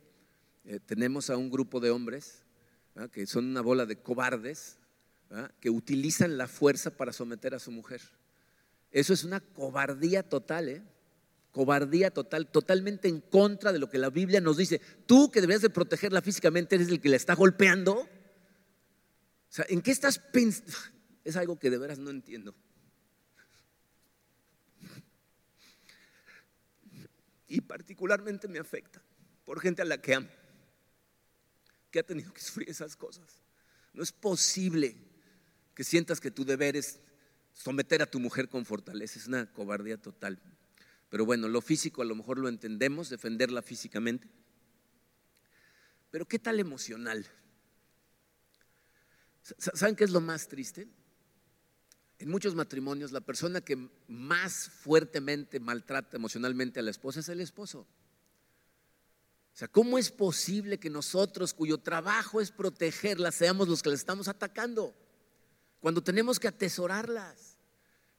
eh, 0.64 0.80
tenemos 0.84 1.30
a 1.30 1.36
un 1.36 1.50
grupo 1.50 1.80
de 1.80 1.90
hombres 1.90 2.42
que 3.12 3.26
son 3.26 3.44
una 3.44 3.60
bola 3.60 3.84
de 3.84 3.96
cobardes 3.96 4.78
que 5.60 5.70
utilizan 5.70 6.38
la 6.38 6.48
fuerza 6.48 6.96
para 6.96 7.12
someter 7.12 7.54
a 7.54 7.58
su 7.58 7.70
mujer. 7.70 8.00
Eso 8.96 9.12
es 9.12 9.24
una 9.24 9.40
cobardía 9.40 10.22
total, 10.22 10.70
¿eh? 10.70 10.82
Cobardía 11.52 12.10
total, 12.10 12.50
totalmente 12.50 13.08
en 13.08 13.20
contra 13.20 13.70
de 13.70 13.78
lo 13.78 13.90
que 13.90 13.98
la 13.98 14.08
Biblia 14.08 14.40
nos 14.40 14.56
dice. 14.56 14.80
Tú 15.04 15.30
que 15.30 15.42
deberías 15.42 15.60
de 15.60 15.68
protegerla 15.68 16.22
físicamente 16.22 16.76
eres 16.76 16.88
el 16.88 17.02
que 17.02 17.10
la 17.10 17.16
está 17.16 17.34
golpeando. 17.34 17.92
O 17.98 18.08
sea, 19.50 19.66
¿en 19.68 19.82
qué 19.82 19.90
estás 19.90 20.18
pensando? 20.18 20.72
Es 21.24 21.36
algo 21.36 21.58
que 21.58 21.68
de 21.68 21.76
veras 21.76 21.98
no 21.98 22.08
entiendo. 22.08 22.54
Y 27.48 27.60
particularmente 27.60 28.48
me 28.48 28.58
afecta 28.58 29.02
por 29.44 29.60
gente 29.60 29.82
a 29.82 29.84
la 29.84 30.00
que 30.00 30.14
amo, 30.14 30.28
que 31.90 31.98
ha 31.98 32.02
tenido 32.02 32.32
que 32.32 32.40
sufrir 32.40 32.70
esas 32.70 32.96
cosas. 32.96 33.42
No 33.92 34.02
es 34.02 34.10
posible 34.10 34.96
que 35.74 35.84
sientas 35.84 36.18
que 36.18 36.30
tu 36.30 36.46
deber 36.46 36.76
es 36.76 37.00
someter 37.56 38.02
a 38.02 38.06
tu 38.06 38.20
mujer 38.20 38.48
con 38.48 38.64
fortaleza. 38.64 39.18
Es 39.18 39.26
una 39.26 39.50
cobardía 39.52 39.96
total. 39.96 40.38
Pero 41.08 41.24
bueno, 41.24 41.48
lo 41.48 41.60
físico 41.60 42.02
a 42.02 42.04
lo 42.04 42.14
mejor 42.14 42.38
lo 42.38 42.48
entendemos, 42.48 43.08
defenderla 43.08 43.62
físicamente. 43.62 44.28
Pero 46.10 46.26
¿qué 46.26 46.38
tal 46.38 46.60
emocional? 46.60 47.26
¿Saben 49.42 49.96
qué 49.96 50.04
es 50.04 50.10
lo 50.10 50.20
más 50.20 50.48
triste? 50.48 50.88
En 52.18 52.28
muchos 52.28 52.54
matrimonios 52.54 53.12
la 53.12 53.20
persona 53.20 53.60
que 53.60 53.88
más 54.08 54.68
fuertemente 54.68 55.60
maltrata 55.60 56.16
emocionalmente 56.16 56.80
a 56.80 56.82
la 56.82 56.90
esposa 56.90 57.20
es 57.20 57.28
el 57.28 57.40
esposo. 57.40 57.80
O 57.80 59.58
sea, 59.58 59.68
¿cómo 59.68 59.96
es 59.96 60.10
posible 60.10 60.78
que 60.78 60.90
nosotros, 60.90 61.54
cuyo 61.54 61.78
trabajo 61.78 62.42
es 62.42 62.50
protegerlas, 62.50 63.36
seamos 63.36 63.68
los 63.68 63.82
que 63.82 63.90
las 63.90 64.00
estamos 64.00 64.28
atacando? 64.28 64.94
Cuando 65.86 66.02
tenemos 66.02 66.40
que 66.40 66.48
atesorarlas. 66.48 67.58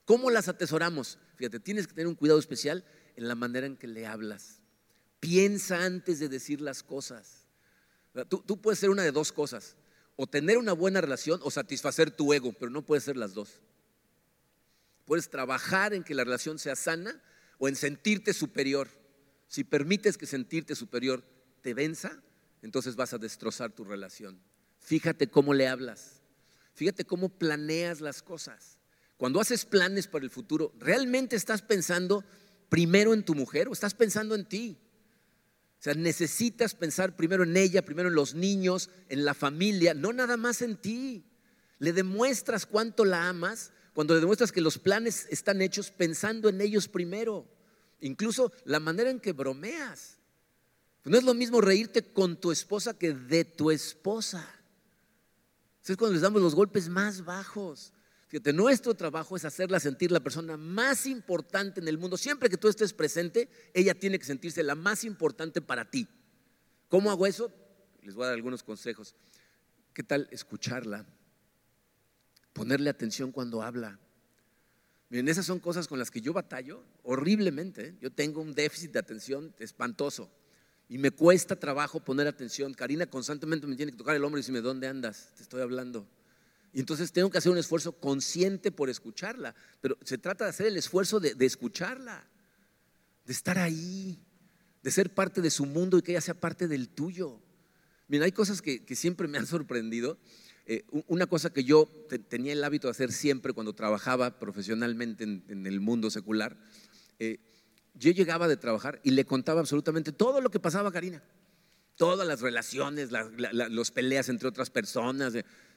¿Cómo 0.06 0.32
las 0.32 0.48
atesoramos? 0.48 1.20
Fíjate, 1.36 1.60
tienes 1.60 1.86
que 1.86 1.94
tener 1.94 2.08
un 2.08 2.16
cuidado 2.16 2.40
especial 2.40 2.86
en 3.18 3.28
la 3.28 3.36
manera 3.36 3.68
en 3.68 3.76
que 3.76 3.88
le 3.88 4.08
hablas. 4.08 4.62
Piensa 5.20 5.84
antes 5.84 6.20
de 6.20 6.30
decir 6.30 6.62
las 6.62 6.82
cosas. 6.82 7.46
Tú, 8.30 8.62
puedes 8.62 8.80
ser 8.80 8.90
una 8.90 9.04
de 9.04 9.12
dos 9.12 9.34
cosas. 9.34 9.76
O 10.16 10.28
tener 10.28 10.58
una 10.58 10.72
buena 10.72 11.02
relación 11.02 11.42
o 11.44 11.52
satisfacer 11.52 12.10
tu 12.10 12.34
ego, 12.34 12.54
pero 12.54 12.72
no 12.72 12.86
puedes 12.86 13.04
ser 13.04 13.18
las 13.18 13.34
dos. 13.34 13.60
Puedes 15.04 15.30
trabajar 15.30 15.94
en 15.94 16.06
que 16.06 16.16
la 16.16 16.24
relación 16.24 16.60
sea 16.60 16.78
sana 16.78 17.22
o 17.58 17.68
en 17.68 17.76
sentirte 17.76 18.32
superior. 18.32 18.88
Si 19.50 19.66
permites 19.66 20.18
que 20.18 20.26
sentirte 20.26 20.74
superior 20.74 21.22
te 21.62 21.74
venza, 21.74 22.24
entonces 22.62 22.96
vas 22.96 23.12
a 23.12 23.18
destrozar 23.18 23.74
tu 23.74 23.84
relación. 23.84 24.40
Fíjate 24.80 25.30
cómo 25.30 25.54
le 25.54 25.68
hablas. 25.68 26.17
Fíjate 26.78 27.06
cómo 27.06 27.30
planeas 27.30 28.02
las 28.02 28.22
cosas. 28.22 28.78
Cuando 29.18 29.42
haces 29.42 29.66
planes 29.66 30.06
para 30.06 30.24
el 30.24 30.30
futuro, 30.30 30.72
¿realmente 30.78 31.36
estás 31.36 31.64
pensando 31.64 32.24
primero 32.70 33.16
en 33.16 33.26
tu 33.26 33.34
mujer 33.34 33.68
o 33.68 33.74
estás 33.74 33.96
pensando 33.96 34.36
en 34.36 34.46
ti? 34.46 34.78
O 35.80 35.82
sea, 35.82 35.96
necesitas 35.96 36.76
pensar 36.76 37.16
primero 37.16 37.44
en 37.44 37.58
ella, 37.58 37.82
primero 37.82 38.10
en 38.10 38.14
los 38.14 38.36
niños, 38.36 38.92
en 39.10 39.26
la 39.26 39.34
familia, 39.34 39.96
no 39.96 40.14
nada 40.14 40.38
más 40.38 40.62
en 40.62 40.78
ti. 40.78 41.26
Le 41.80 41.94
demuestras 41.94 42.68
cuánto 42.68 43.06
la 43.06 43.28
amas 43.28 43.72
cuando 43.96 44.14
le 44.14 44.20
demuestras 44.20 44.52
que 44.52 44.62
los 44.62 44.78
planes 44.78 45.26
están 45.32 45.64
hechos 45.64 45.90
pensando 45.90 46.48
en 46.48 46.62
ellos 46.62 46.88
primero. 46.88 47.48
Incluso 48.02 48.52
la 48.66 48.80
manera 48.80 49.10
en 49.10 49.20
que 49.20 49.32
bromeas. 49.32 50.20
No 51.06 51.18
es 51.18 51.24
lo 51.24 51.34
mismo 51.34 51.60
reírte 51.60 52.04
con 52.04 52.40
tu 52.40 52.52
esposa 52.52 52.96
que 52.96 53.16
de 53.16 53.46
tu 53.46 53.72
esposa. 53.72 54.48
Es 55.88 55.98
cuando 55.98 56.14
les 56.14 56.22
damos 56.22 56.42
los 56.42 56.56
golpes 56.56 56.90
más 56.90 57.24
bajos. 57.24 57.94
Fíjate, 58.28 58.52
nuestro 58.52 58.94
trabajo 58.94 59.38
es 59.38 59.46
hacerla 59.46 59.80
sentir 59.80 60.12
la 60.12 60.20
persona 60.20 60.58
más 60.58 61.06
importante 61.06 61.80
en 61.80 61.88
el 61.88 61.98
mundo. 61.98 62.18
Siempre 62.18 62.50
que 62.50 62.58
tú 62.58 62.68
estés 62.68 62.94
presente, 62.94 63.50
ella 63.74 63.94
tiene 63.94 64.20
que 64.20 64.26
sentirse 64.26 64.64
la 64.64 64.76
más 64.76 65.04
importante 65.04 65.62
para 65.62 65.90
ti. 65.90 66.08
¿Cómo 66.90 67.10
hago 67.10 67.26
eso? 67.26 67.52
Les 68.02 68.16
voy 68.16 68.24
a 68.24 68.28
dar 68.28 68.36
algunos 68.36 68.64
consejos. 68.64 69.16
¿Qué 69.94 70.04
tal 70.04 70.28
escucharla? 70.32 71.06
ponerle 72.58 72.90
atención 72.90 73.32
cuando 73.32 73.62
habla. 73.62 74.00
Miren, 75.10 75.30
esas 75.30 75.46
son 75.46 75.60
cosas 75.60 75.88
con 75.88 76.00
las 76.00 76.10
que 76.10 76.22
yo 76.22 76.34
batallo 76.34 76.84
horriblemente. 77.04 77.96
Yo 78.02 78.12
tengo 78.12 78.42
un 78.42 78.56
déficit 78.56 78.92
de 78.92 79.00
atención 79.00 79.54
espantoso 79.60 80.28
y 80.90 80.98
me 80.98 81.12
cuesta 81.12 81.56
trabajo 81.56 82.00
poner 82.00 82.28
atención. 82.28 82.74
Karina 82.74 83.06
constantemente 83.08 83.68
me 83.68 83.76
tiene 83.76 83.92
que 83.92 83.98
tocar 83.98 84.16
el 84.16 84.24
hombro 84.24 84.40
y 84.40 84.42
decirme, 84.42 84.62
¿dónde 84.62 84.88
andas? 84.88 85.30
Te 85.36 85.44
estoy 85.44 85.62
hablando. 85.62 86.08
Y 86.74 86.80
entonces 86.80 87.12
tengo 87.12 87.30
que 87.30 87.38
hacer 87.38 87.52
un 87.52 87.58
esfuerzo 87.58 87.94
consciente 87.94 88.72
por 88.72 88.90
escucharla. 88.90 89.54
Pero 89.82 89.98
se 90.04 90.18
trata 90.18 90.46
de 90.46 90.52
hacer 90.52 90.68
el 90.68 90.78
esfuerzo 90.78 91.20
de, 91.20 91.36
escucharla, 91.46 92.26
de 93.26 93.34
estar 93.34 93.58
ahí, 93.58 94.18
de 94.82 94.92
ser 94.92 95.14
parte 95.14 95.42
de 95.42 95.50
su 95.50 95.66
mundo 95.66 95.98
y 95.98 96.02
que 96.02 96.12
ella 96.12 96.22
sea 96.22 96.40
parte 96.40 96.68
del 96.68 96.88
tuyo. 96.88 97.42
Mira, 98.08 98.26
hay 98.26 98.32
cosas 98.32 98.62
que, 98.62 98.84
siempre 98.96 99.28
me 99.28 99.38
han 99.38 99.48
sorprendido. 99.48 100.18
Eh, 100.66 100.86
una 101.08 101.28
cosa 101.28 101.52
que 101.52 101.64
yo 101.64 101.90
tenía 102.30 102.54
el 102.54 102.64
hábito 102.64 102.88
de 102.88 102.92
hacer 102.92 103.12
siempre 103.12 103.54
cuando 103.54 103.74
trabajaba 103.74 104.40
profesionalmente 104.40 105.24
en, 105.24 105.66
el 105.66 105.80
mundo 105.80 106.10
secular, 106.10 106.58
eh, 107.20 107.40
yo 107.98 108.12
llegaba 108.12 108.48
de 108.48 108.58
trabajar 108.58 109.00
y 109.04 109.12
le 109.12 109.26
contaba 109.26 109.60
absolutamente 109.60 110.12
todo 110.12 110.42
lo 110.42 110.50
que 110.50 110.60
pasaba 110.60 110.90
a 110.90 110.92
Karina. 110.92 111.22
Todas 111.96 112.28
las 112.28 112.42
relaciones, 112.42 113.12
las 113.12 113.92
peleas 113.92 114.30
entre 114.30 114.48
otras 114.48 114.70
personas, 114.70 115.34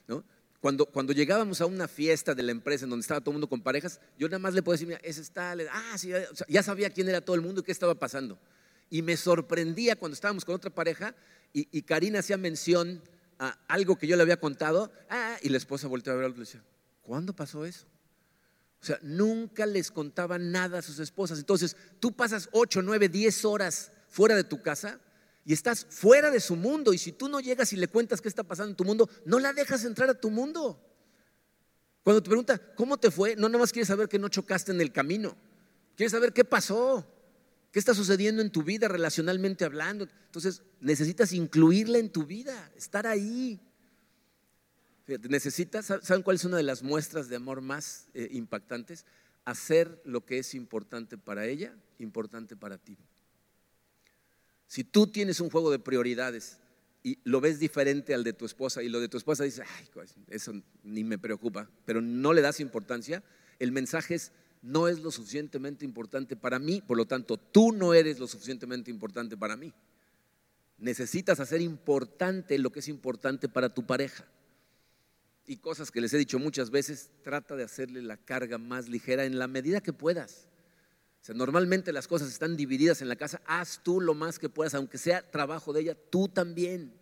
¿no? 0.06 0.22
Cuando, 0.60 0.84
cuando 0.84 1.14
llegábamos 1.14 1.62
a 1.62 1.66
una 1.66 1.88
fiesta 1.88 2.34
de 2.34 2.42
la 2.42 2.52
empresa 2.52 2.84
en 2.84 2.90
donde 2.90 3.00
estaba 3.00 3.20
todo 3.20 3.30
el 3.30 3.36
mundo 3.36 3.48
con 3.48 3.62
parejas, 3.62 3.98
yo 4.18 4.28
nada 4.28 4.38
más 4.38 4.52
le 4.52 4.62
podía 4.62 4.74
decir, 4.74 4.88
mira, 4.88 5.00
ese 5.02 5.22
está, 5.22 5.56
ah, 5.72 5.96
sí, 5.96 6.12
ya 6.48 6.62
sabía 6.62 6.90
quién 6.90 7.08
era 7.08 7.22
todo 7.22 7.34
el 7.34 7.40
mundo 7.40 7.62
y 7.62 7.64
qué 7.64 7.72
estaba 7.72 7.94
pasando. 7.94 8.38
Y 8.90 9.00
me 9.00 9.16
sorprendía 9.16 9.96
cuando 9.96 10.12
estábamos 10.12 10.44
con 10.44 10.54
otra 10.54 10.70
pareja 10.70 11.14
y, 11.54 11.82
Karina 11.82 12.18
hacía 12.18 12.36
mención 12.36 13.02
a 13.38 13.58
algo 13.68 13.96
que 13.96 14.06
yo 14.06 14.16
le 14.16 14.22
había 14.22 14.38
contado, 14.38 14.92
ah, 15.08 15.38
y 15.40 15.48
la 15.48 15.56
esposa 15.56 15.88
volteaba 15.88 16.18
a 16.18 16.22
ver 16.22 16.30
y 16.32 16.34
le 16.34 16.40
decía, 16.40 16.62
¿cuándo 17.00 17.32
pasó 17.34 17.64
eso? 17.64 17.86
O 18.82 18.84
sea, 18.84 18.98
nunca 19.02 19.66
les 19.66 19.90
contaba 19.90 20.38
nada 20.38 20.78
a 20.78 20.82
sus 20.82 20.98
esposas. 20.98 21.38
Entonces, 21.38 21.76
tú 21.98 22.12
pasas 22.12 22.48
8, 22.52 22.80
9, 22.82 23.08
10 23.08 23.44
horas 23.44 23.92
fuera 24.08 24.34
de 24.34 24.44
tu 24.44 24.62
casa 24.62 24.98
y 25.44 25.52
estás 25.52 25.86
fuera 25.90 26.30
de 26.30 26.40
su 26.40 26.56
mundo. 26.56 26.92
Y 26.92 26.98
si 26.98 27.12
tú 27.12 27.28
no 27.28 27.40
llegas 27.40 27.72
y 27.72 27.76
le 27.76 27.88
cuentas 27.88 28.20
qué 28.20 28.28
está 28.28 28.42
pasando 28.42 28.70
en 28.70 28.76
tu 28.76 28.84
mundo, 28.84 29.08
no 29.26 29.38
la 29.38 29.52
dejas 29.52 29.84
entrar 29.84 30.08
a 30.08 30.14
tu 30.14 30.30
mundo. 30.30 30.82
Cuando 32.02 32.22
te 32.22 32.30
pregunta, 32.30 32.58
¿cómo 32.74 32.96
te 32.96 33.10
fue? 33.10 33.36
No, 33.36 33.48
nada 33.48 33.58
más 33.58 33.72
quieres 33.72 33.88
saber 33.88 34.08
que 34.08 34.18
no 34.18 34.28
chocaste 34.28 34.72
en 34.72 34.80
el 34.80 34.92
camino. 34.92 35.36
Quieres 35.94 36.12
saber 36.12 36.32
qué 36.32 36.46
pasó, 36.46 37.06
qué 37.72 37.78
está 37.78 37.94
sucediendo 37.94 38.40
en 38.40 38.50
tu 38.50 38.62
vida 38.62 38.88
relacionalmente 38.88 39.66
hablando. 39.66 40.08
Entonces, 40.24 40.62
necesitas 40.80 41.32
incluirla 41.32 41.98
en 41.98 42.10
tu 42.10 42.24
vida, 42.24 42.72
estar 42.74 43.06
ahí. 43.06 43.60
Necesitas, 45.18 45.86
¿saben 45.86 46.22
cuál 46.22 46.36
es 46.36 46.44
una 46.44 46.56
de 46.56 46.62
las 46.62 46.82
muestras 46.82 47.28
de 47.28 47.36
amor 47.36 47.60
más 47.60 48.08
eh, 48.14 48.28
impactantes? 48.32 49.04
Hacer 49.44 50.00
lo 50.04 50.24
que 50.24 50.38
es 50.38 50.54
importante 50.54 51.18
para 51.18 51.46
ella, 51.46 51.74
importante 51.98 52.56
para 52.56 52.78
ti. 52.78 52.96
Si 54.66 54.84
tú 54.84 55.08
tienes 55.08 55.40
un 55.40 55.50
juego 55.50 55.70
de 55.70 55.78
prioridades 55.78 56.58
y 57.02 57.18
lo 57.24 57.40
ves 57.40 57.58
diferente 57.58 58.14
al 58.14 58.22
de 58.22 58.32
tu 58.32 58.44
esposa 58.44 58.82
y 58.82 58.88
lo 58.88 59.00
de 59.00 59.08
tu 59.08 59.16
esposa 59.16 59.44
dice, 59.44 59.62
ay, 59.78 59.86
pues, 59.92 60.14
eso 60.28 60.52
ni 60.84 61.02
me 61.02 61.18
preocupa, 61.18 61.68
pero 61.84 62.00
no 62.00 62.32
le 62.32 62.42
das 62.42 62.60
importancia, 62.60 63.22
el 63.58 63.72
mensaje 63.72 64.14
es, 64.14 64.32
no 64.62 64.86
es 64.88 65.00
lo 65.00 65.10
suficientemente 65.10 65.84
importante 65.84 66.36
para 66.36 66.58
mí, 66.58 66.82
por 66.82 66.96
lo 66.96 67.06
tanto, 67.06 67.36
tú 67.36 67.72
no 67.72 67.94
eres 67.94 68.18
lo 68.18 68.28
suficientemente 68.28 68.90
importante 68.90 69.36
para 69.36 69.56
mí. 69.56 69.72
Necesitas 70.78 71.40
hacer 71.40 71.60
importante 71.60 72.58
lo 72.58 72.70
que 72.70 72.80
es 72.80 72.88
importante 72.88 73.48
para 73.48 73.74
tu 73.74 73.86
pareja. 73.86 74.24
Y 75.50 75.56
cosas 75.56 75.90
que 75.90 76.00
les 76.00 76.12
he 76.14 76.18
dicho 76.18 76.38
muchas 76.38 76.70
veces, 76.70 77.10
trata 77.22 77.56
de 77.56 77.64
hacerle 77.64 78.02
la 78.02 78.16
carga 78.16 78.58
más 78.58 78.88
ligera 78.88 79.24
en 79.24 79.38
la 79.38 79.48
medida 79.48 79.80
que 79.80 79.92
puedas 79.92 80.46
normalmente 81.34 81.92
las 81.92 82.08
cosas 82.08 82.28
están 82.28 82.56
divididas 82.56 83.02
en 83.02 83.08
la 83.08 83.16
casa, 83.16 83.40
haz 83.46 83.82
tú 83.82 84.00
lo 84.00 84.14
más 84.14 84.38
que 84.38 84.48
puedas, 84.48 84.74
aunque 84.74 84.98
sea 84.98 85.28
trabajo 85.30 85.72
de 85.72 85.82
ella, 85.82 85.96
tú 86.10 86.28
también. 86.28 86.92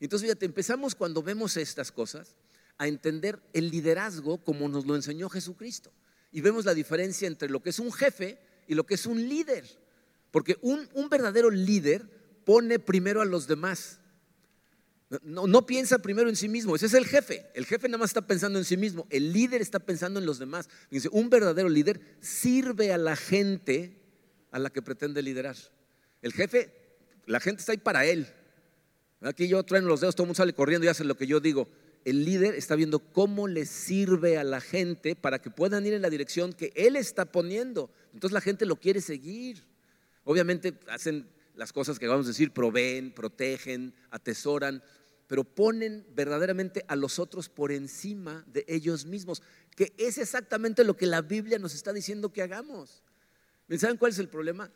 Entonces, 0.00 0.26
fíjate, 0.26 0.46
empezamos 0.46 0.94
cuando 0.94 1.22
vemos 1.22 1.56
estas 1.56 1.90
cosas 1.90 2.36
a 2.78 2.86
entender 2.86 3.40
el 3.52 3.70
liderazgo 3.70 4.42
como 4.42 4.68
nos 4.68 4.86
lo 4.86 4.94
enseñó 4.94 5.28
Jesucristo. 5.28 5.92
Y 6.30 6.40
vemos 6.40 6.64
la 6.64 6.74
diferencia 6.74 7.28
entre 7.28 7.48
lo 7.48 7.62
que 7.62 7.70
es 7.70 7.78
un 7.78 7.92
jefe 7.92 8.38
y 8.66 8.74
lo 8.74 8.84
que 8.86 8.94
es 8.94 9.06
un 9.06 9.28
líder. 9.28 9.64
Porque 10.30 10.56
un, 10.62 10.88
un 10.94 11.08
verdadero 11.08 11.50
líder 11.50 12.08
pone 12.44 12.78
primero 12.78 13.20
a 13.20 13.24
los 13.24 13.46
demás. 13.46 14.00
No, 15.22 15.66
piensa 15.66 15.98
primero 15.98 16.28
en 16.28 16.36
sí 16.36 16.48
mismo, 16.48 16.74
ese 16.74 16.86
es 16.86 16.94
el 16.94 17.06
jefe. 17.06 17.46
El 17.54 17.66
jefe 17.66 17.88
nada 17.88 17.98
más 17.98 18.10
está 18.10 18.26
pensando 18.26 18.58
en 18.58 18.64
sí 18.64 18.76
mismo, 18.76 19.06
el 19.10 19.32
líder 19.32 19.60
está 19.60 19.78
pensando 19.78 20.18
en 20.18 20.26
los 20.26 20.38
demás. 20.38 20.68
Dice, 20.90 21.08
un 21.12 21.30
verdadero 21.30 21.68
líder 21.68 22.00
sirve 22.20 22.92
a 22.92 22.98
la 22.98 23.14
gente 23.14 24.00
a 24.50 24.58
la 24.58 24.70
que 24.70 24.82
pretende 24.82 25.22
liderar. 25.22 25.56
El 26.22 26.32
jefe, 26.32 26.72
la 27.26 27.38
gente 27.38 27.60
está 27.60 27.72
ahí 27.72 27.78
para 27.78 28.06
él. 28.06 28.26
Aquí 29.20 29.46
yo 29.46 29.62
traigo 29.62 29.88
los 29.88 30.00
dedos, 30.00 30.14
todo 30.14 30.24
el 30.24 30.28
mundo 30.28 30.36
sale 30.36 30.52
corriendo 30.52 30.84
y 30.86 30.88
hace 30.88 31.04
lo 31.04 31.16
que 31.16 31.26
yo 31.26 31.40
digo. 31.40 31.68
El 32.04 32.24
líder 32.24 32.54
está 32.54 32.74
viendo 32.74 32.98
cómo 32.98 33.48
le 33.48 33.66
sirve 33.66 34.36
a 34.36 34.44
la 34.44 34.60
gente 34.60 35.16
para 35.16 35.40
que 35.40 35.50
puedan 35.50 35.86
ir 35.86 35.94
en 35.94 36.02
la 36.02 36.10
dirección 36.10 36.52
que 36.52 36.72
él 36.74 36.96
está 36.96 37.24
poniendo. 37.24 37.90
Entonces 38.12 38.32
la 38.32 38.40
gente 38.40 38.66
lo 38.66 38.76
quiere 38.76 39.00
seguir. 39.00 39.64
Obviamente 40.24 40.74
hacen 40.88 41.26
las 41.54 41.72
cosas 41.72 41.98
que 41.98 42.08
vamos 42.08 42.26
a 42.26 42.30
decir, 42.30 42.52
proveen, 42.52 43.12
protegen, 43.12 43.94
atesoran, 44.10 44.82
pero 45.26 45.44
ponen 45.44 46.06
verdaderamente 46.14 46.84
a 46.88 46.96
los 46.96 47.18
otros 47.18 47.48
por 47.48 47.72
encima 47.72 48.44
de 48.46 48.64
ellos 48.68 49.06
mismos, 49.06 49.42
que 49.74 49.94
es 49.96 50.18
exactamente 50.18 50.84
lo 50.84 50.96
que 50.96 51.06
la 51.06 51.22
Biblia 51.22 51.58
nos 51.58 51.74
está 51.74 51.92
diciendo 51.92 52.32
que 52.32 52.42
hagamos. 52.42 53.02
¿Saben 53.78 53.96
cuál 53.96 54.12
es 54.12 54.18
el 54.18 54.28
problema? 54.28 54.70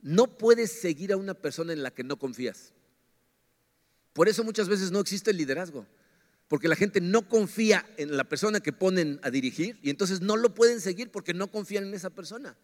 No 0.00 0.38
puedes 0.38 0.72
seguir 0.72 1.12
a 1.12 1.16
una 1.16 1.34
persona 1.34 1.72
en 1.72 1.82
la 1.82 1.90
que 1.90 2.04
no 2.04 2.18
confías. 2.18 2.72
Por 4.12 4.28
eso 4.28 4.42
muchas 4.42 4.68
veces 4.68 4.90
no 4.90 5.00
existe 5.00 5.30
el 5.30 5.36
liderazgo, 5.36 5.86
porque 6.48 6.68
la 6.68 6.76
gente 6.76 7.00
no 7.00 7.28
confía 7.28 7.88
en 7.96 8.16
la 8.16 8.24
persona 8.24 8.60
que 8.60 8.72
ponen 8.72 9.20
a 9.22 9.30
dirigir 9.30 9.78
y 9.82 9.90
entonces 9.90 10.20
no 10.20 10.36
lo 10.36 10.54
pueden 10.54 10.80
seguir 10.80 11.10
porque 11.10 11.34
no 11.34 11.50
confían 11.50 11.84
en 11.84 11.94
esa 11.94 12.10
persona. 12.10 12.56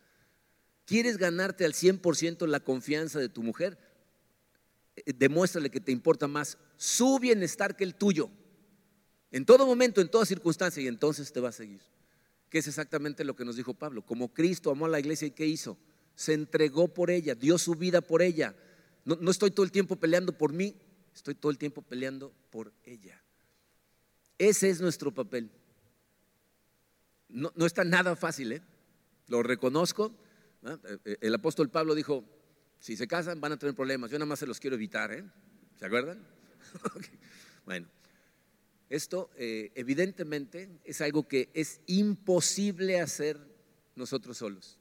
¿Quieres 0.87 1.19
ganarte 1.19 1.65
al 1.65 1.75
100% 1.75 2.47
la 2.47 2.61
confianza 2.61 3.19
de 3.19 3.29
tu 3.29 3.43
mujer? 3.43 3.77
Eh, 4.95 5.13
demuéstrale 5.15 5.69
que 5.69 5.81
te 5.81 5.93
importa 5.93 6.29
más 6.29 6.57
su 6.77 7.19
bienestar 7.19 7.77
que 7.77 7.85
el 7.85 7.95
tuyo. 7.95 8.31
En 9.33 9.45
todo 9.45 9.67
momento, 9.67 10.01
en 10.01 10.09
toda 10.09 10.25
circunstancia, 10.25 10.83
y 10.83 10.87
entonces 10.87 11.33
te 11.33 11.41
va 11.41 11.51
a 11.51 11.53
seguir. 11.53 11.83
Que 12.49 12.59
es 12.59 12.69
exactamente 12.69 13.25
lo 13.25 13.35
que 13.35 13.45
nos 13.45 13.57
dijo 13.57 13.75
Pablo. 13.75 14.07
Como 14.07 14.33
Cristo 14.33 14.71
amó 14.71 14.87
a 14.87 14.89
la 14.89 15.01
iglesia 15.01 15.27
y 15.27 15.33
¿qué 15.33 15.47
hizo? 15.47 15.77
Se 16.15 16.33
entregó 16.33 16.89
por 16.89 17.11
ella, 17.11 17.35
dio 17.35 17.59
su 17.59 17.75
vida 17.75 18.01
por 18.01 18.23
ella. 18.23 18.55
No, 19.05 19.31
estoy 19.31 19.51
todo 19.51 19.65
el 19.65 19.73
tiempo 19.73 19.97
peleando 19.97 20.33
por 20.39 20.53
mí, 20.53 20.75
estoy 21.15 21.35
todo 21.35 21.51
el 21.51 21.59
tiempo 21.59 21.83
peleando 21.83 22.33
por 22.51 22.73
ella. 22.85 23.21
Ese 24.39 24.71
es 24.71 24.81
nuestro 24.81 25.13
papel. 25.13 25.51
No, 27.29 27.53
no 27.57 27.67
está 27.67 27.85
nada 27.85 28.15
fácil, 28.15 28.53
¿eh? 28.53 28.63
lo 29.29 29.43
reconozco, 29.43 30.15
el 31.05 31.35
apóstol 31.35 31.71
Pablo 31.71 31.95
dijo, 31.95 32.25
si 32.81 32.97
se 32.97 33.07
casan 33.07 33.41
van 33.41 33.53
a 33.53 33.59
tener 33.59 33.75
problemas, 33.75 34.11
yo 34.11 34.19
nada 34.19 34.27
más 34.27 34.39
se 34.39 34.47
los 34.47 34.61
quiero 34.61 34.77
evitar, 34.77 35.13
¿eh? 35.13 35.25
¿se 35.79 35.87
acuerdan? 35.87 36.27
Bueno, 37.65 37.89
esto 38.89 39.29
evidentemente 39.37 40.79
es 40.85 41.01
algo 41.01 41.27
que 41.27 41.51
es 41.53 41.81
imposible 41.87 43.01
hacer 43.01 43.41
nosotros 43.97 44.39
solos. 44.39 44.79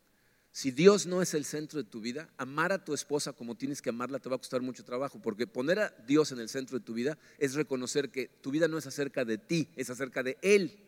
Si 0.56 0.72
Dios 0.72 1.06
no 1.06 1.22
es 1.22 1.34
el 1.34 1.44
centro 1.44 1.84
de 1.84 1.90
tu 1.90 2.00
vida, 2.00 2.30
amar 2.38 2.72
a 2.72 2.86
tu 2.86 2.94
esposa 2.94 3.34
como 3.34 3.56
tienes 3.56 3.82
que 3.82 3.90
amarla 3.90 4.20
te 4.20 4.30
va 4.30 4.38
a 4.38 4.40
costar 4.40 4.62
mucho 4.62 4.86
trabajo, 4.86 5.22
porque 5.22 5.48
poner 5.48 5.80
a 5.80 5.90
Dios 6.08 6.32
en 6.32 6.40
el 6.40 6.48
centro 6.48 6.80
de 6.80 6.86
tu 6.86 6.94
vida 6.94 7.18
es 7.40 7.56
reconocer 7.56 8.10
que 8.10 8.28
tu 8.28 8.52
vida 8.52 8.70
no 8.70 8.78
es 8.78 8.88
acerca 8.88 9.26
de 9.26 9.38
ti, 9.38 9.68
es 9.76 9.90
acerca 9.90 10.24
de 10.24 10.38
Él. 10.42 10.80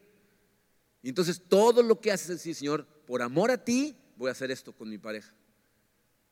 Y 1.02 1.10
entonces 1.10 1.42
todo 1.50 1.84
lo 1.84 2.00
que 2.00 2.14
haces 2.14 2.30
es 2.30 2.38
decir, 2.38 2.56
Señor, 2.56 2.86
por 3.06 3.22
amor 3.22 3.52
a 3.52 3.62
ti, 3.62 3.98
voy 4.18 4.30
a 4.30 4.32
hacer 4.32 4.52
esto 4.52 4.74
con 4.74 4.90
mi 4.90 4.98
pareja. 4.98 5.34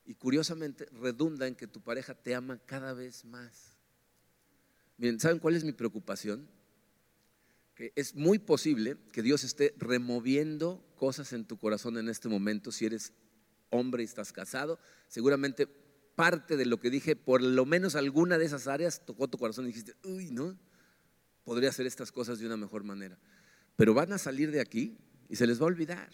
Y 0.06 0.16
curiosamente 0.16 0.86
redunda 0.92 1.48
en 1.48 1.56
que 1.56 1.68
tu 1.68 1.82
pareja 1.82 2.14
te 2.14 2.36
ama 2.36 2.60
cada 2.66 2.94
vez 2.94 3.26
más. 3.26 3.78
Miren, 4.98 5.20
¿saben 5.20 5.40
cuál 5.40 5.56
es 5.56 5.64
mi 5.64 5.72
preocupación? 5.72 6.48
Que 7.74 7.92
es 7.96 8.16
muy 8.16 8.40
posible 8.40 8.98
que 9.12 9.22
Dios 9.22 9.44
esté 9.44 9.74
removiendo 9.78 10.86
cosas 10.96 11.34
en 11.34 11.46
tu 11.46 11.58
corazón 11.58 11.98
en 11.98 12.08
este 12.08 12.30
momento 12.30 12.72
si 12.72 12.86
eres 12.86 13.14
hombre 13.70 14.04
y 14.04 14.06
estás 14.06 14.32
casado. 14.32 14.80
Seguramente 15.08 15.68
parte 16.16 16.56
de 16.56 16.66
lo 16.66 16.80
que 16.80 16.90
dije, 16.90 17.16
por 17.16 17.42
lo 17.42 17.66
menos 17.66 17.96
alguna 17.96 18.38
de 18.38 18.46
esas 18.46 18.68
áreas 18.68 19.06
tocó 19.06 19.28
tu 19.28 19.38
corazón 19.38 19.66
y 19.66 19.68
dijiste, 19.68 19.96
uy, 20.04 20.32
¿no? 20.32 20.58
Podría 21.44 21.70
hacer 21.70 21.86
estas 21.86 22.12
cosas 22.12 22.40
de 22.40 22.46
una 22.46 22.58
mejor 22.58 22.84
manera. 22.84 23.20
Pero 23.76 23.94
van 23.94 24.14
a 24.14 24.18
salir 24.18 24.52
de 24.52 24.62
aquí 24.62 24.98
y 25.28 25.36
se 25.36 25.46
les 25.46 25.60
va 25.60 25.64
a 25.64 25.68
olvidar. 25.68 26.10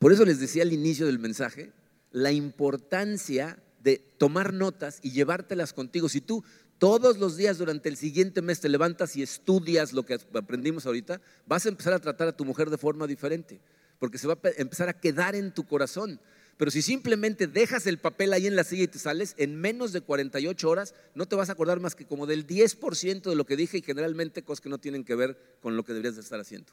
Por 0.00 0.14
eso 0.14 0.24
les 0.24 0.40
decía 0.40 0.62
al 0.62 0.72
inicio 0.72 1.04
del 1.04 1.18
mensaje 1.18 1.72
la 2.10 2.32
importancia 2.32 3.62
de 3.82 3.98
tomar 4.16 4.54
notas 4.54 4.98
y 5.02 5.10
llevártelas 5.10 5.74
contigo. 5.74 6.08
Si 6.08 6.22
tú 6.22 6.42
todos 6.78 7.18
los 7.18 7.36
días 7.36 7.58
durante 7.58 7.90
el 7.90 7.98
siguiente 7.98 8.40
mes 8.40 8.60
te 8.60 8.70
levantas 8.70 9.14
y 9.14 9.22
estudias 9.22 9.92
lo 9.92 10.06
que 10.06 10.18
aprendimos 10.32 10.86
ahorita, 10.86 11.20
vas 11.44 11.66
a 11.66 11.68
empezar 11.68 11.92
a 11.92 11.98
tratar 11.98 12.28
a 12.28 12.36
tu 12.36 12.46
mujer 12.46 12.70
de 12.70 12.78
forma 12.78 13.06
diferente, 13.06 13.60
porque 13.98 14.16
se 14.16 14.26
va 14.26 14.38
a 14.42 14.48
empezar 14.56 14.88
a 14.88 14.98
quedar 14.98 15.34
en 15.34 15.52
tu 15.52 15.66
corazón. 15.66 16.18
Pero 16.56 16.70
si 16.70 16.80
simplemente 16.80 17.46
dejas 17.46 17.86
el 17.86 17.98
papel 17.98 18.32
ahí 18.32 18.46
en 18.46 18.56
la 18.56 18.64
silla 18.64 18.84
y 18.84 18.88
te 18.88 18.98
sales, 18.98 19.34
en 19.36 19.54
menos 19.60 19.92
de 19.92 20.00
48 20.00 20.66
horas 20.66 20.94
no 21.14 21.26
te 21.26 21.36
vas 21.36 21.50
a 21.50 21.52
acordar 21.52 21.78
más 21.78 21.94
que 21.94 22.06
como 22.06 22.26
del 22.26 22.46
10% 22.46 23.20
de 23.20 23.36
lo 23.36 23.44
que 23.44 23.56
dije 23.56 23.76
y 23.76 23.82
generalmente 23.82 24.42
cosas 24.42 24.62
que 24.62 24.70
no 24.70 24.78
tienen 24.78 25.04
que 25.04 25.14
ver 25.14 25.36
con 25.60 25.76
lo 25.76 25.84
que 25.84 25.92
deberías 25.92 26.14
de 26.14 26.22
estar 26.22 26.40
haciendo. 26.40 26.72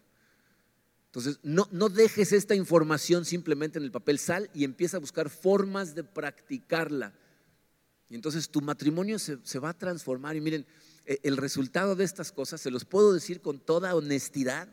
Entonces, 1.08 1.39
no, 1.41 1.89
dejes 1.89 2.32
esta 2.32 2.53
información 2.53 3.26
simplemente 3.26 3.80
en 3.80 3.86
el 3.86 3.91
papel, 3.91 4.20
sal 4.20 4.49
y 4.53 4.64
empieza 4.64 4.97
a 4.97 4.99
buscar 4.99 5.30
formas 5.30 5.95
de 5.95 6.03
practicarla. 6.03 7.14
Y 8.10 8.16
entonces 8.16 8.49
tu 8.49 8.62
matrimonio 8.62 9.18
se, 9.20 9.38
se 9.43 9.60
va 9.60 9.70
a 9.70 9.78
transformar. 9.78 10.36
Y 10.36 10.41
miren, 10.41 10.66
e, 11.05 11.20
el 11.24 11.38
resultado 11.38 11.95
de 11.95 12.03
estas 12.03 12.32
cosas, 12.32 12.62
se 12.62 12.72
los 12.72 12.86
puedo 12.86 13.14
decir 13.14 13.41
con 13.41 13.60
toda 13.60 13.95
honestidad, 13.95 14.68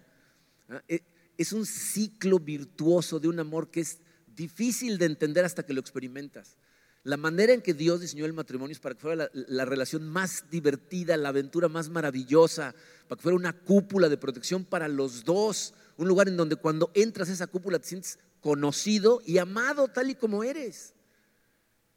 ¿ah? 0.69 0.83
e, 0.89 1.03
es 1.39 1.53
un 1.53 1.67
ciclo 1.67 2.39
virtuoso 2.39 3.19
de 3.21 3.29
un 3.29 3.39
amor 3.41 3.71
que 3.71 3.81
es 3.81 4.01
difícil 4.27 4.99
de 4.99 5.07
entender 5.07 5.45
hasta 5.45 5.65
que 5.65 5.73
lo 5.73 5.81
experimentas. 5.81 6.57
La 7.05 7.17
manera 7.19 7.53
en 7.53 7.61
que 7.61 7.75
Dios 7.75 8.01
diseñó 8.01 8.25
el 8.25 8.33
matrimonio 8.33 8.73
es 8.73 8.81
para 8.81 8.95
que 8.95 9.03
fuera 9.03 9.31
la, 9.33 9.65
relación 9.67 10.09
más 10.09 10.45
divertida, 10.51 11.17
la 11.19 11.29
aventura 11.29 11.69
más 11.69 11.91
maravillosa, 11.91 12.75
para 13.07 13.19
que 13.19 13.23
fuera 13.23 13.37
una 13.37 13.53
cúpula 13.53 14.09
de 14.09 14.17
protección 14.17 14.65
para 14.65 14.89
los 14.89 15.25
dos, 15.25 15.75
un 15.97 16.09
lugar 16.09 16.29
en 16.29 16.37
donde 16.37 16.57
cuando 16.57 16.91
entras 16.95 17.29
a 17.29 17.33
esa 17.33 17.47
cúpula 17.47 17.79
te 17.79 17.89
sientes 17.89 18.19
conocido 18.41 19.23
y 19.25 19.39
amado 19.39 19.89
tal 19.89 20.11
y 20.11 20.15
como 20.15 20.45
eres. 20.45 20.95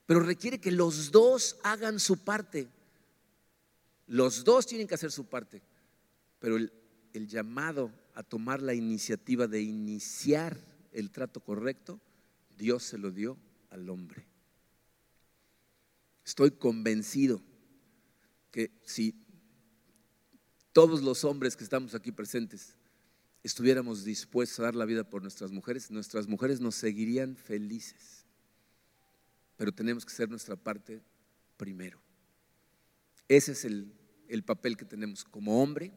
Pero 0.05 0.21
requiere 0.21 0.59
que 0.59 0.71
los 0.71 1.11
dos 1.11 1.57
hagan 1.63 1.99
su 1.99 2.17
parte. 2.17 2.69
Los 4.05 4.43
dos 4.43 4.65
tienen 4.65 4.87
que 4.87 4.95
hacer 4.95 5.11
su 5.11 5.25
parte. 5.25 5.61
Pero 6.39 6.57
el, 6.57 6.71
el 7.13 7.27
llamado 7.27 7.91
a 8.13 8.23
tomar 8.23 8.61
la 8.61 8.73
iniciativa 8.73 9.47
de 9.47 9.61
iniciar 9.61 10.57
el 10.93 11.11
trato 11.11 11.41
correcto 11.41 11.99
Dios 12.57 12.83
se 12.83 12.97
lo 12.97 13.11
dio 13.11 13.37
al 13.69 13.89
hombre. 13.89 14.25
Estoy 16.25 16.51
convencido 16.51 17.41
que 18.51 18.71
si 18.83 19.15
todos 20.73 21.01
los 21.01 21.23
hombres 21.23 21.55
que 21.55 21.63
estamos 21.63 21.95
aquí 21.95 22.11
presentes 22.11 22.75
estuviéramos 23.47 24.03
dispuestos 24.03 24.59
a 24.59 24.63
dar 24.63 24.75
la 24.75 24.85
vida 24.85 25.03
por 25.03 25.21
nuestras 25.21 25.51
mujeres, 25.51 25.89
nuestras 25.89 26.27
mujeres 26.27 26.59
nos 26.59 26.75
seguirían 26.75 27.35
felices. 27.35 28.25
Pero 29.55 29.71
tenemos 29.71 30.05
que 30.05 30.13
ser 30.13 30.29
nuestra 30.29 30.55
parte 30.55 31.01
primero. 31.55 31.99
Ese 33.27 33.53
es 33.53 33.65
el, 33.65 33.93
el 34.27 34.43
papel 34.43 34.77
que 34.77 34.85
tenemos 34.85 35.23
como 35.23 35.61
hombre 35.61 35.91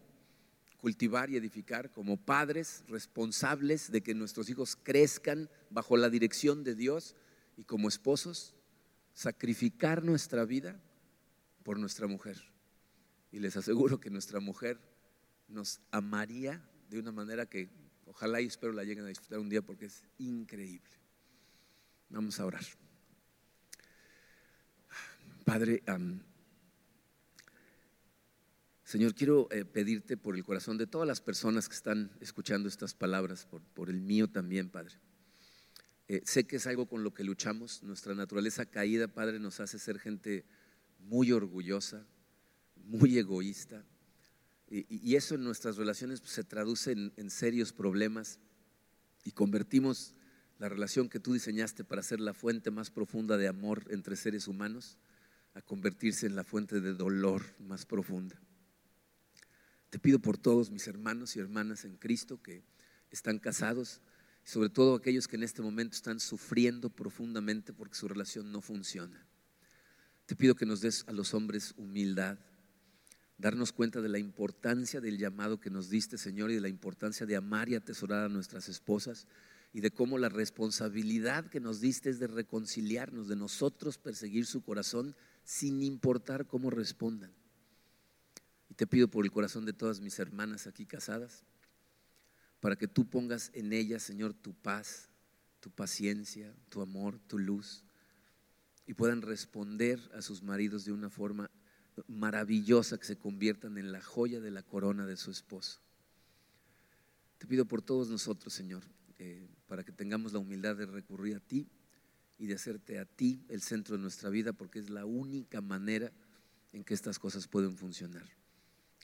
cultivar 0.78 1.28
y 1.28 1.36
edificar 1.36 1.90
como 1.90 2.16
padres 2.16 2.84
responsables 2.88 3.90
de 3.92 4.00
que 4.00 4.14
nuestros 4.14 4.48
hijos 4.48 4.76
crezcan 4.82 5.50
bajo 5.68 5.96
la 5.96 6.08
dirección 6.08 6.64
de 6.64 6.74
Dios 6.74 7.16
y 7.56 7.64
como 7.64 7.88
esposos 7.88 8.54
sacrificar 9.12 10.02
nuestra 10.02 10.44
vida 10.44 10.80
por 11.64 11.78
nuestra 11.78 12.06
mujer. 12.06 12.40
Y 13.30 13.40
les 13.40 13.56
aseguro 13.56 14.00
que 14.00 14.08
nuestra 14.08 14.40
mujer 14.40 14.80
nos 15.48 15.80
amaría 15.90 16.64
de 16.90 16.98
una 16.98 17.12
manera 17.12 17.46
que 17.46 17.68
ojalá 18.06 18.40
y 18.40 18.46
espero 18.46 18.72
la 18.72 18.82
lleguen 18.82 19.04
a 19.04 19.08
disfrutar 19.08 19.38
un 19.38 19.48
día 19.48 19.62
porque 19.62 19.86
es 19.86 20.02
increíble. 20.18 20.90
Vamos 22.08 22.40
a 22.40 22.46
orar. 22.46 22.64
Padre, 25.44 25.82
Señor, 28.82 29.14
quiero 29.14 29.48
eh, 29.52 29.64
pedirte 29.64 30.16
por 30.16 30.34
el 30.34 30.44
corazón 30.44 30.76
de 30.76 30.88
todas 30.88 31.06
las 31.06 31.20
personas 31.20 31.68
que 31.68 31.76
están 31.76 32.10
escuchando 32.20 32.68
estas 32.68 32.94
palabras, 32.94 33.46
por, 33.74 33.88
el 33.88 34.00
mío 34.00 34.28
también, 34.28 34.68
Padre. 34.68 34.96
Eh, 36.08 36.22
sé 36.24 36.44
que 36.44 36.56
es 36.56 36.66
algo 36.66 36.86
con 36.86 37.04
lo 37.04 37.14
que 37.14 37.22
luchamos. 37.22 37.84
Nuestra 37.84 38.14
naturaleza 38.14 38.66
caída, 38.66 39.06
Padre, 39.06 39.38
nos 39.38 39.60
hace 39.60 39.78
ser 39.78 40.00
gente 40.00 40.44
muy 40.98 41.30
orgullosa, 41.30 42.04
muy 42.74 43.16
egoísta. 43.16 43.84
Y, 44.70 45.16
eso 45.16 45.34
en 45.34 45.42
nuestras 45.42 45.76
relaciones 45.76 46.20
pues, 46.20 46.32
se 46.32 46.44
traduce 46.44 46.92
en 46.92 47.30
serios 47.30 47.72
problemas 47.72 48.38
y 49.24 49.32
convertimos 49.32 50.14
la 50.60 50.68
relación 50.68 51.08
que 51.08 51.18
tú 51.18 51.32
diseñaste 51.32 51.84
para 51.84 52.02
ser 52.02 52.20
la 52.20 52.34
fuente 52.34 52.70
más 52.70 52.90
profunda 52.90 53.36
de 53.36 53.48
amor 53.48 53.84
entre 53.90 54.14
seres 54.14 54.46
humanos 54.46 54.98
a 55.54 55.62
convertirse 55.62 56.26
en 56.26 56.36
la 56.36 56.44
fuente 56.44 56.80
de 56.80 56.94
dolor 56.94 57.42
más 57.58 57.86
profunda. 57.86 58.38
Te 59.88 59.98
pido 59.98 60.20
por 60.20 60.38
todos 60.38 60.70
mis 60.70 60.86
hermanos 60.86 61.34
y 61.34 61.40
hermanas 61.40 61.84
en 61.84 61.96
Cristo 61.96 62.40
que 62.42 62.62
están 63.10 63.38
casados, 63.38 64.00
sobre 64.44 64.68
todo 64.68 64.94
aquellos 64.94 65.26
que 65.26 65.36
en 65.36 65.42
este 65.42 65.62
momento 65.62 65.96
están 65.96 66.20
sufriendo 66.20 66.90
profundamente 66.90 67.72
porque 67.72 67.96
su 67.96 68.06
relación 68.06 68.52
no 68.52 68.60
funciona. 68.60 69.26
Te 70.26 70.36
pido 70.36 70.54
que 70.54 70.66
nos 70.66 70.80
des 70.80 71.04
a 71.08 71.12
los 71.12 71.34
hombres 71.34 71.74
humildad, 71.76 72.38
darnos 73.40 73.72
cuenta 73.72 74.00
de 74.02 74.08
la 74.08 74.18
importancia 74.18 75.00
del 75.00 75.18
llamado 75.18 75.60
que 75.60 75.70
nos 75.70 75.88
diste, 75.88 76.18
Señor, 76.18 76.50
y 76.50 76.54
de 76.54 76.60
la 76.60 76.68
importancia 76.68 77.24
de 77.26 77.36
amar 77.36 77.68
y 77.68 77.74
atesorar 77.74 78.24
a 78.24 78.28
nuestras 78.28 78.68
esposas 78.68 79.26
y 79.72 79.80
de 79.80 79.90
cómo 79.90 80.18
la 80.18 80.28
responsabilidad 80.28 81.46
que 81.48 81.60
nos 81.60 81.80
diste 81.80 82.10
es 82.10 82.18
de 82.18 82.26
reconciliarnos, 82.26 83.28
de 83.28 83.36
nosotros 83.36 83.98
perseguir 83.98 84.44
su 84.44 84.62
corazón 84.62 85.16
sin 85.44 85.82
importar 85.82 86.46
cómo 86.46 86.70
respondan. 86.70 87.32
Y 88.68 88.74
te 88.74 88.86
pido 88.86 89.08
por 89.08 89.24
el 89.24 89.30
corazón 89.30 89.64
de 89.64 89.72
todas 89.72 90.00
mis 90.00 90.18
hermanas 90.18 90.66
aquí 90.66 90.84
casadas, 90.84 91.44
para 92.60 92.76
que 92.76 92.88
tú 92.88 93.08
pongas 93.08 93.50
en 93.54 93.72
ellas, 93.72 94.02
Señor, 94.02 94.34
tu 94.34 94.52
paz, 94.52 95.08
tu 95.60 95.70
paciencia, 95.70 96.54
tu 96.68 96.82
amor, 96.82 97.18
tu 97.26 97.38
luz, 97.38 97.84
y 98.86 98.94
puedan 98.94 99.22
responder 99.22 100.00
a 100.14 100.20
sus 100.20 100.42
maridos 100.42 100.84
de 100.84 100.92
una 100.92 101.08
forma 101.08 101.50
maravillosa 102.06 102.98
que 102.98 103.04
se 103.04 103.18
conviertan 103.18 103.78
en 103.78 103.92
la 103.92 104.00
joya 104.00 104.40
de 104.40 104.50
la 104.50 104.62
corona 104.62 105.06
de 105.06 105.16
su 105.16 105.30
esposo. 105.30 105.80
Te 107.38 107.46
pido 107.46 107.64
por 107.64 107.82
todos 107.82 108.08
nosotros, 108.08 108.52
Señor, 108.52 108.82
eh, 109.18 109.48
para 109.66 109.84
que 109.84 109.92
tengamos 109.92 110.32
la 110.32 110.38
humildad 110.38 110.76
de 110.76 110.86
recurrir 110.86 111.36
a 111.36 111.40
ti 111.40 111.68
y 112.38 112.46
de 112.46 112.54
hacerte 112.54 112.98
a 112.98 113.04
ti 113.04 113.44
el 113.48 113.62
centro 113.62 113.96
de 113.96 114.02
nuestra 114.02 114.30
vida, 114.30 114.52
porque 114.52 114.78
es 114.78 114.90
la 114.90 115.04
única 115.04 115.60
manera 115.60 116.12
en 116.72 116.84
que 116.84 116.94
estas 116.94 117.18
cosas 117.18 117.48
pueden 117.48 117.76
funcionar. 117.76 118.28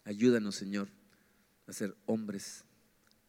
Ayúdanos, 0.05 0.55
Señor, 0.55 0.89
a 1.67 1.73
ser 1.73 1.97
hombres 2.07 2.65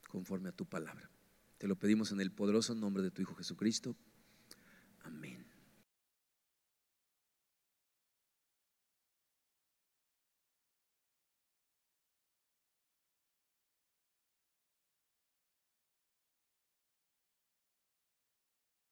conforme 0.08 0.50
a 0.50 0.52
tu 0.52 0.66
palabra. 0.66 1.10
Te 1.58 1.68
lo 1.68 1.76
pedimos 1.76 2.12
en 2.12 2.22
el 2.22 2.32
poderoso 2.32 2.76
nombre 2.76 3.02
de 3.02 3.12
tu 3.12 3.22
Hijo 3.22 3.34
Jesucristo. 3.36 3.96